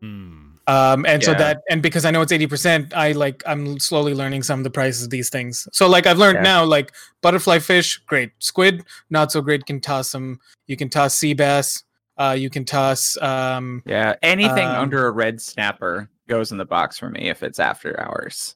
[0.03, 0.44] Hmm.
[0.67, 4.43] Um and so that and because i know it's 80% i like i'm slowly learning
[4.43, 6.43] some of the prices of these things so like i've learned Yeah.
[6.43, 11.15] now like butterfly fish great squid not so great can toss them you can toss
[11.17, 11.85] sea bass
[12.17, 16.65] uh you can toss um yeah, anything Um, under a red snapper goes in the
[16.65, 18.55] box for me if it's after hours.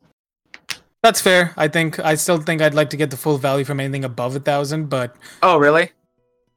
[1.02, 3.80] that's fair i think i still think i'd like to get the full value from
[3.80, 5.90] anything above a thousand but Oh, really?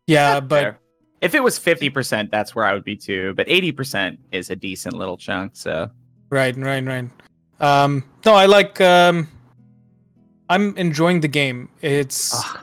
[0.07, 0.79] yeah That's but fair.
[1.21, 3.33] If it was fifty percent, that's where I would be too.
[3.35, 5.51] But eighty percent is a decent little chunk.
[5.55, 5.89] So
[6.31, 7.09] Right, right, right.
[7.59, 8.81] Um, no, I like.
[8.81, 9.27] Um,
[10.49, 11.69] I'm enjoying the game.
[11.81, 12.59] It's Ugh.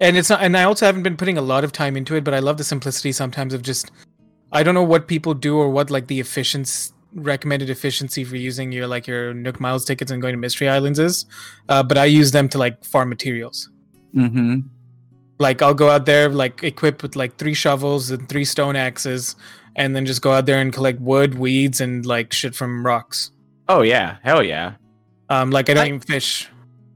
[0.00, 2.24] and it's not, and I also haven't been putting a lot of time into it,
[2.24, 3.90] but I love the simplicity sometimes of just.
[4.52, 8.72] I don't know what people do or what like the efficiency recommended efficiency for using
[8.72, 11.26] your like your Nook Miles tickets and going to Mystery Islands is,
[11.68, 13.70] uh, but I use them to like farm materials.
[14.14, 14.60] mm-hmm.
[15.38, 19.34] Like I'll go out there like equipped with like three shovels and three stone axes,
[19.76, 23.30] and then just go out there and collect wood, weeds, and like shit from rocks.
[23.68, 24.74] oh yeah, hell yeah.
[25.30, 26.48] Um, like I don't I- even fish.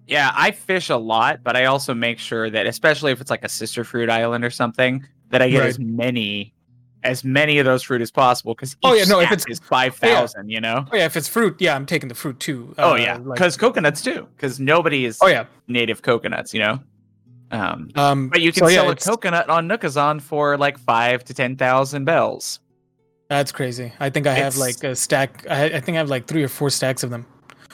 [0.06, 3.44] Yeah, I fish a lot, but I also make sure that, especially if it's like
[3.44, 5.69] a sister fruit island or something, that I get Right.
[5.69, 6.55] as many,
[7.02, 8.55] as many of those fruit as possible.
[8.55, 10.86] Because Oh, yeah, no, if it's- is five thousand, you know.
[10.90, 12.74] Oh yeah, if it's fruit, yeah, I'm taking the fruit too.
[12.78, 14.28] Oh Uh, yeah, like- because coconuts too.
[14.36, 15.44] Because nobody is oh yeah.
[15.66, 16.78] native coconuts, you know.
[17.50, 21.24] Um, Um, but you can so, yeah, sell a coconut on Nookazon for like five
[21.24, 22.60] to ten thousand bells.
[23.28, 23.92] That's crazy.
[24.00, 25.46] I think I have like a stack.
[25.50, 27.26] I, I think I have like three or four stacks of them.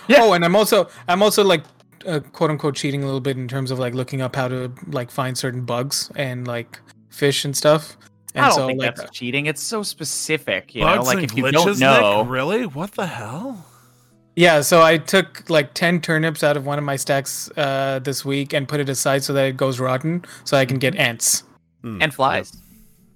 [0.09, 0.19] Yeah.
[0.23, 1.63] Oh, and I'm also I'm also like
[2.07, 4.73] uh, quote unquote cheating a little bit in terms of like looking up how to
[4.89, 7.97] like find certain bugs and like fish and stuff.
[8.35, 9.47] And I don't so think like that's cheating.
[9.47, 11.05] It's so specific, you Bugs know.
[11.05, 12.33] Like and if you glitches, don't know, Nick?
[12.33, 12.67] Really?
[12.67, 13.65] What the hell?
[14.37, 18.25] Yeah, so I took like ten turnips out of one of my stacks uh, this
[18.25, 21.45] week and put it aside so that it goes rotten, so I can get ants.
[21.83, 22.01] Hmm.
[22.01, 22.57] and flies.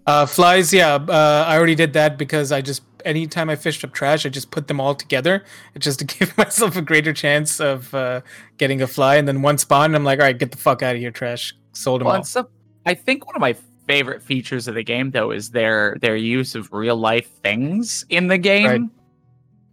[0.06, 0.94] Uh, flies, yeah.
[0.94, 4.50] Uh, I already did that because I just anytime I fished up trash, I just
[4.50, 5.44] put them all together,
[5.78, 8.20] just to give myself a greater chance of uh,
[8.58, 9.16] getting a fly.
[9.16, 11.54] And then one spawn, I'm like, all right, get the fuck out of here, trash.
[11.72, 12.22] Sold them Well, all.
[12.36, 12.46] and
[12.86, 13.54] I think one of my
[13.86, 18.26] favorite features of the game though is their their use of real life things in
[18.28, 18.66] the game.
[18.66, 18.80] Right.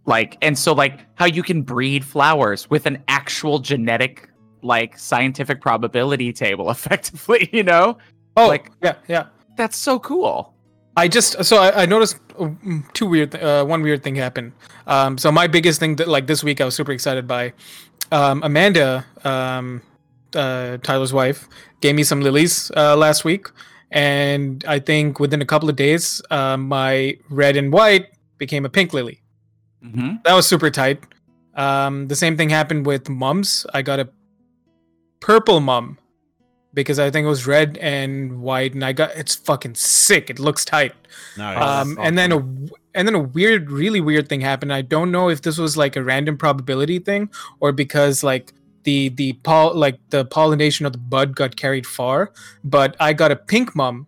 [0.06, 4.28] Like and so like how you can breed flowers with an actual genetic
[4.62, 7.98] like scientific probability table effectively, you know?
[8.36, 9.26] Oh, like- yeah, yeah.
[9.56, 10.52] That's so cool.
[10.98, 14.52] I just so I, I noticed mm, two weird th- uh, one weird thing happened.
[14.86, 17.52] Um, so my biggest thing that like this week I was super excited by,
[18.12, 19.82] um, Amanda, um,
[20.34, 21.48] uh, Tyler's wife,
[21.82, 23.48] gave me some lilies uh, last week,
[23.90, 28.06] and I think within a couple of days, uh, my red and white
[28.38, 29.20] became a pink lily.
[29.84, 30.16] Mm-hmm.
[30.24, 31.02] That was super tight.
[31.54, 33.66] Um, the same thing happened with mums.
[33.72, 34.08] I got a
[35.20, 35.98] purple mum
[36.74, 40.28] because I think it was red and white, and I got it's fucking sick.
[40.28, 40.94] It looks tight.
[41.36, 41.58] Nice.
[41.58, 42.36] that's Um, and then a
[42.94, 44.72] and then a weird, really weird thing happened.
[44.72, 47.30] I don't know if this was like a random probability thing
[47.60, 48.52] or because like
[48.84, 52.32] the the poll like the pollination of the bud got carried far.
[52.62, 54.06] But I got a pink mum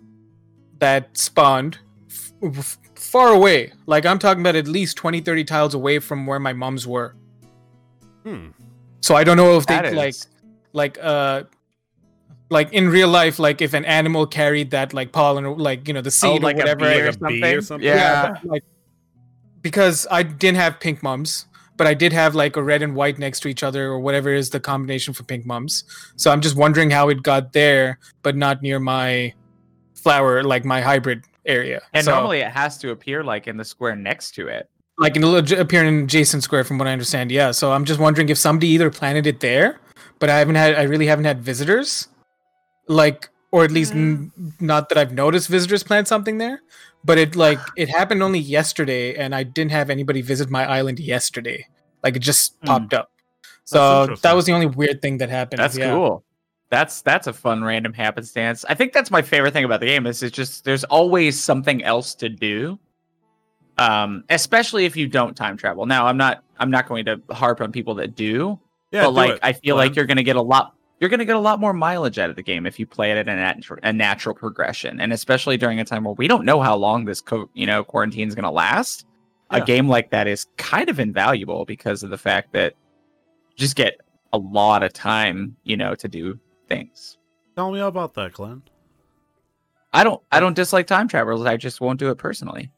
[0.78, 1.78] that spawned
[2.08, 2.78] f- f-
[3.08, 3.72] far away.
[3.86, 7.14] Like I'm talking about at least 20, 30 tiles away from where my mums were.
[8.22, 8.48] hmm.
[9.00, 10.16] So I don't know if they like
[10.72, 11.44] like uh
[12.50, 15.94] like in real life like if an animal carried that like pollen or like you
[15.94, 17.40] know the seed oh, like or whatever bee like or a something.
[17.40, 17.86] bee or something?
[17.86, 18.32] Yeah.
[18.32, 18.64] but, like
[19.62, 23.18] because I didn't have pink mums, but I did have like a red and white
[23.18, 25.84] next to each other or whatever is the combination for pink mums.
[26.16, 29.32] So I'm just wondering how it got there, but not near my
[29.94, 31.80] flower, like my hybrid area.
[31.94, 34.68] And So, normally it has to appear like in the square next to it.
[34.98, 37.30] like in the appearing in Jason Square, from what I understand.
[37.32, 37.50] Yeah.
[37.52, 39.80] So I'm just wondering if somebody either planted it there,
[40.18, 42.08] but I haven't had, I really haven't had visitors,
[42.88, 44.30] like, or at least n-
[44.60, 46.60] not that I've noticed visitors plant something there.
[47.04, 50.98] But it like it happened only yesterday, and I didn't have anybody visit my island
[50.98, 51.66] yesterday.
[52.02, 52.66] Like it just Hmm.
[52.66, 53.10] popped up.
[53.64, 55.60] So that was the only weird thing that happened.
[55.60, 55.92] That's yeah.
[55.92, 56.24] cool.
[56.70, 58.64] That's that's a fun random happenstance.
[58.68, 61.82] I think that's my favorite thing about the game is it's just there's always something
[61.82, 62.78] else to do.
[63.78, 65.86] Um, especially if you don't time travel.
[65.86, 68.58] Now, I'm not I'm not going to harp on people that do,
[68.90, 71.10] Yeah, but do like it, I feel like you're going to get a lot you're
[71.10, 73.18] going to get a lot more mileage out of the game if you play it
[73.18, 76.60] at a, nat- a natural progression and especially during a time where we don't know
[76.60, 79.06] how long this co- you know quarantine is going to last
[79.50, 82.74] a game like that is kind of invaluable because of the fact that
[83.50, 83.98] you just get
[84.32, 86.38] a lot of time you know to do
[86.68, 87.16] things
[87.56, 88.62] Tell me about that, Glenn.
[89.92, 92.70] i don't i don't dislike time travelers i just won't do it personally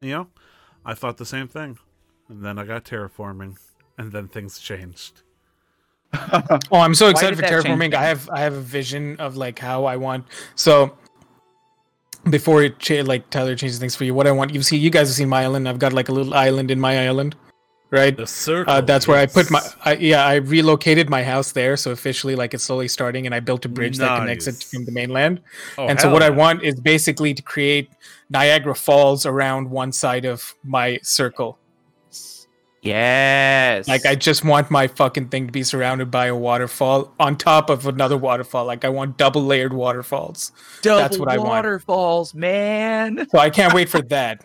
[0.00, 0.26] You know,
[0.84, 1.78] I thought the same thing,
[2.28, 3.56] and then I got terraforming,
[3.98, 5.22] and then things changed.
[6.72, 7.94] Oh, I'm so excited for terraforming.
[7.94, 10.26] I have I have a vision of like how I want.
[10.56, 10.96] So
[12.30, 14.90] before it cha- like Tyler changes things for you, what I want you see you
[14.90, 15.68] guys have seen my island.
[15.68, 17.36] I've got like a little island in my island,
[17.92, 18.16] right?
[18.16, 18.72] The circle.
[18.72, 19.60] Uh, that's where I put my.
[19.84, 20.24] I, yeah.
[20.26, 23.68] I relocated my house there, so officially like it's slowly starting, and I built a
[23.68, 24.62] bridge that connects it Nice.
[24.64, 25.40] from the mainland.
[25.78, 27.90] Oh, and so hell what I want is basically to create
[28.30, 31.58] Niagara Falls around one side of my circle.
[32.80, 37.36] yes Like I just want my fucking thing to be surrounded by a waterfall on
[37.36, 38.64] top of another waterfall.
[38.64, 40.50] Like I want double layered waterfalls.
[40.82, 41.50] Double that's what I want.
[41.50, 44.44] waterfalls man So I can't wait for that.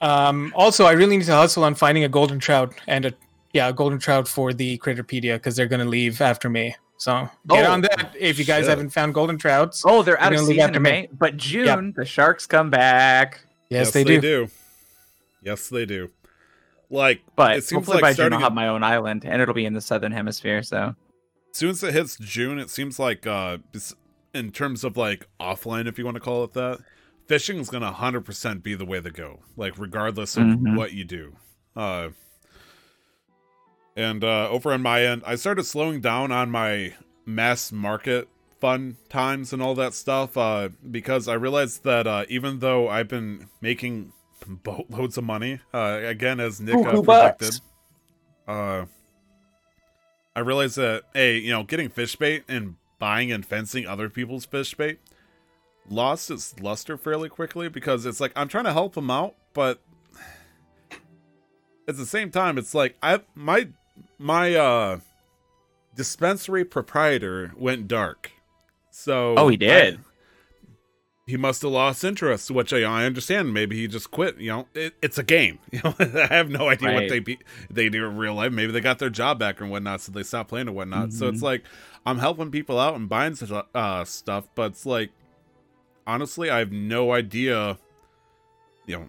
[0.00, 3.12] Um, also, I really need to hustle on finding a golden trout and a
[3.52, 6.74] yeah, a golden trout for the Critterpedia because they're gonna leave after me.
[6.98, 8.70] So get Oh, on that if you guys shit.
[8.70, 9.82] haven't found golden trouts.
[9.86, 10.90] oh they're out of gonna leave season after in me.
[10.90, 13.40] May, but june the sharks come back
[13.70, 14.48] yes, they, do.
[15.42, 16.10] Yes, they do.
[16.90, 19.54] Like, but it seems hopefully like by june i'll have my own island and it'll
[19.54, 20.94] be in the southern hemisphere so
[21.50, 23.58] as soon as it hits June, it seems like uh
[24.34, 26.78] in terms of like offline, if you want to call it that,
[27.30, 29.38] fishing is gonna hundred percent be the way to go.
[29.56, 30.74] Like regardless of Mhm.
[30.76, 31.36] what you do.
[31.76, 32.08] Uh
[33.96, 36.94] and uh over on my end, I started slowing down on my
[37.24, 38.28] mass market
[38.60, 43.06] fun times and all that stuff, uh, because I realized that uh even though I've
[43.06, 44.12] been making
[44.64, 47.60] boatloads of money, uh again as Nick uh, predicted.
[48.48, 48.86] Uh
[50.34, 54.46] I realized that hey, you know, getting fish bait and buying and fencing other people's
[54.46, 54.98] fish bait
[55.90, 59.80] lost its luster fairly quickly because it's like I'm trying to help them out, but
[61.88, 63.68] at the same time, it's like I my
[64.18, 65.00] my uh
[65.96, 68.30] dispensary proprietor went dark.
[68.90, 69.98] So oh he did I-
[71.26, 73.54] he must have lost interest, which I, I understand.
[73.54, 74.38] Maybe he just quit.
[74.38, 75.60] You know, it, it's a game.
[75.70, 77.38] You know, I have no idea what they be,
[77.70, 78.50] they do in real life.
[78.50, 81.12] Maybe they got their job back and whatnot, so they stopped playing and whatnot.
[81.12, 81.34] So Mm-hmm.
[81.34, 81.62] it's like
[82.04, 85.10] I'm helping people out and buying stu- uh, stuff, but it's like
[86.10, 87.78] honestly, I have no idea.
[88.86, 89.06] You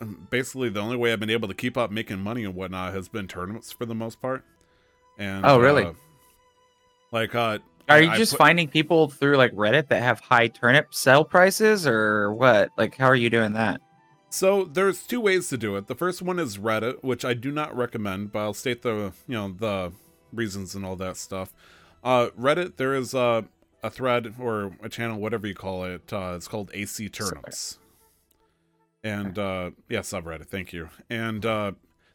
[0.00, 2.94] know, basically the only way I've been able to keep up making money and whatnot
[2.94, 4.44] has been tournaments for the most part.
[5.18, 5.84] And Oh, really?
[5.84, 5.92] uh,
[7.10, 7.58] like, uh,
[7.88, 11.24] Are you I just put- finding people through like Reddit that have high turnip sell
[11.24, 12.70] prices or what?
[12.76, 13.80] Like, how are you doing that?
[14.30, 15.86] So there's two ways to do it.
[15.86, 19.34] The first one is Reddit, which I do not recommend, but I'll state the you
[19.34, 19.92] know the
[20.32, 21.52] reasons and all that stuff.
[22.02, 23.44] Uh, Reddit, there is a
[23.84, 26.10] a thread or a channel, whatever you call it.
[26.12, 27.78] Uh, it's called AC Turnips.
[29.04, 30.46] And uh, yeah, subreddit.
[30.46, 30.88] Thank you.
[31.10, 31.72] And uh,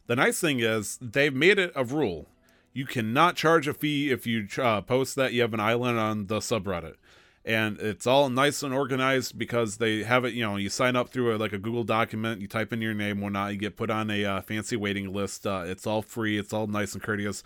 [0.08, 2.26] the nice thing is they've made it a rule.
[2.72, 6.26] You cannot charge a fee if you uh, post that you have an island on
[6.26, 6.96] the subreddit.
[7.44, 10.34] and it's all nice and organized because they have it.
[10.34, 12.94] You know, you sign up through a, like a Google document, you type in your
[12.94, 15.46] name, whatnot, you get put on a uh, fancy waiting list.
[15.46, 16.36] Uh, it's all free.
[16.36, 17.44] It's all nice and courteous.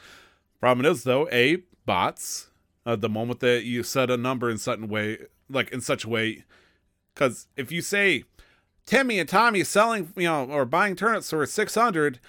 [0.61, 2.49] Problem is though, a bots.
[2.86, 6.09] Uh, the moment that you set a number in certain way, like in such a
[6.09, 6.44] way,
[7.15, 8.24] because if you say
[8.86, 12.20] Timmy and Tommy selling, you know, or buying turnips for 600,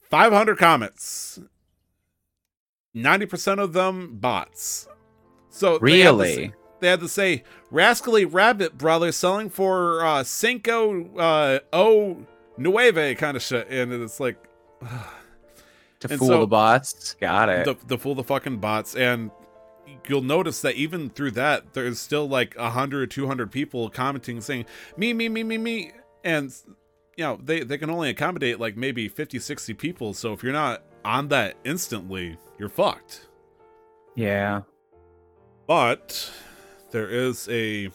[0.00, 1.40] 500 comments.
[2.96, 4.88] 90% of them bots.
[5.50, 6.34] So they had Really?
[6.34, 12.24] say- They had to say, Rascally Rabbit Brother selling for uh, Cinco uh, O
[12.56, 13.68] Nueve kind of shit.
[13.68, 14.38] And it's like,
[16.00, 17.14] To And fool so- the bots.
[17.20, 17.64] Got it.
[17.64, 19.30] the, the fool the fucking bots and
[20.08, 24.64] you'll notice that even through that there's still like 100 200 people commenting saying
[24.96, 25.92] me me me me me
[26.24, 26.54] and
[27.16, 30.52] you know they, they can only accommodate like maybe 50 60 people so if you're
[30.52, 33.28] not on that instantly you're fucked
[34.14, 34.62] yeah.
[35.66, 36.30] but
[36.90, 37.90] there is a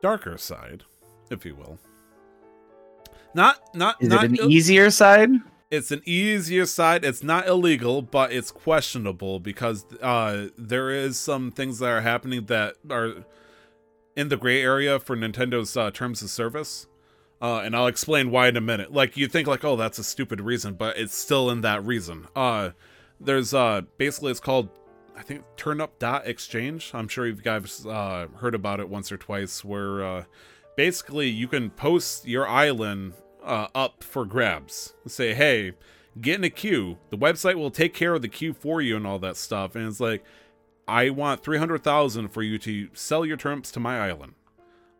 [0.00, 0.84] darker side
[1.30, 1.78] if you will
[3.34, 5.30] not not Is not it an easier side?
[5.74, 7.04] It's an easier side.
[7.04, 12.46] It's not illegal, but it's questionable because uh, there is some things that are happening
[12.46, 13.24] that are
[14.16, 16.86] in the gray area for Nintendo's uh, terms of service.
[17.42, 18.92] Uh, and I'll explain why in a minute.
[18.92, 22.28] Like you think like, oh, that's a stupid reason, but it's still in that reason.
[22.34, 22.70] Uh,
[23.20, 24.68] there's uh, basically it's called
[25.16, 26.92] I think Turnip dot exchange.
[26.94, 29.64] I'm sure you guys uh, heard about it once or twice.
[29.64, 30.24] Where uh,
[30.76, 33.14] basically you can post your island
[33.44, 34.94] uh, up for grabs.
[35.06, 35.72] Say, hey,
[36.20, 36.98] get in a queue.
[37.10, 39.76] The website will take care of the queue for you and all that stuff.
[39.76, 40.24] And it's like,
[40.86, 44.34] I want three hundred thousand for you to sell your turnips to my island.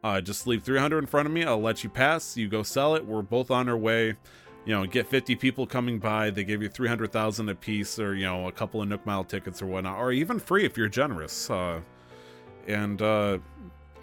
[0.03, 1.45] Uh, just leave three hundred in front of me.
[1.45, 2.37] I'll let you pass.
[2.37, 3.05] You go sell it.
[3.05, 4.15] We're both on our way.
[4.65, 6.31] You know, get fifty people coming by.
[6.31, 9.05] They give you three hundred thousand a piece, or you know, a couple of Nook
[9.05, 11.51] Mile tickets or whatnot, or even free if you're generous.
[11.51, 11.81] Uh,
[12.66, 13.39] and uh,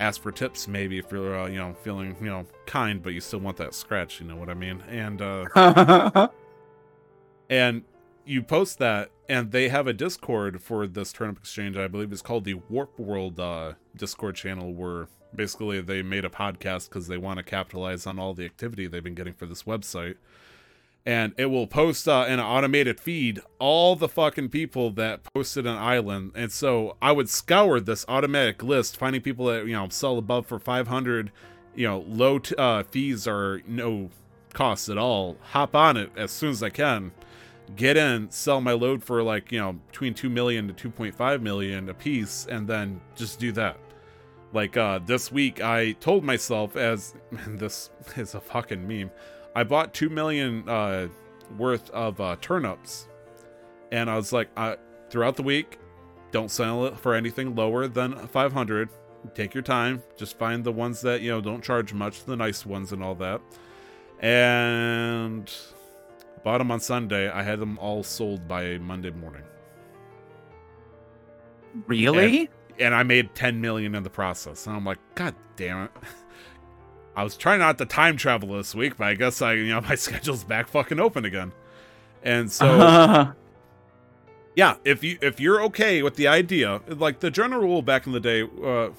[0.01, 3.21] ask for tips maybe if you're uh, you know feeling you know kind but you
[3.21, 4.81] still want that scratch you know what i mean?
[4.89, 6.27] And uh
[7.49, 7.83] and
[8.25, 12.23] you post that and they have a discord for this turnip exchange i believe it's
[12.23, 17.17] called the warp world uh discord channel where basically they made a podcast because they
[17.17, 20.15] want to capitalize on all the activity they've been getting for this website
[21.05, 25.65] and it will post uh, in an automated feed all the fucking people that posted
[25.65, 26.31] an island.
[26.35, 30.45] And so i would scour this automatic list finding people that you know sell above
[30.45, 31.31] for 500
[31.75, 34.09] you know low t- uh, fees or no
[34.53, 35.37] costs at all.
[35.51, 37.11] Hop on it as soon as i can.
[37.75, 41.89] Get in sell my load for like you know between 2 million to 2.5 million
[41.89, 43.77] a piece and then just do that.
[44.53, 47.15] Like uh this week i told myself as
[47.47, 49.09] this is a fucking meme
[49.55, 51.07] I bought two million uh,
[51.57, 53.07] worth of uh, turnips,
[53.91, 54.75] and I was like, uh,
[55.09, 55.77] throughout the week,
[56.31, 58.89] don't sell it for anything lower than five hundred.
[59.35, 60.01] Take your time.
[60.17, 63.15] Just find the ones that you know don't charge much, the nice ones and all
[63.15, 63.41] that.
[64.19, 65.51] And
[66.43, 67.29] bought them on Sunday.
[67.29, 69.43] I had them all sold by Monday morning,
[71.87, 72.49] really?
[72.79, 74.65] and I made ten million in the process.
[74.67, 75.91] And I'm like, God damn it.
[77.15, 79.81] I was trying not to time travel this week, but I guess I, you know,
[79.89, 81.51] my schedule's back fucking open again.
[82.23, 83.33] And so,
[84.55, 88.13] yeah, if you if you're okay with the idea, like the general rule back in
[88.13, 88.89] the day, uh,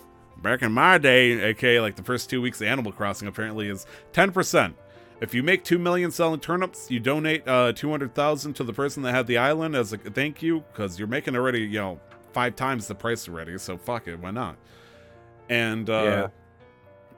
[0.43, 3.86] back in my day, aka like the first two weeks of Animal Crossing, apparently is
[4.12, 4.76] ten percent.
[5.20, 8.72] If you make two million selling turnips, you donate uh, two hundred thousand to the
[8.72, 12.01] person that had the island as a thank you, because you're making already, you know,
[12.32, 13.56] five times the price already.
[13.59, 14.56] So fuck it, why not?
[15.48, 16.26] And uh, Yeah.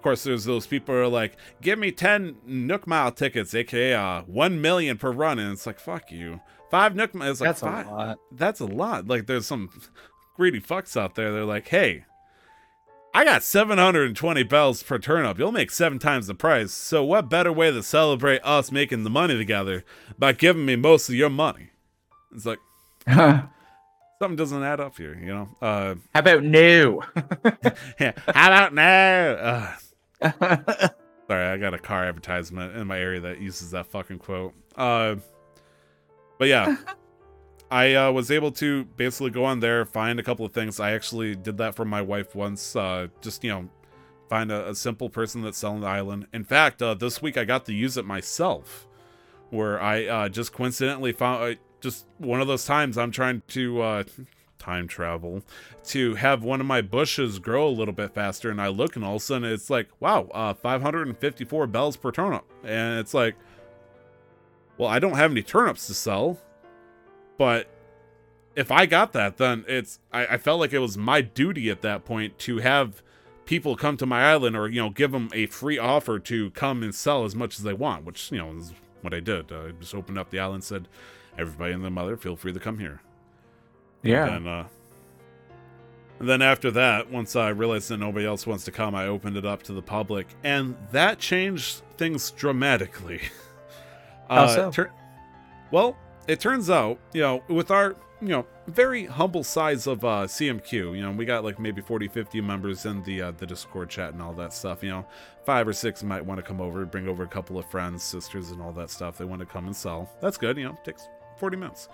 [0.04, 3.94] Of course, there's those people who are like, "Give me ten Nook Mile tickets, aka
[3.94, 7.30] uh, one million per run," and it's like, "Fuck you." Five Nook Mile.
[7.30, 7.86] Like That's five.
[7.86, 8.18] a lot.
[8.30, 9.08] That's a lot.
[9.08, 9.70] Like, there's some
[10.36, 11.32] greedy fucks out there.
[11.32, 12.04] They're like, "Hey,
[13.14, 15.38] I got 720 bells per turnip.
[15.38, 16.72] You'll make seven times the price.
[16.72, 19.86] So, what better way to celebrate us making the money together
[20.18, 21.70] by giving me most of your money?"
[22.34, 22.58] It's like
[23.06, 25.48] something doesn't add up here, you know.
[25.62, 27.02] Uh, how about no?
[27.98, 28.12] yeah.
[28.26, 29.30] How about now?
[29.30, 29.72] Uh,
[31.28, 34.54] Sorry, I got a car advertisement in my area that uses that fucking quote.
[34.76, 35.16] Uh,
[36.38, 36.76] but yeah,
[37.70, 40.80] I uh, was able to basically go on there, find a couple of things.
[40.80, 42.76] I actually did that for my wife once.
[42.76, 43.68] Uh, just you know,
[44.28, 46.26] find a, a simple person that's selling the island.
[46.32, 48.86] In fact, uh, this week I got to use it myself,
[49.50, 53.82] where I uh, just coincidentally found uh, just one of those times I'm trying to
[53.82, 54.04] uh,
[54.64, 55.42] time travel
[55.84, 59.04] to have one of my bushes grow a little bit faster and I look and
[59.04, 63.36] all of a sudden it's like wow uh 554 bells per turnip and it's like
[64.78, 66.38] well I don't have any turnips to sell
[67.38, 67.68] but
[68.56, 71.82] if I got that, then it's I, I felt like it was my duty at
[71.82, 73.02] that point to have
[73.44, 76.82] people come to my island or you know give them a free offer to come
[76.82, 78.72] and sell as much as they want, which you know is
[79.02, 79.52] what I did.
[79.52, 80.88] I just opened up the island, said,
[81.36, 83.00] "Everybody and their mother, feel free to come here."
[84.04, 84.36] Yeah.
[84.36, 84.64] And, uh,
[86.20, 89.36] and then after that, once I realized that nobody else wants to come, I opened
[89.36, 93.20] it up to the public, and that changed things dramatically.
[94.30, 94.70] How so?
[94.70, 94.92] tur-
[95.70, 95.96] well,
[96.28, 100.72] it turns out, you know, with our, you know, very humble size of uh, CMQ,
[100.72, 104.12] you know, we got like maybe 40, 50 members in the uh, the Discord chat
[104.12, 104.82] and all that stuff.
[104.82, 105.06] You know,
[105.44, 108.50] five or six might want to come over, bring over a couple of friends, sisters,
[108.50, 109.18] and all that stuff.
[109.18, 110.08] They want to come and sell.
[110.20, 110.56] That's good.
[110.56, 111.88] You know, takes 40 minutes.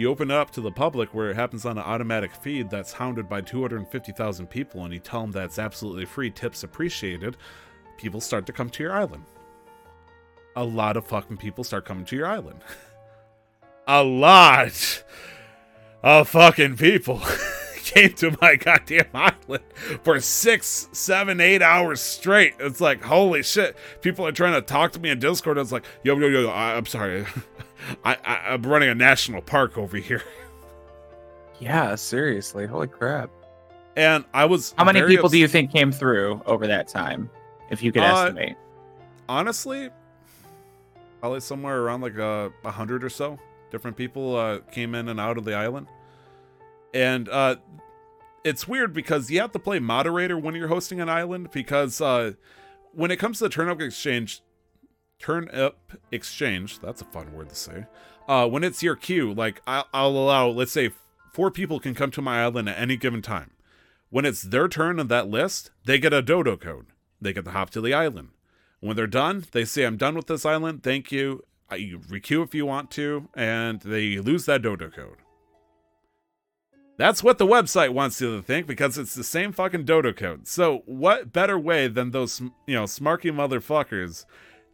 [0.00, 2.90] You open it up to the public where it happens on an automatic feed that's
[2.90, 7.36] hounded by 250,000 people, and you tell them that's absolutely free, tips appreciated.
[7.98, 9.24] People start to come to your island.
[10.56, 12.62] A lot of fucking people start coming to your island.
[13.86, 15.04] a lot
[16.02, 17.20] of fucking people
[17.76, 19.64] came to my goddamn island
[20.02, 22.54] for six, seven, eight hours straight.
[22.58, 23.76] It's like, holy shit.
[24.00, 25.58] People are trying to talk to me in Discord.
[25.58, 27.26] It's like, yo, yo, yo, I'm sorry.
[28.04, 30.22] I, I, I'm running a national park over here.
[31.58, 32.66] Yeah, seriously.
[32.66, 33.28] Holy crap.
[33.94, 34.72] And I was.
[34.78, 37.28] How many people ups- do you think came through over that time?
[37.70, 38.56] If you could Uh, estimate.
[39.28, 39.90] honestly,
[41.20, 43.38] probably somewhere around like a, a hundred or so
[43.70, 45.86] different people uh, came in and out of the island.
[46.94, 47.56] And uh,
[48.42, 52.32] it's weird because you have to play moderator when you're hosting an island because uh,
[52.92, 54.40] when it comes to the turnip exchange,
[55.20, 57.86] turn up exchange, that's a fun word to say.
[58.26, 60.90] Uh, when it's your queue, like I'll, I'll allow, let's say,
[61.32, 63.50] four people can come to my island at any given time.
[64.08, 66.86] When it's their turn on that list, they get a dodo code.
[67.20, 68.30] They get to hop to the island.
[68.80, 70.82] When they're done, they say, I'm done with this island.
[70.82, 71.44] Thank you.
[71.76, 75.18] You requeue if you want to, and they lose that dodo code.
[76.96, 80.46] That's what the website wants you to think because it's the same fucking dodo code.
[80.46, 84.26] So, what better way than those, you know, smarky motherfuckers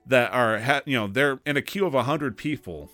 [0.06, 2.90] that are, ha- you know, they're in a queue of 100 people.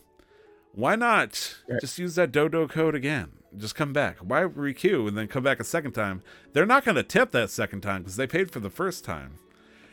[0.74, 1.80] Why not Right.
[1.80, 3.28] just use that dodo code again?
[3.56, 4.16] Just come back.
[4.18, 6.22] Why requeue and then come back a second time?
[6.54, 9.32] They're not going to tip that second time because they paid for the first time.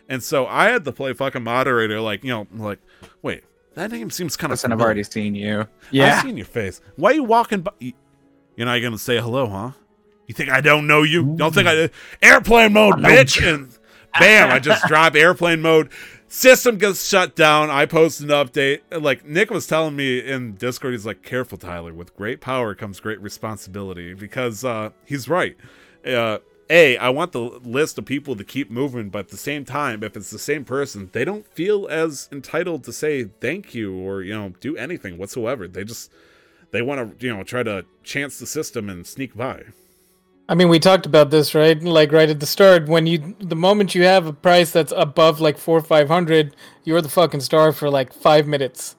[0.07, 2.79] And so I had to play fucking moderator, like, you know, like,
[3.21, 3.43] wait,
[3.75, 4.53] that name seems kind of.
[4.53, 5.67] Listen, I've already seen you.
[5.91, 6.79] yeah I've seen your face.
[6.95, 7.71] Why are you walking by?
[7.79, 7.93] you-
[8.55, 9.71] You're not gonna say hello, huh?
[10.27, 11.35] You think I don't know you?
[11.37, 11.89] Don't think I
[12.21, 13.45] airplane mode, bitch?
[13.45, 13.69] And
[14.19, 15.89] bam, I just drop airplane mode.
[16.31, 17.71] System gets shut down.
[17.71, 18.81] I post an update.
[18.91, 21.91] Like Nick was telling me in Discord, he's like, "Careful, Tyler.
[21.91, 25.57] With great power comes great responsibility." Because uh, he's right.
[26.05, 26.37] Uh,
[26.69, 30.03] a, I want the list of people to keep moving, but at the same time,
[30.03, 34.21] if it's the same person, they don't feel as entitled to say thank you or
[34.21, 35.67] you know do anything whatsoever.
[35.67, 36.11] They just
[36.69, 39.63] they want to you know try to chance the system and sneak by.
[40.49, 41.79] I mean, we talked about this, right?
[41.81, 45.39] Like right at the start, when you the moment you have a price that's above
[45.39, 46.55] like four or five hundred,
[46.85, 48.95] you're the fucking star for like five minutes.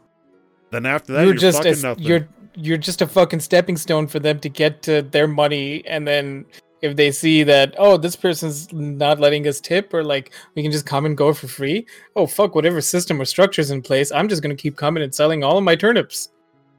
[0.71, 2.05] Then after that, you're, you're, just a, nothing.
[2.05, 6.07] you're you're just a fucking stepping stone for them to get to their money, and
[6.07, 6.47] then
[6.83, 10.71] if they see that oh this person's not letting us tip or like we can
[10.71, 14.29] just come and go for free, oh fuck whatever system or structures in place, I'm
[14.29, 16.29] just gonna keep coming and selling all of my turnips.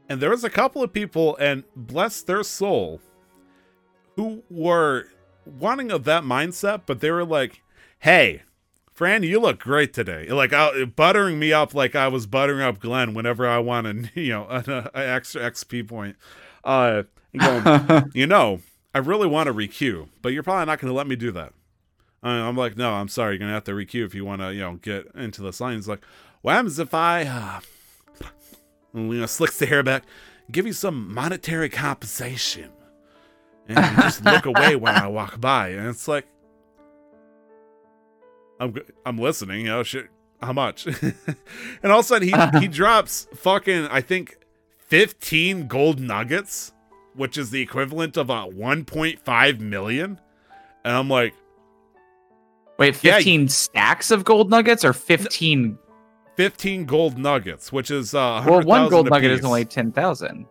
[0.07, 3.01] And there was a couple of people, and bless their soul,
[4.15, 5.07] who were
[5.45, 7.61] wanting of that mindset, but they were like,
[7.99, 8.43] "Hey,
[8.93, 10.51] Fran, you look great today." Like
[10.95, 14.69] buttering me up, like I was buttering up Glenn whenever I wanted, you know, an,
[14.69, 16.15] uh, an extra XP point.
[16.63, 17.03] Uh,
[17.37, 18.61] going, you know,
[18.93, 21.53] I really want to requeue, but you're probably not going to let me do that.
[22.23, 24.59] I'm like, no, I'm sorry, you're gonna have to requeue if you want to, you
[24.59, 25.75] know, get into this line.
[25.75, 26.01] He's like,
[26.41, 27.59] what happens if I, uh,
[28.93, 30.03] you know, slicks the hair back,
[30.51, 32.69] give you some monetary compensation,
[33.67, 36.27] and just look away when I walk by, and it's like,
[38.59, 38.75] I'm,
[39.05, 40.07] I'm listening, you know, shit,
[40.41, 40.85] how much?
[41.01, 44.37] and all of a sudden he he drops fucking, I think,
[44.87, 46.73] 15 gold nuggets,
[47.15, 50.19] which is the equivalent of a 1.5 million,
[50.83, 51.33] and I'm like.
[52.77, 55.77] Wait, Yeah, 15 stacks of gold nuggets or 15?
[56.35, 60.45] 15 gold nuggets, which is uh, Well, one gold nugget is only 10,000.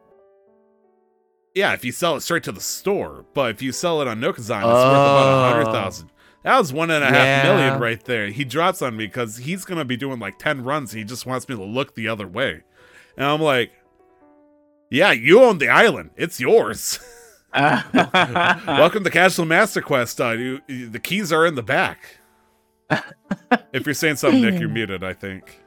[1.54, 1.72] Yeah.
[1.72, 4.34] If you sell it straight to the store, but if you sell it on Nookazon,
[4.38, 5.50] it's worth about a Oh.
[5.54, 6.10] hundred thousand.
[6.42, 7.78] That was one and a half million Yeah.
[7.78, 8.28] right there.
[8.28, 10.92] He drops on me because he's gonna be doing like ten runs.
[10.92, 12.62] He just wants me to look the other way,
[13.16, 13.72] and I'm like,
[14.90, 16.10] "Yeah, you own the island.
[16.16, 16.98] It's yours."
[17.54, 20.20] Welcome to Casual Master Quest.
[20.20, 22.18] Uh, you, you- the keys are in the back.
[23.72, 25.04] if you're saying something, Nick, you're muted.
[25.04, 25.60] I think.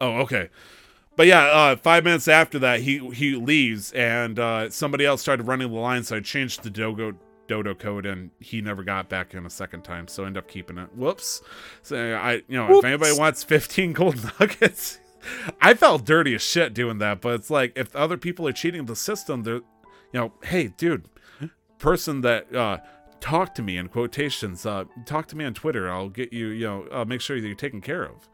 [0.00, 0.48] Oh, okay.
[1.16, 5.46] But yeah, uh, five minutes after that, he he leaves, and uh, somebody else started
[5.46, 7.14] running the line, so I changed the Dogo
[7.46, 10.48] Dodo code, and he never got back in a second time, so I ended up
[10.48, 10.88] keeping it.
[10.94, 11.42] Whoops.
[11.82, 14.98] So I, you know, if anybody wants 15 gold nuggets,
[15.60, 18.86] I felt dirty as shit doing that, but it's like if other people are cheating
[18.86, 19.62] the system, they're, you
[20.14, 21.08] know, hey, dude,
[21.78, 22.78] person that uh,
[23.20, 25.90] talk to me in quotations, uh, talk to me on Twitter.
[25.90, 28.28] I'll get you, you know, uh, make sure you're taken care of.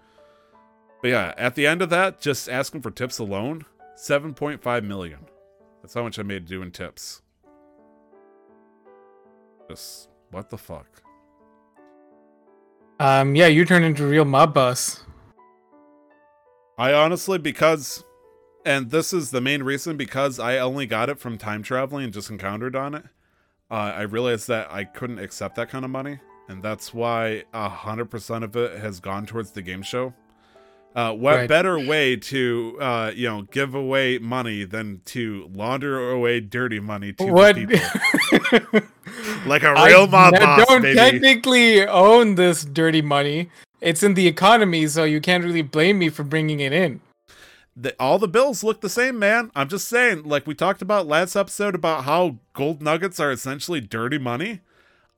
[1.02, 3.64] But yeah, at the end of that, just asking for tips alone,
[3.96, 5.20] 7.5 million.
[5.82, 7.22] That's how much I made doing tips.
[9.68, 11.02] Just what the fuck?
[12.98, 15.04] Um, yeah, you turned into a real mob boss.
[16.76, 18.04] I honestly, because,
[18.64, 22.12] and this is the main reason, because I only got it from time traveling and
[22.12, 23.04] just encountered on it.
[23.70, 26.18] Uh, I realized that I couldn't accept that kind of money,
[26.48, 30.12] and that's why a hundred percent of it has gone towards the game show.
[30.94, 31.48] Uh, what Right.
[31.48, 37.12] better way to, uh, you know, give away money than to launder away dirty money
[37.12, 37.54] to what?
[37.54, 38.80] the people,
[39.46, 40.96] like a real mob n- boss, don't baby.
[40.96, 43.50] technically own this dirty money.
[43.80, 47.00] It's in the economy, so you can't really blame me for bringing it in.
[47.76, 49.50] the, all the bills look the same, man.
[49.54, 53.80] I'm just saying, like we talked about last episode about how gold nuggets are essentially
[53.80, 54.60] dirty money.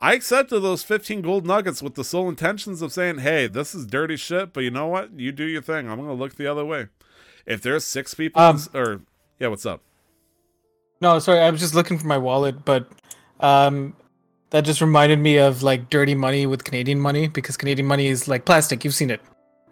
[0.02, 3.86] I accepted those 15 gold nuggets with the sole intentions of saying, hey, this is
[3.86, 5.18] dirty shit, but you know what?
[5.18, 5.88] You do your thing.
[5.88, 6.88] I'm going to look the other way.
[7.46, 9.02] If there's six people, Um, or,
[9.38, 9.80] yeah, what's up?
[11.00, 12.88] No, sorry, I was just looking for my wallet, but
[13.38, 13.94] um,
[14.50, 18.26] that just reminded me of like dirty money with Canadian money because Canadian money is
[18.26, 18.84] like plastic.
[18.84, 19.20] You've seen it,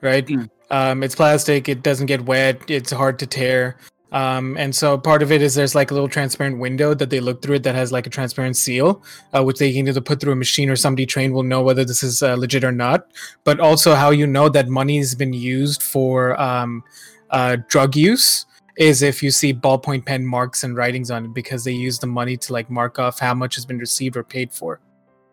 [0.01, 0.27] right?
[0.27, 0.48] Mm.
[0.70, 1.69] Um, it's plastic.
[1.69, 2.70] It doesn't get wet.
[2.70, 3.77] It's hard to tear.
[4.12, 7.20] Um, and so part of it is there's like a little transparent window that they
[7.20, 10.20] look through it that has like a transparent seal, uh, which they can either put
[10.20, 13.06] through a machine or somebody trained will know whether this is uh, legit or not.
[13.44, 16.82] But also how you know that money has been used for um,
[17.30, 18.46] uh, drug use
[18.76, 22.06] is if you see ballpoint pen marks and writings on it because they use the
[22.06, 24.80] money to like mark off how much has been received or paid for.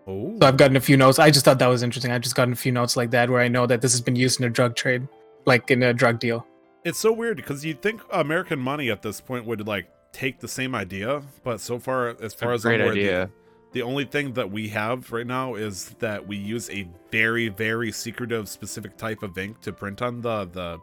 [0.06, 1.20] Oh, So I've gotten a few notes.
[1.20, 2.12] I just thought that was interesting.
[2.12, 4.16] I've just gotten a few notes like that where I know that this has been
[4.16, 5.08] used in a drug trade,
[5.46, 6.46] like in a drug deal.
[6.84, 10.48] It's so weird because you'd think American money at this point would like take the
[10.48, 13.32] same idea, but so far, as far as great I'm aware, the-
[13.74, 17.92] The only thing that we have right now is that we use a very, very
[17.92, 20.80] secretive, specific type of ink to print on the the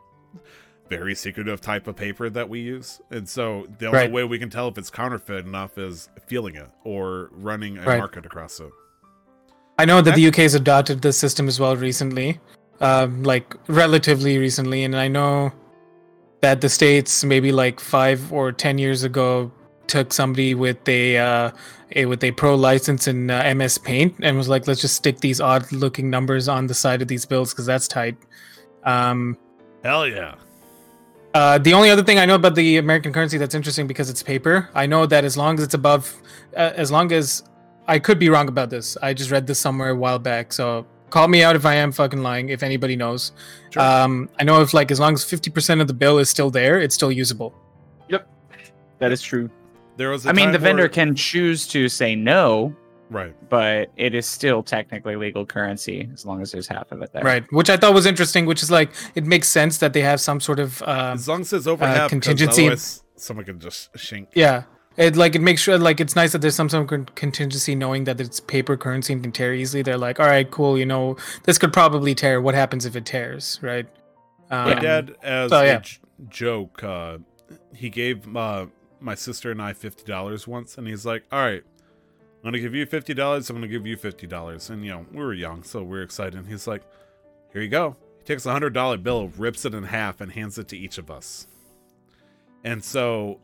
[0.90, 4.12] very secretive type of paper that we use, and so the only Right.
[4.12, 7.98] way we can tell if it's counterfeit enough is feeling it or running a Right.
[7.98, 8.70] market across it.
[9.78, 12.38] I know that the UK has adopted this system as well recently,
[12.82, 15.52] um, like relatively recently, and I know
[16.44, 19.50] that the states maybe like five or ten years ago
[19.86, 21.50] took somebody with a, uh,
[21.96, 25.20] a with a pro license in uh, MS Paint and was like, let's just stick
[25.20, 28.18] these odd looking numbers on the side of these bills because that's tight.
[28.82, 29.38] Um,
[29.82, 30.34] Hell yeah!
[31.32, 34.22] uh, the only other thing I know about the American currency that's interesting because it's
[34.22, 34.68] paper.
[34.74, 36.14] I know that as long as it's above,
[36.54, 37.42] uh, as long as
[37.88, 38.98] I could be wrong about this.
[39.00, 40.84] I just read this somewhere a while back, so
[41.15, 42.49] call me out if I am fucking lying.
[42.49, 43.32] If anybody knows,
[43.70, 43.82] Sure.
[43.82, 46.51] um, I know if like as long as fifty percent of the bill is still
[46.51, 47.55] there, it's still usable.
[48.09, 48.28] Yep,
[48.99, 49.49] that is true.
[49.97, 50.27] there was.
[50.27, 52.74] I I mean, the vendor can choose to say no,
[53.11, 53.32] right.
[53.49, 57.23] but it is still technically legal currency as long as there's half of it there.
[57.23, 58.45] Right, which I thought was interesting.
[58.45, 61.43] Which is like it makes sense that they have some sort of um, As long
[61.43, 64.27] as it's over uh, half, 'cause contingency- someone could just shink.
[64.35, 64.65] Yeah.
[64.96, 68.04] It like it makes sure like it's nice that there's some sort of contingency knowing
[68.04, 69.82] that it's paper currency and can tear easily.
[69.82, 72.40] They're like, all right, cool, you know, this could probably tear.
[72.40, 73.86] What happens if it tears, right?
[74.50, 75.78] Um, My dad, as so, a yeah.
[75.80, 75.98] j-
[76.28, 77.18] joke, uh,
[77.74, 78.66] he gave uh,
[79.00, 82.74] my sister and I fifty dollars once, and he's like, "All right, I'm gonna give
[82.74, 83.50] you fifty dollars.
[83.50, 86.02] I'm gonna give you fifty dollars." And you know, we were young, so we are
[86.02, 86.34] excited.
[86.34, 86.82] And he's like,
[87.52, 90.56] "Here you go." He takes a hundred dollar bill, rips it in half, and hands
[90.56, 91.48] it to each of us.
[92.62, 93.40] And so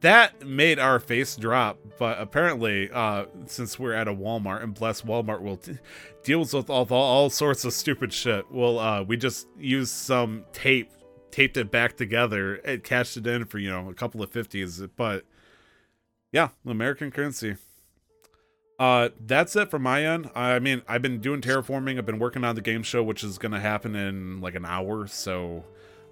[0.00, 1.78] that made our face drop.
[1.98, 5.78] But apparently, uh, since we're at a Walmart, and bless Walmart will t-
[6.22, 8.50] deals with all, all sorts of stupid shit.
[8.50, 10.90] Well, uh, we just used some tape,
[11.30, 14.82] taped it back together, and cashed it in for you know a couple of fifties.
[14.96, 15.24] But
[16.32, 17.56] yeah, American currency.
[18.76, 20.28] Uh, that's it from my end.
[20.34, 21.96] I mean, I've been doing terraforming.
[21.96, 25.06] I've been working on the game show, which is gonna happen in like an hour.
[25.06, 25.64] So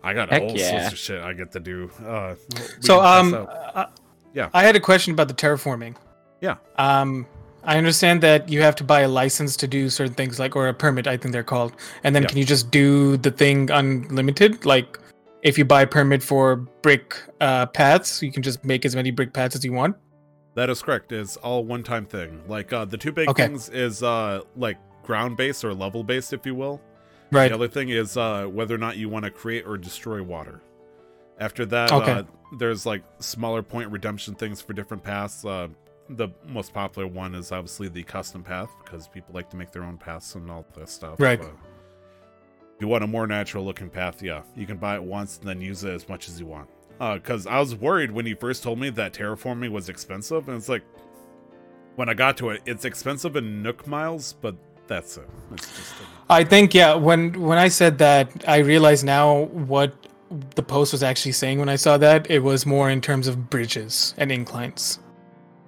[0.02, 0.70] I got Heck all yeah.
[0.80, 1.90] sorts of shit I get to do.
[2.06, 2.34] Uh,
[2.80, 3.34] So um,
[3.74, 3.86] uh,
[4.34, 4.48] Yeah.
[4.52, 5.94] I had a question about the terraforming.
[6.40, 6.56] Yeah.
[6.76, 7.26] Um,
[7.64, 10.66] I understand that you have to buy a license to do certain things, like or
[10.68, 11.72] a permit, I think they're called.
[12.02, 12.28] And then Yeah.
[12.30, 14.66] can you just do the thing unlimited?
[14.66, 14.98] Like,
[15.42, 19.10] if you buy a permit for brick uh, paths, you can just make as many
[19.12, 19.96] brick paths as you want.
[20.54, 21.12] That is correct.
[21.12, 22.42] It's all one time thing.
[22.46, 23.46] Like uh the two big Okay.
[23.46, 26.80] things is uh like ground based or level based, if you will.
[27.32, 27.48] Right.
[27.48, 30.60] The other thing is uh whether or not you want to create or destroy water.
[31.40, 32.12] After that, Okay.
[32.12, 32.22] uh,
[32.58, 35.44] there's like smaller point redemption things for different paths.
[35.44, 35.68] Uh,
[36.10, 39.82] the most popular one is obviously the custom path because people like to make their
[39.82, 41.18] own paths and all that stuff.
[41.18, 41.40] Right.
[41.40, 45.38] But if you want a more natural looking path, yeah, you can buy it once
[45.38, 46.68] and then use it as much as you want.
[46.98, 50.68] Because I was worried when you first told me that terraforming was expensive, and it's
[50.68, 50.82] like
[51.96, 54.54] when I got to it, it's expensive in Nook miles, but
[54.86, 55.28] that's it.
[55.52, 56.94] It's just a- I think yeah.
[56.94, 59.92] When when I said that, I realize now what
[60.54, 61.58] the post was actually saying.
[61.58, 64.98] When I saw that, it was more in terms of bridges and inclines.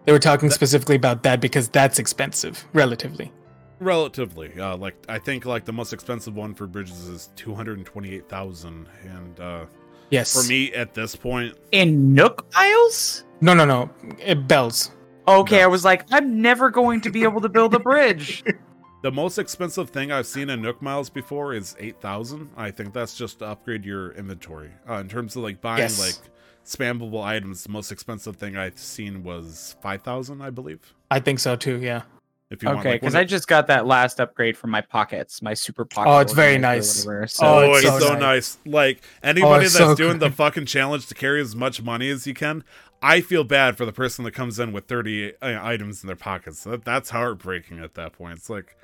[0.06, 3.32] They were talking specifically about that because that's expensive, relatively.
[3.80, 9.40] relatively uh like i think like the most expensive one for bridges is 228000 and
[9.40, 9.64] uh
[10.10, 10.32] Yes.
[10.32, 13.24] for me at this point In Nook Miles?
[13.40, 13.90] No, no, no.
[14.20, 14.90] It bells.
[15.26, 15.64] Okay, No.
[15.64, 18.44] I was like, I'm never going to be able to build a bridge.
[19.05, 23.14] the most expensive thing i've seen in nook miles before is 8000 i think that's
[23.14, 26.01] just to upgrade your inventory uh, in terms of like buying Yes.
[26.01, 26.31] like
[26.64, 31.55] spammable items the most expensive thing i've seen was 5000 i believe I think so
[31.55, 31.78] too.
[31.81, 32.02] Yeah.
[32.51, 35.43] if you want okay, because one I just got that last upgrade from my pockets,
[35.43, 36.10] my super pocket.
[36.10, 37.05] Oh, it's very nice.
[37.05, 38.20] whatever, So Oh, it's it's, so so nice.
[38.20, 38.59] nice.
[38.64, 42.26] Like anybody it's that's so doing the fucking challenge to carry as much money as
[42.26, 42.64] you can,
[43.01, 46.16] I feel bad for the person that comes in with 30 uh, items in their
[46.16, 46.64] pockets.
[46.64, 48.39] That, that's heartbreaking at that point.
[48.39, 48.76] It's like,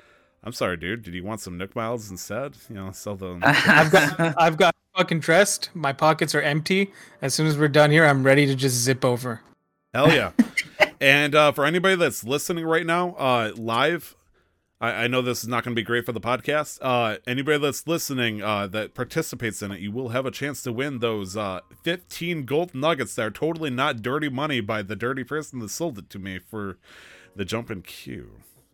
[0.43, 1.03] I'm sorry, dude.
[1.03, 2.57] Did you want some Nook miles instead?
[2.69, 3.41] You know, sell them.
[3.45, 5.69] I've got I've got fucking dressed.
[5.73, 6.91] My pockets are empty.
[7.21, 9.41] As soon as we're done here, I'm ready to just zip over.
[9.93, 10.31] Hell yeah.
[11.01, 14.15] and uh, for anybody that's listening right now, uh, live,
[14.79, 16.79] I, I know this is not going to be great for the podcast.
[16.81, 20.71] Uh, anybody that's listening uh, that participates in it, you will have a chance to
[20.71, 25.23] win those uh, 15 gold nuggets that are totally not dirty money by the dirty
[25.23, 26.77] person that sold it to me for
[27.35, 28.31] the jump in queue.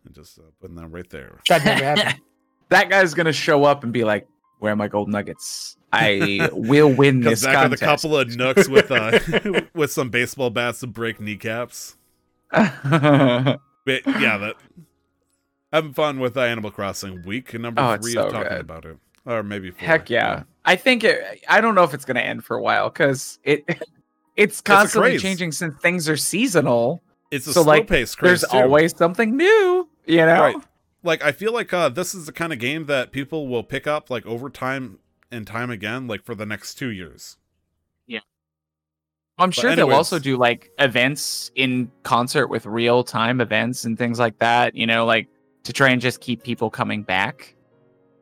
[0.08, 1.40] And just uh, putting that right there.
[1.50, 2.14] That never
[2.70, 4.28] that guy's gonna show up and be like,
[4.60, 5.78] "Where are my gold nuggets?
[5.94, 9.20] I will win this back contest." with a couple of nooks with uh,
[9.76, 11.98] with some baseball bats to break kneecaps.
[12.52, 14.56] But yeah, that
[15.72, 18.62] having fun with uh, Animal Crossing week number Oh, it's three so of talking good.
[18.62, 19.88] about it, or maybe four.
[19.88, 20.44] Heck yeah!
[20.66, 21.22] I think it.
[21.48, 23.64] I don't know if it's gonna end for a while because it.
[24.36, 25.22] It's constantly craze.
[25.24, 27.02] changing since things are seasonal.
[27.32, 28.56] It's a So, slow like, pace There's too.
[28.56, 30.42] always something new, you know.
[30.42, 30.56] Right.
[31.04, 33.88] like I feel like uh, this is the kind of game that people will pick
[33.88, 35.00] up like over time
[35.32, 37.38] and time again, like for the next two years.
[38.08, 38.20] Yeah,
[39.38, 44.20] I'm sure they'll also do like events in concert with real time events and things
[44.20, 45.28] like that, you know, like
[45.64, 47.56] to try and just keep people coming back.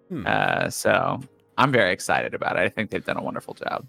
[0.09, 0.23] Hmm.
[0.25, 1.19] Uh, so
[1.57, 2.61] I'm very excited about it.
[2.61, 3.87] I think they've done a wonderful job.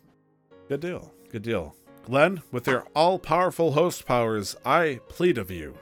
[0.68, 1.12] Good deal.
[1.30, 1.74] Good deal.
[2.04, 5.76] Glenn, with your all powerful host powers, I plead of you,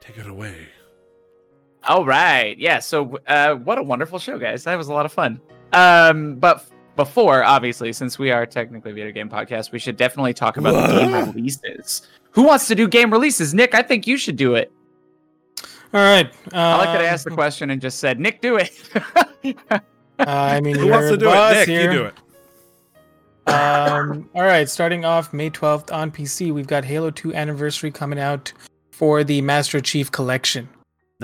[0.00, 0.68] take it away.
[1.88, 2.56] All right.
[2.58, 2.78] Yeah.
[2.78, 4.64] So, uh, what a wonderful show, guys.
[4.64, 5.40] That was a lot of fun.
[5.72, 9.96] Um, but f- before, obviously, since we are technically a video game podcast, we should
[9.96, 12.08] definitely talk about the game releases.
[12.32, 13.54] Who wants to do game releases?
[13.54, 14.72] Nick, I think you should do it.
[15.92, 16.26] All right.
[16.52, 18.72] Uh, I like that I asked the question and just said, Nick, do it.
[20.18, 21.52] I mean, Who wants to do it?
[21.52, 21.92] Nick, here.
[21.92, 22.14] you do it.
[23.46, 28.18] um, all right, starting off May 12th on PC, we've got Halo 2 Anniversary coming
[28.18, 28.52] out
[28.90, 30.68] for the Master Chief Collection.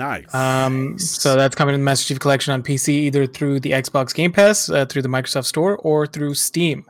[0.01, 0.33] Nice.
[0.33, 4.15] Um, so that's coming in the Master Chief Collection on PC either through the Xbox
[4.15, 6.85] Game Pass, uh, through the Microsoft Store, or through Steam.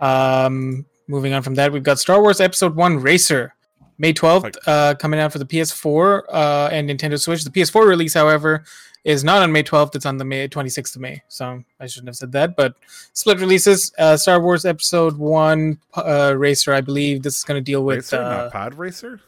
[0.00, 3.54] Um, moving on from that, we've got Star Wars Episode 1 Racer.
[3.98, 7.44] May 12th, uh, coming out for the PS4 uh, and Nintendo Switch.
[7.44, 8.64] The PS4 release, however,
[9.04, 9.94] is not on May 12th.
[9.94, 11.22] It's on the May 26th of May.
[11.28, 12.56] So I shouldn't have said that.
[12.56, 12.76] But
[13.12, 13.92] split releases.
[13.98, 17.96] Uh, Star Wars Episode 1 uh, Racer, I believe this is going to deal with.
[17.98, 19.20] racer, uh, not pod racer.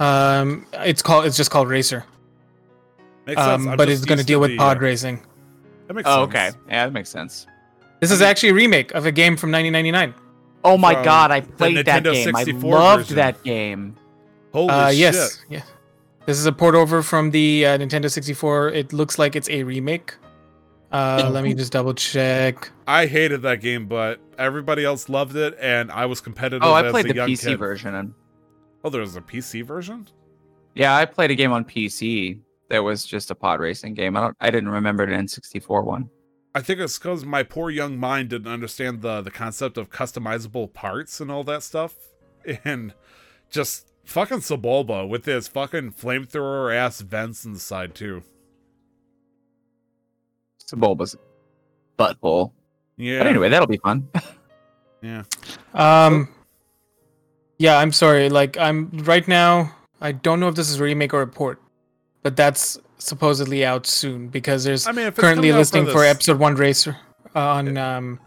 [0.00, 1.26] Um, it's called.
[1.26, 2.04] It's just called Racer.
[3.26, 3.62] Makes sense.
[3.62, 5.22] Um, I'm but just it's going to used deal with the, pod uh, racing.
[5.86, 6.28] That makes oh, sense.
[6.54, 6.58] okay.
[6.68, 7.46] Yeah, that makes sense.
[8.00, 10.14] This is actually a remake of a game from 1999.
[10.64, 12.36] Oh my From god, I the played that Nintendo game.
[12.36, 13.16] I 64 loved version.
[13.16, 13.96] that game.
[14.52, 14.98] Holy Uh, shit!
[14.98, 15.62] yes, yeah.
[16.26, 18.68] This is a port over from the uh, Nintendo 64.
[18.70, 20.14] It looks like it's a remake.
[20.90, 22.70] Uh, let me just double check.
[22.86, 26.62] I hated that game, but everybody else loved it, and I was competitive.
[26.62, 27.56] Oh, I as played a the young PC kid.
[27.58, 27.94] version.
[27.94, 28.14] And
[28.88, 30.08] Oh, there was a PC version.
[30.74, 32.40] yeah, I played a game on PC
[32.70, 34.16] that was just a pod racing game.
[34.16, 36.08] I don't I didn't remember the N64 one.
[36.54, 40.72] I think it's because my poor young mind didn't understand the the concept of customizable
[40.72, 41.96] parts and all that stuff,
[42.64, 42.94] and
[43.50, 48.22] just fucking Sebulba with his fucking flamethrower ass vents in the side too.
[50.62, 51.14] It's a bulbous
[51.98, 52.52] butthole.
[52.96, 53.18] Yeah.
[53.18, 54.08] But anyway, that'll be fun.
[55.02, 55.24] yeah.
[55.74, 56.30] Um,
[57.58, 58.28] yeah, I'm sorry.
[58.28, 59.74] Like, I'm right now.
[60.00, 61.60] I don't know if this is a remake or a port,
[62.22, 66.38] but that's supposedly out soon because there's I mean, currently a listing for, this- episode
[66.38, 66.96] one racer
[67.34, 68.20] on um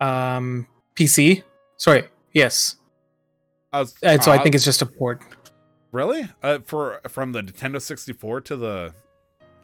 [0.00, 1.42] um PC.
[1.76, 2.76] Sorry, yes.
[3.72, 5.22] Was- And so I uh, think it's just a port.
[5.90, 6.28] Really?
[6.42, 8.94] Uh, for from the Nintendo 64 to the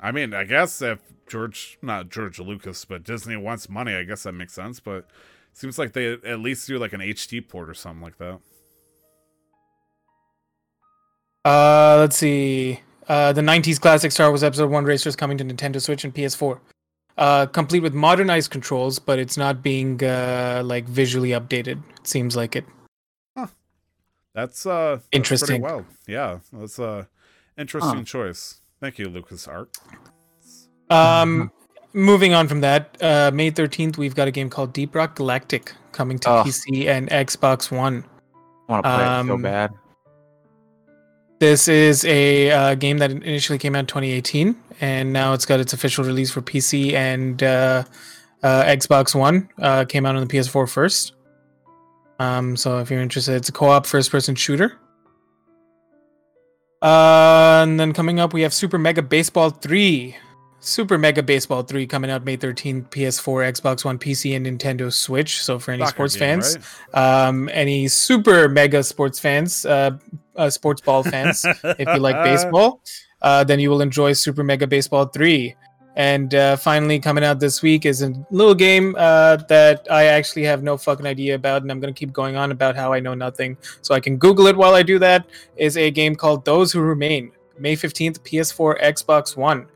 [0.03, 0.99] I mean, I guess if
[1.29, 5.07] George not George Lucas, but Disney wants money, I guess that makes sense, but
[5.53, 8.41] seems like they at least do like an HD port or something like that.
[11.45, 12.81] Uh, let's see.
[13.09, 16.61] Uh, the 90s classic Star Wars Episode 1 Racers coming to Nintendo Switch and PS4.
[17.19, 21.83] Uh, complete with modernized controls, but it's not being uh, like visually updated.
[21.99, 22.65] It seems like it.
[24.33, 25.61] That's uh that's Interesting.
[25.61, 25.87] Pretty wild.
[26.07, 27.09] Yeah, that's a
[27.59, 28.61] interesting choice.
[28.81, 29.77] Thank you, Lucas Art.
[30.89, 31.51] Um,
[31.95, 35.73] moving on from that, uh, May 13th, we've got a game called Deep Rock Galactic
[35.91, 36.45] coming to Oh.
[36.45, 38.05] PC and Xbox One.
[38.69, 39.73] I want to play it so Um, bad.
[41.41, 45.59] This is a uh, game that initially came out in 2018, and now it's got
[45.59, 47.83] its official release for PC and uh,
[48.43, 49.49] uh, Xbox One.
[49.59, 51.15] Uh, came out on the PS4 first.
[52.19, 54.79] Um, so if you're interested, it's a co-op first-person shooter.
[56.83, 60.15] Uh, and then coming up, we have Super Mega Baseball 3.
[60.61, 65.43] Super Mega Baseball 3 coming out May 13th, PS4, Xbox One, PC, and Nintendo Switch.
[65.43, 66.59] So for any Soccer sports game, fans,
[66.93, 69.97] um, any super mega sports fans, uh,
[70.37, 72.81] uh, sports ball fans, if you like baseball,
[73.23, 75.55] uh, then you will enjoy Super Mega Baseball 3.
[75.97, 80.45] And uh, finally, coming out this week is a little game uh, that I actually
[80.45, 83.01] have no fucking idea about, and I'm going to keep going on about how I
[83.01, 83.57] know nothing.
[83.83, 85.27] So I can Google it while I do that.
[85.57, 89.67] Is a game called Those Who Remain, May 15th, PS4, Xbox One.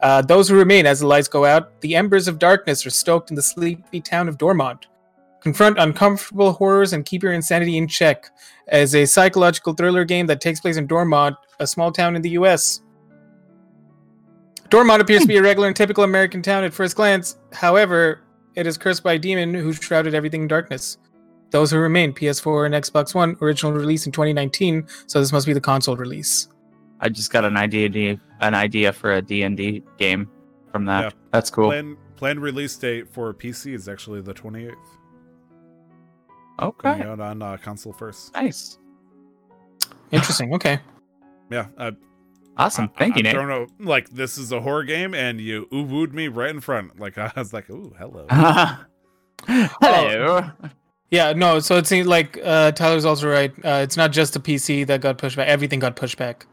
[0.00, 3.30] Uh, those who remain as the lights go out, the embers of darkness are stoked
[3.30, 4.86] in the sleepy town of Dormont.
[5.40, 8.30] Confront uncomfortable horrors and keep your insanity in check
[8.68, 12.30] as a psychological thriller game that takes place in Dormont, a small town in the
[12.30, 12.80] US.
[14.70, 15.44] Dormont appears to be a hmm.
[15.44, 17.36] regular and typical American town at first glance.
[17.52, 18.22] However,
[18.54, 20.98] it is cursed by a demon who shrouded everything in darkness.
[21.50, 25.52] Those who remain, PS4 and Xbox One, original release in 2019, so this must be
[25.52, 26.48] the console release.
[27.00, 30.28] I just got an idea, an idea for a D and D game
[30.72, 31.04] from that.
[31.04, 31.10] Yeah.
[31.30, 31.68] That's cool.
[31.68, 34.74] Planned planned release date for PC is actually the 28th.
[36.60, 38.32] Okay, Coming out on uh, console first.
[38.34, 38.78] nice,
[40.12, 40.54] Interesting.
[40.54, 40.78] Okay.
[41.50, 41.90] Yeah, uh,
[42.56, 42.90] awesome.
[42.94, 43.34] I- Thank you, I Nate.
[43.34, 46.60] don't know, like this is a horror game, and you ooh wooed me right in
[46.60, 46.98] front.
[47.00, 48.26] Like I was like, ooh, hello.
[49.46, 50.50] Hello.
[51.10, 53.52] Yeah, no, so it seems like uh, Tyler's also right.
[53.64, 56.46] Uh, it's not just the PC that got pushed back, everything got pushed back.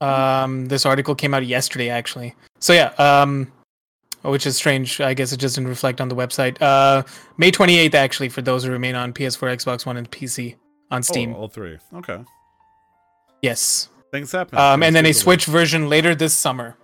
[0.00, 2.34] Um, this article came out yesterday, actually.
[2.58, 3.52] So, yeah, um,
[4.22, 5.00] which is strange.
[5.00, 6.60] I guess it just didn't reflect on the website.
[6.62, 7.02] Uh,
[7.36, 10.56] May 28th, actually, for those who remain on PS4, Xbox One, and PC
[10.90, 11.32] on Steam.
[11.34, 11.78] Oh, all three.
[11.94, 12.24] Okay,
[13.42, 13.88] Yes.
[14.10, 14.58] things happen.
[14.58, 16.76] Um, and then a Things do Switch version later this summer.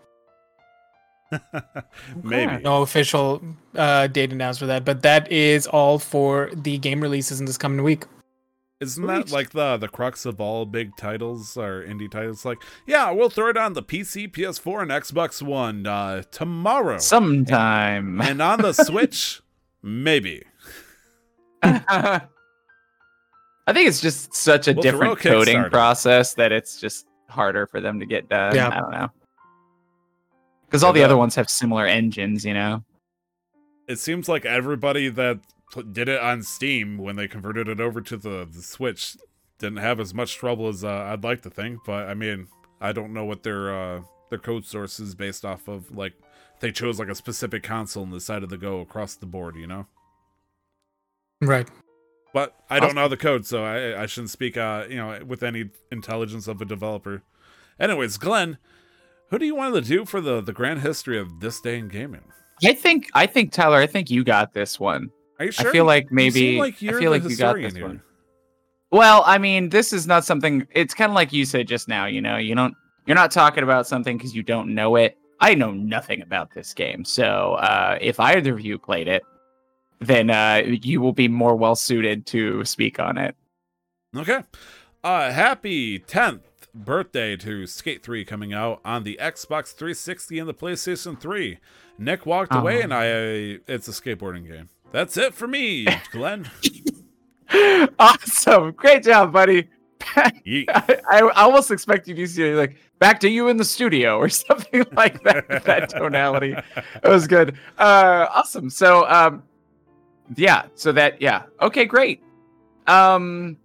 [2.22, 2.62] Maybe.
[2.62, 3.42] No official
[3.76, 7.58] uh, date announced for that, but that is all for the game releases in this
[7.58, 8.04] coming week.
[8.80, 12.44] Isn't that like the the crux of all big titles or indie titles?
[12.44, 18.20] Like, yeah, we'll throw it on the PC, PS4, and Xbox One uh, tomorrow, Sometime.
[18.20, 19.40] and on the Switch,
[19.82, 20.44] maybe.
[21.62, 22.20] I
[23.72, 27.80] think it's just such a Well, throw different coding process that it's just harder for
[27.80, 28.54] them to get done.
[28.54, 28.68] Yeah.
[28.68, 29.08] I don't know.
[30.66, 32.84] Because all the other ones have similar engines, you know.
[33.88, 35.57] It seems like everybody that pl-
[35.92, 39.16] did it on Steam when they converted it over to the, the Switch
[39.58, 41.80] didn't have as much trouble as uh, I'd like to think.
[41.84, 42.48] But I mean,
[42.80, 45.94] I don't know what their uh, their code source is based off of.
[45.94, 46.14] Like,
[46.60, 49.56] they chose like a specific console and decided to go across the board.
[49.56, 49.86] You know.
[51.40, 51.68] Right.
[52.34, 55.42] But I don't know the code, so I I shouldn't speak uh you know with
[55.42, 57.22] any intelligence of a developer.
[57.80, 58.58] Anyways, Glenn,
[59.30, 61.88] who do you want to do for the the grand history of this day in
[61.88, 62.24] gaming?
[62.64, 65.10] I think I think Tyler, I think you got this one.
[65.38, 65.68] Are you sure?
[65.68, 67.86] I feel like You maybe like you're I feel like you got this here.
[67.86, 68.02] one.
[68.90, 70.66] Well, I mean, this is not something.
[70.72, 72.06] It's kind of like you said just now.
[72.06, 72.74] You know, you don't.
[73.06, 75.16] You're not talking about something because you don't know it.
[75.40, 79.22] I know nothing about this game, so uh, if either of you played it,
[80.00, 83.36] then uh, you will be more well suited to speak on it.
[84.16, 84.42] Okay.
[85.04, 86.40] Uh happy 10th
[86.74, 91.58] birthday to Skate 3 coming out on the Xbox 360 and the PlayStation 3.
[91.98, 92.82] Nick walked away Oh.
[92.82, 93.04] and I
[93.68, 94.68] it's a skateboarding game.
[94.92, 96.50] That's it for me, Glenn.
[97.98, 99.68] awesome, great job, buddy.
[100.16, 100.66] I,
[101.10, 104.84] I almost expect you to say like back to you in the studio or something
[104.92, 105.64] like that.
[105.64, 106.52] that tonality.
[106.52, 107.58] It was good.
[107.78, 108.70] Uh, awesome.
[108.70, 109.42] So, um,
[110.36, 110.66] yeah.
[110.74, 111.44] So that, yeah.
[111.60, 112.22] Okay, great.
[112.86, 113.56] Um,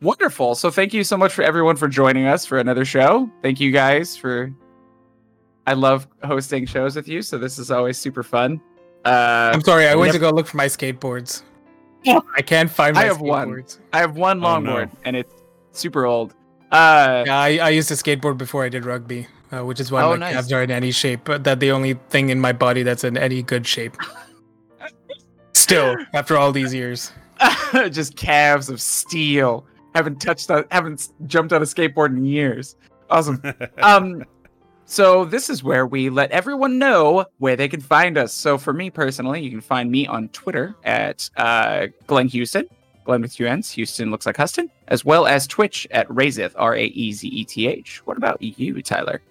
[0.00, 0.54] wonderful.
[0.54, 3.30] So thank you so much for everyone for joining us for another show.
[3.42, 4.52] Thank you guys for.
[5.66, 8.60] I love hosting shows with you, so this is always super fun.
[9.04, 10.14] Uh, I'm sorry, I went Yep.
[10.14, 11.42] to go look for my skateboards.
[12.06, 13.48] I can't find my I have one.
[13.50, 13.78] skateboards.
[13.92, 14.70] I have one Oh, no.
[14.74, 15.32] longboard, and it's
[15.72, 16.34] super old.
[16.72, 20.02] Uh, Yeah, I, I used to skateboard before I did rugby, uh, which is why
[20.02, 20.32] Oh, my nice.
[20.34, 21.20] calves are in any shape.
[21.24, 23.96] But that the only thing in my body that's in any good shape.
[25.54, 27.12] Still, after all these years.
[27.90, 29.66] just calves of steel.
[29.94, 32.76] Haven't touched, on, haven't s- jumped on a skateboard in years.
[33.10, 33.42] Awesome.
[33.82, 34.22] um
[34.90, 38.32] so this is where we let everyone know where they can find us.
[38.32, 42.66] So for me personally you can find me on twitter at uh, glenn houston
[43.04, 47.98] glenn with two n's houston looks like huston as well as twitch at raezeth r-a-e-z-e-t-h
[48.04, 49.22] what about you tyler?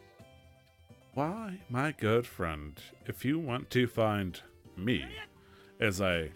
[1.19, 4.39] Why, my good friend, if you want to find
[4.77, 5.05] me,
[5.77, 6.29] as I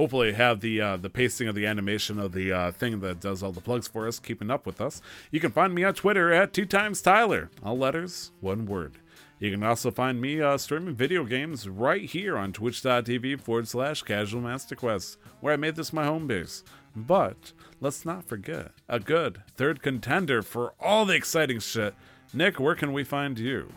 [0.00, 3.42] hopefully have the uh, the pasting of the animation of the uh, thing that does
[3.42, 6.32] all the plugs for us, keeping up with us, you can find me on Twitter
[6.32, 8.94] at two times Tyler, all letters, one word.
[9.38, 14.00] You can also find me uh, streaming video games right here on twitch.tv forward slash
[14.00, 16.64] casual master quest, where I made this my home base.
[16.96, 21.94] But let's not forget a good third contender for all the exciting shit.
[22.32, 23.74] Nick, where can we find you?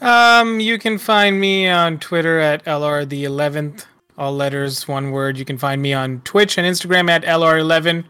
[0.00, 3.86] Um, you can find me on Twitter at LR the 11th,
[4.22, 5.36] all letters, one word.
[5.36, 8.04] You can find me on Twitch and Instagram at LR11.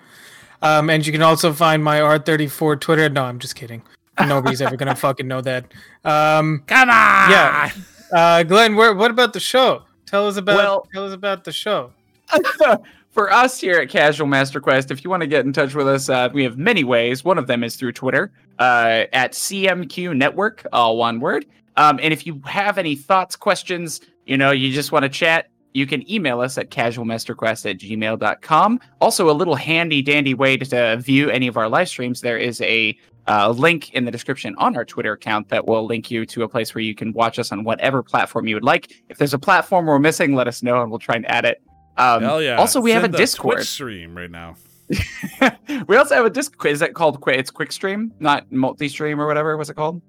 [0.60, 3.08] Um, and you can also find my R34 Twitter.
[3.08, 3.82] No, I'm just kidding.
[4.20, 5.64] Nobody's ever gonna fucking know that.
[6.04, 7.30] Um, Come on!
[7.30, 7.70] yeah.
[8.12, 9.84] Uh, Glenn, where, what about the show?
[10.04, 11.92] Tell us about Well- tell us about the show.
[13.10, 15.88] for us here at Casual Master Quest, if you want to get in touch with
[15.88, 17.24] us, uh, we have many ways.
[17.24, 21.46] One of them is through Twitter uh, at CMQ Network, all one word.
[21.76, 25.48] Um, and if you have any thoughts, questions, you know, you just want to chat,
[25.74, 28.80] you can email us at casualmasterquest at gmail.com.
[29.00, 32.20] Also, a little handy dandy way to, to view any of our live streams.
[32.20, 32.96] There is a
[33.28, 36.48] uh, link in the description on our Twitter account that will link you to a
[36.48, 38.92] place where you can watch us on whatever platform you would like.
[39.08, 41.62] If there's a platform we're missing, let us know and we'll try and add it.
[41.96, 42.56] Um, Hell yeah.
[42.56, 43.58] Also, we have a Discord.
[43.58, 44.56] Twitch stream right now.
[45.86, 46.72] we also have a Discord.
[46.72, 47.38] Is that called Quick?
[47.38, 49.56] It's Quick Stream, not Multi Stream or whatever.
[49.56, 50.02] What's it called?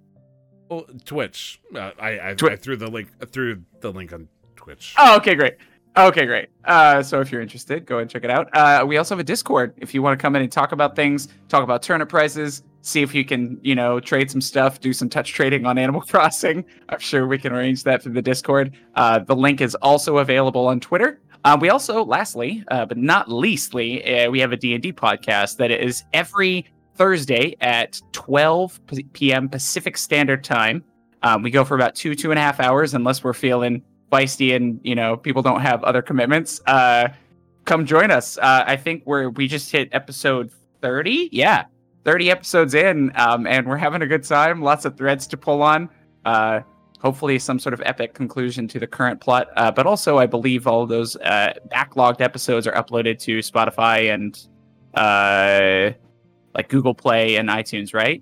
[0.70, 1.62] Oh, Twitch.
[1.76, 4.28] Uh, I I, Twi- I threw the link threw the link on
[4.64, 4.96] Twitch.
[4.98, 5.58] Oh, okay, great.
[5.96, 6.50] Okay, great.
[6.66, 8.50] Uh, so if you're interested, go and check it out.
[8.56, 9.76] Uh, we also have a Discord.
[9.78, 13.04] If you want to come in and talk about things, talk about turnip prices, see
[13.04, 16.66] if you can, you know, trade some stuff, do some touch trading on Animal Crossing.
[16.90, 18.76] I'm sure we can arrange that through the Discord.
[18.96, 21.20] Uh, the link is also available on Twitter.
[21.44, 25.70] Uh, we also, lastly, uh, but not leastly, uh, we have a D&D podcast that
[25.70, 26.66] is every
[26.96, 29.48] Thursday at 12 p- p.m.
[29.48, 30.84] Pacific Standard Time.
[31.22, 33.84] Um, we go for about two, two and a half hours, unless we're feeling
[34.14, 36.62] feisty and you know people don't have other commitments.
[36.68, 37.10] Uh,
[37.66, 38.38] come join us.
[38.38, 41.30] Uh, I think we're we just hit episode 30.
[41.32, 41.66] Yeah,
[42.06, 44.62] 30 episodes in, um, and we're having a good time.
[44.62, 45.90] Lots of threads to pull on.
[46.26, 46.60] Uh,
[47.00, 49.48] hopefully, some sort of epic conclusion to the current plot.
[49.56, 54.48] Uh, but also, I believe all those uh, backlogged episodes are uploaded to Spotify and
[54.94, 55.96] uh,
[56.54, 58.22] like Google Play and iTunes, right?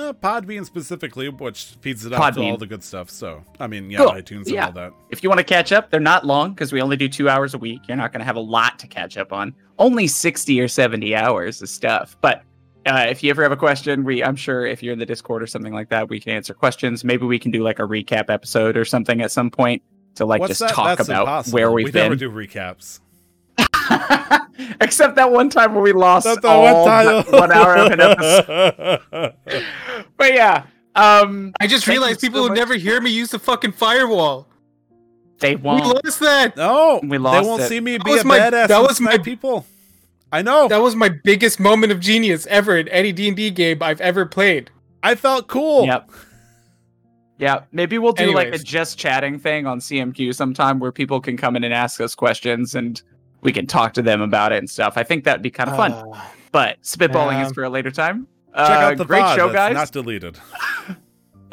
[0.00, 3.10] Uh, Podbean specifically, which feeds it out to all the good stuff.
[3.10, 4.08] So I mean, yeah, Cool.
[4.12, 4.66] iTunes and Yeah.
[4.66, 4.92] all that.
[5.10, 7.52] If you want to catch up, they're not long because we only do two hours
[7.54, 7.80] a week.
[7.88, 9.54] You're not going to have a lot to catch up on.
[9.78, 12.16] Only 60 or 70 hours of stuff.
[12.20, 12.42] But
[12.86, 15.42] uh, if you ever have a question, we I'm sure if you're in the Discord
[15.42, 17.04] or something like that, we can answer questions.
[17.04, 19.82] Maybe we can do like a recap episode or something at some point
[20.14, 20.70] to like What's just that?
[20.70, 21.54] talk That's about impossible.
[21.56, 22.04] where we've we been.
[22.04, 23.00] never do recaps.
[24.80, 27.24] Except that one time when we lost That's the all one time.
[27.32, 28.00] one hour of an
[29.10, 29.34] episode.
[30.16, 30.64] But yeah,
[30.94, 32.58] um, I just Thank you realized so people would much.
[32.58, 34.48] never hear me use the fucking firewall.
[35.38, 35.84] they won't.
[36.04, 36.56] lost that.
[36.56, 37.68] no, We lost they won't it.
[37.68, 38.68] see me That be was a my- badass.
[38.68, 39.66] that was my- people.
[40.32, 40.68] I know.
[40.68, 44.00] That was my biggest moment of genius ever in any D and D game I've
[44.00, 44.70] ever played.
[45.02, 45.86] I felt cool.
[45.86, 46.10] Yep.
[47.38, 51.36] Yeah, maybe we'll do like a just chatting thing on CMQ sometime where people can
[51.36, 53.02] come in and ask us questions and
[53.42, 54.94] we can talk to them about it and stuff.
[54.96, 55.92] I think that'd be kind of fun.
[55.92, 56.20] Uh,
[56.52, 58.26] But spitballing is for a later time.
[58.54, 59.74] Check Uh, out the great VOD show, that's guys.
[59.74, 60.38] Not deleted.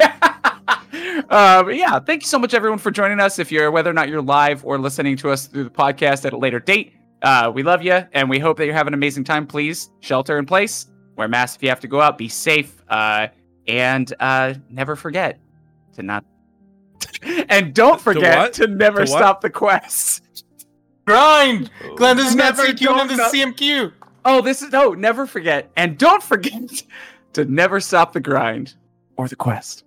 [0.00, 3.38] uh, but yeah, thank you so much, everyone, for joining us.
[3.38, 6.32] If you're whether or not you're live or listening to us through the podcast at
[6.32, 6.92] a later date,
[7.22, 9.46] uh, we love you and we hope that you're having an amazing time.
[9.46, 10.86] Please shelter in place,
[11.16, 13.28] wear masks if you have to go out, be safe, uh,
[13.66, 15.38] and uh, never forget
[15.94, 16.24] to not.
[17.48, 18.52] and don't forget what?
[18.54, 20.24] to never To stop the quest.
[21.08, 21.70] Grind.
[21.84, 21.94] Oh.
[21.96, 23.92] Glenn, this is not Never CQ, and this is CMQ.
[24.24, 26.82] Oh, this is no, never forget, and don't forget
[27.32, 28.74] to never stop the grind
[29.16, 29.84] or the quest.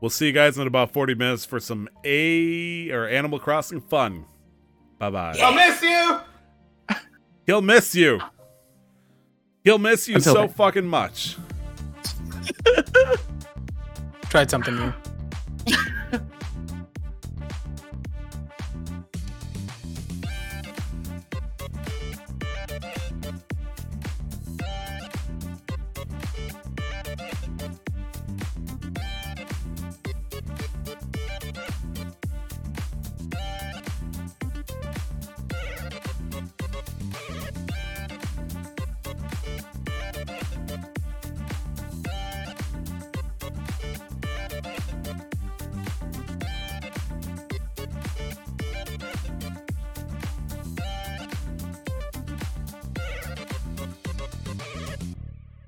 [0.00, 4.26] We'll see you guys in about 40 minutes for some A or Animal Crossing fun.
[4.98, 5.36] Bye bye.
[5.40, 6.20] I'll miss you.
[7.46, 8.20] He'll miss you.
[9.64, 10.48] He'll miss you Until so then.
[10.50, 11.36] fucking much.
[14.28, 14.92] Tried something new.